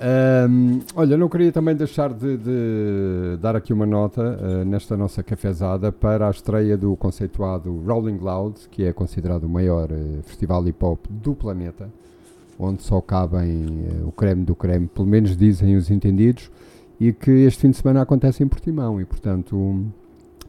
Ahm, 0.00 0.78
olha, 0.94 1.16
não 1.16 1.28
queria 1.28 1.50
também 1.50 1.74
deixar 1.74 2.12
de, 2.12 2.36
de 2.36 3.36
dar 3.40 3.56
aqui 3.56 3.72
uma 3.72 3.84
nota 3.84 4.38
ah, 4.40 4.64
nesta 4.64 4.96
nossa 4.96 5.24
cafezada 5.24 5.90
para 5.90 6.28
a 6.28 6.30
estreia 6.30 6.76
do 6.76 6.94
conceituado 6.96 7.82
Rolling 7.84 8.18
Loud, 8.18 8.60
que 8.70 8.84
é 8.84 8.92
considerado 8.92 9.44
o 9.44 9.48
maior 9.48 9.90
eh, 9.90 10.22
festival 10.22 10.66
hip 10.68 10.84
hop 10.84 11.04
do 11.10 11.34
planeta, 11.34 11.90
onde 12.56 12.80
só 12.82 13.00
cabem 13.00 13.66
eh, 13.90 14.04
o 14.04 14.12
creme 14.12 14.44
do 14.44 14.54
creme, 14.54 14.86
pelo 14.86 15.08
menos 15.08 15.36
dizem 15.36 15.76
os 15.76 15.90
entendidos, 15.90 16.48
e 17.00 17.12
que 17.12 17.30
este 17.30 17.62
fim 17.62 17.70
de 17.70 17.76
semana 17.78 18.02
acontece 18.02 18.44
em 18.44 18.46
Portimão 18.46 19.00
e, 19.00 19.04
portanto, 19.04 19.84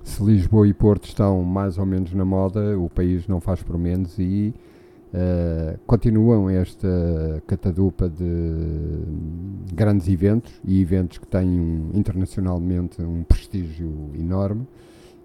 se 0.03 0.23
Lisboa 0.23 0.67
e 0.67 0.73
Porto 0.75 1.05
estão 1.05 1.43
mais 1.43 1.79
ou 1.79 1.87
menos 1.87 2.13
na 2.13 2.23
moda, 2.23 2.77
o 2.77 2.87
país 2.87 3.27
não 3.27 3.41
faz 3.41 3.63
por 3.63 3.79
menos 3.79 4.19
e 4.19 4.53
Uh, 5.11 5.75
continuam 5.87 6.47
esta 6.51 6.87
catadupa 7.47 8.07
de 8.07 9.73
grandes 9.73 10.07
eventos 10.07 10.51
e 10.63 10.79
eventos 10.79 11.17
que 11.17 11.25
têm 11.25 11.59
um- 11.59 11.89
internacionalmente 11.95 13.01
um 13.01 13.23
prestígio 13.23 14.11
enorme. 14.13 14.67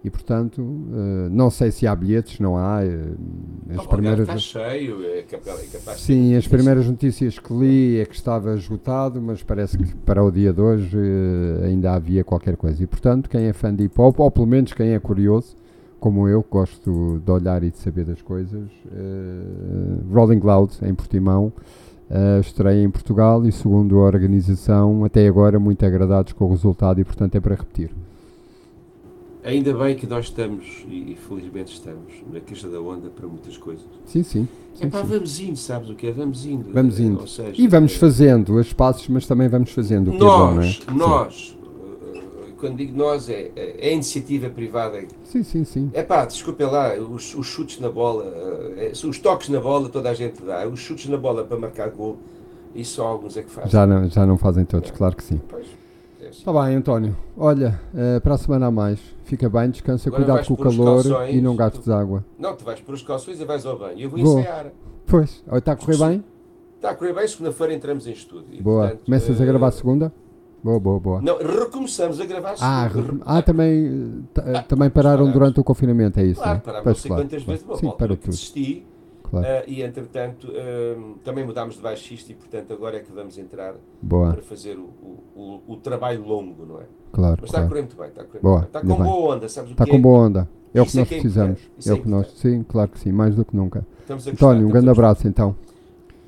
E 0.02 0.08
portanto 0.10 0.60
uh, 0.60 1.28
não 1.30 1.50
sei 1.50 1.70
se 1.70 1.86
há 1.86 1.94
bilhetes, 1.94 2.38
não 2.40 2.56
há 2.56 2.80
uh, 2.82 3.74
as 3.78 3.84
O 3.84 3.88
primeiras 3.88 4.20
está 4.28 4.38
cheio, 4.38 5.04
é 5.04 5.22
capaz, 5.22 5.62
é 5.62 5.66
capaz 5.78 5.98
de 5.98 6.02
sim, 6.02 6.34
as 6.34 6.48
primeiras 6.48 6.86
notícias 6.86 7.38
que 7.38 7.52
li 7.52 7.98
é 8.00 8.06
que 8.06 8.14
estava 8.14 8.54
esgotado 8.54 9.20
mas 9.20 9.42
parece 9.42 9.76
que 9.76 9.94
para 9.96 10.22
o 10.24 10.30
dia 10.30 10.52
de 10.52 10.60
hoje 10.62 10.98
ainda 11.62 11.92
havia 11.92 12.24
qualquer 12.24 12.56
coisa. 12.56 12.82
E 12.82 12.86
portanto 12.86 13.28
quem 13.28 13.44
é 13.44 13.52
fã 13.52 13.74
de 13.74 13.84
hip 13.84 14.00
hop 14.00 14.18
ou 14.20 14.30
pelo 14.30 14.46
menos 14.46 14.72
quem 14.72 14.90
é 14.94 14.98
curioso 14.98 15.56
como 16.04 16.28
eu, 16.28 16.42
que 16.42 16.50
gosto 16.50 17.18
de 17.24 17.30
olhar 17.30 17.62
e 17.62 17.70
de 17.70 17.78
saber 17.78 18.04
das 18.04 18.20
coisas. 18.20 18.68
eh, 18.92 20.12
Rolling 20.12 20.40
Loud, 20.40 20.70
em 20.82 20.94
Portimão, 20.94 21.50
eh, 22.10 22.40
estreia 22.40 22.84
em 22.84 22.90
Portugal 22.90 23.42
e, 23.46 23.50
segundo 23.50 23.98
a 24.00 24.02
organização, 24.02 25.02
até 25.02 25.26
agora 25.26 25.58
muito 25.58 25.82
agradados 25.82 26.34
com 26.34 26.44
o 26.44 26.50
resultado 26.50 27.00
e, 27.00 27.04
portanto, 27.04 27.36
é 27.36 27.40
para 27.40 27.54
repetir. 27.54 27.90
Ainda 29.42 29.72
bem 29.72 29.96
que 29.96 30.06
nós 30.06 30.26
estamos, 30.26 30.84
e 30.86 31.16
felizmente 31.26 31.72
estamos, 31.72 32.12
na 32.30 32.38
queixa 32.38 32.68
da 32.68 32.80
onda 32.82 33.08
para 33.08 33.26
muitas 33.26 33.56
coisas. 33.56 33.86
Sim, 34.04 34.22
sim. 34.22 34.46
É 34.80 34.86
pá, 34.86 35.00
vamos 35.00 35.40
indo, 35.40 35.56
sabes 35.56 35.88
o 35.88 35.94
que 35.94 36.08
é? 36.08 36.12
Vamos 36.12 36.44
indo. 36.44 36.70
Vamos 36.70 37.00
indo. 37.00 37.26
Seja, 37.26 37.52
E 37.56 37.66
vamos 37.66 37.94
é, 37.94 37.98
fazendo 37.98 38.56
os 38.58 38.74
passos, 38.74 39.08
mas 39.08 39.26
também 39.26 39.48
vamos 39.48 39.70
fazendo 39.70 40.08
o 40.08 40.10
que 40.10 40.16
é 40.16 40.20
bom, 40.20 40.54
não 40.54 40.62
é? 40.62 40.66
Nós, 40.66 40.86
nós, 40.92 41.53
quando 42.64 42.76
digo 42.78 42.96
nós, 42.96 43.28
é, 43.28 43.50
é 43.54 43.88
a 43.88 43.92
iniciativa 43.92 44.48
privada. 44.48 45.02
Sim, 45.24 45.42
sim, 45.42 45.64
sim. 45.64 45.90
É 45.92 46.02
pá, 46.02 46.24
desculpem 46.24 46.66
lá, 46.66 46.94
os, 46.94 47.34
os 47.34 47.46
chutes 47.46 47.78
na 47.78 47.90
bola, 47.90 48.24
eh, 48.78 48.86
é, 48.88 49.06
os 49.06 49.18
toques 49.18 49.50
na 49.50 49.60
bola 49.60 49.90
toda 49.90 50.08
a 50.08 50.14
gente 50.14 50.42
dá, 50.42 50.66
os 50.66 50.80
chutes 50.80 51.06
na 51.10 51.18
bola 51.18 51.44
para 51.44 51.58
marcar 51.58 51.90
gol, 51.90 52.16
isso 52.74 52.94
só 52.94 53.06
alguns 53.06 53.36
é 53.36 53.42
que 53.42 53.50
fazem. 53.50 53.70
Já 53.70 53.86
não, 53.86 54.08
já 54.08 54.24
não 54.24 54.38
fazem 54.38 54.64
todos, 54.64 54.90
claro 54.92 55.14
que 55.14 55.22
sim. 55.22 55.38
Pois, 55.46 55.66
é 56.22 56.28
assim. 56.28 56.38
Está 56.38 56.52
bem, 56.64 56.74
António. 56.76 57.14
Olha, 57.36 57.78
eh, 57.94 58.18
para 58.20 58.34
a 58.34 58.38
semana 58.38 58.66
a 58.66 58.70
mais. 58.70 58.98
Fica 59.24 59.46
bem, 59.50 59.68
descansa, 59.68 60.08
Agora 60.08 60.24
cuidado 60.24 60.46
com 60.46 60.54
o 60.54 60.56
calor 60.56 61.02
calções, 61.02 61.34
e 61.34 61.40
não 61.42 61.54
gastes 61.54 61.84
tu- 61.84 61.92
água. 61.92 62.24
Não, 62.38 62.56
tu 62.56 62.64
vais 62.64 62.80
por 62.80 62.94
os 62.94 63.02
calções 63.02 63.38
e 63.40 63.44
vais 63.44 63.66
ao 63.66 63.78
banho. 63.78 64.00
Eu 64.00 64.08
vou, 64.08 64.18
Vou. 64.20 64.40
ensaiar. 64.40 64.72
Pois, 65.06 65.44
está 65.52 65.72
a 65.72 65.76
correr 65.76 65.98
bem? 65.98 66.24
Está 66.76 66.90
a 66.90 66.94
correr 66.94 67.12
bem, 67.12 67.28
segunda-feira 67.28 67.74
entramos 67.74 68.06
em 68.06 68.12
estúdio. 68.12 68.48
E, 68.52 68.62
Boa. 68.62 68.82
portanto, 68.88 69.04
Começas 69.04 69.38
a 69.38 69.42
eh, 69.42 69.46
gravar 69.46 69.70
segunda? 69.70 70.12
Boa, 70.64 70.80
boa, 70.80 70.98
boa. 70.98 71.20
Não, 71.20 71.36
recomeçamos 71.36 72.18
a 72.18 72.24
gravar 72.24 72.54
Ah, 72.58 72.86
re- 72.86 73.20
ah, 73.26 73.42
também, 73.42 74.24
Ah, 74.34 74.62
também 74.62 74.88
pararam 74.88 75.30
durante 75.30 75.60
o 75.60 75.64
confinamento, 75.64 76.18
é 76.18 76.24
isso? 76.24 76.40
Claro, 76.40 76.54
né? 76.56 76.62
parámos 76.64 76.86
não 76.86 76.94
sei 76.94 77.08
claro, 77.10 77.22
quantas 77.22 77.44
claro. 77.44 77.60
vezes, 77.60 77.80
Sim, 77.80 77.86
uma 77.86 77.94
para 77.94 78.04
altura 78.06 78.16
que 78.16 78.22
tudo. 78.22 78.30
desisti 78.30 78.86
Claro. 79.30 79.46
ah, 79.46 79.62
e 79.66 79.82
entretanto 79.82 80.48
ah, 80.56 81.18
também 81.22 81.44
mudámos 81.44 81.74
de 81.76 81.82
baixista 81.82 82.32
e 82.32 82.34
portanto 82.34 82.72
agora 82.72 82.96
é 82.96 83.00
que 83.00 83.12
vamos 83.12 83.36
entrar 83.36 83.74
Boa, 84.00 84.32
para 84.32 84.42
fazer 84.42 84.78
o, 84.78 84.88
o, 85.36 85.60
o, 85.66 85.76
trabalho 85.76 86.24
longo, 86.26 86.64
não 86.64 86.80
é? 86.80 86.84
claro. 87.12 87.36
Mas 87.42 87.50
está 87.50 87.58
a 87.58 87.60
claro. 87.60 87.68
correr 87.68 87.80
muito 87.82 87.96
bem, 87.98 88.08
está 88.08 88.22
a 88.22 88.24
correr 88.24 88.40
Boa, 88.40 88.58
muito 88.60 88.72
bem. 88.72 88.80
Está 88.80 88.94
com 88.94 89.02
bem. 89.02 89.12
boa 89.12 89.34
onda, 89.36 89.48
sabes 89.50 89.70
o 89.70 89.72
Está 89.74 89.86
com 89.86 89.96
é? 89.96 89.98
boa 89.98 90.18
onda. 90.18 90.48
É 90.72 90.80
o 90.82 90.86
que 90.86 90.96
é 90.96 91.00
nós 91.00 91.12
é 91.12 91.14
precisamos. 91.14 91.60
É 91.86 91.90
é 91.90 91.92
o 91.92 92.02
que 92.02 92.08
nós. 92.08 92.30
Sim, 92.36 92.62
claro 92.66 92.88
que 92.90 92.98
sim, 92.98 93.12
mais 93.12 93.36
do 93.36 93.44
que 93.44 93.54
nunca. 93.54 93.86
A 94.08 94.30
António, 94.30 94.66
um 94.66 94.70
grande 94.70 94.88
a 94.88 94.92
abraço 94.92 95.28
então. 95.28 95.54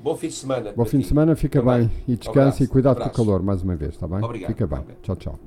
Bom 0.07 0.15
fim 0.15 0.29
de 0.29 0.35
semana. 0.35 0.71
Bom 0.73 0.85
fim 0.85 0.99
de 0.99 1.05
semana, 1.05 1.35
fica 1.35 1.59
Também. 1.59 1.79
bem 1.87 1.91
e 2.07 2.15
descansa 2.15 2.39
Abraço, 2.39 2.63
e 2.63 2.67
cuidado 2.67 3.01
com 3.01 3.09
o 3.09 3.11
calor 3.11 3.43
mais 3.43 3.61
uma 3.61 3.75
vez, 3.75 3.93
está 3.93 4.07
bem? 4.07 4.23
Obrigado, 4.23 4.47
Fica 4.47 4.65
bem. 4.65 4.79
Tchau, 5.03 5.17
tchau. 5.17 5.39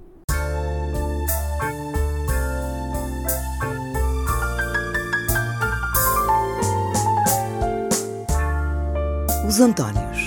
Os 9.48 9.60
Antônios. 9.60 10.19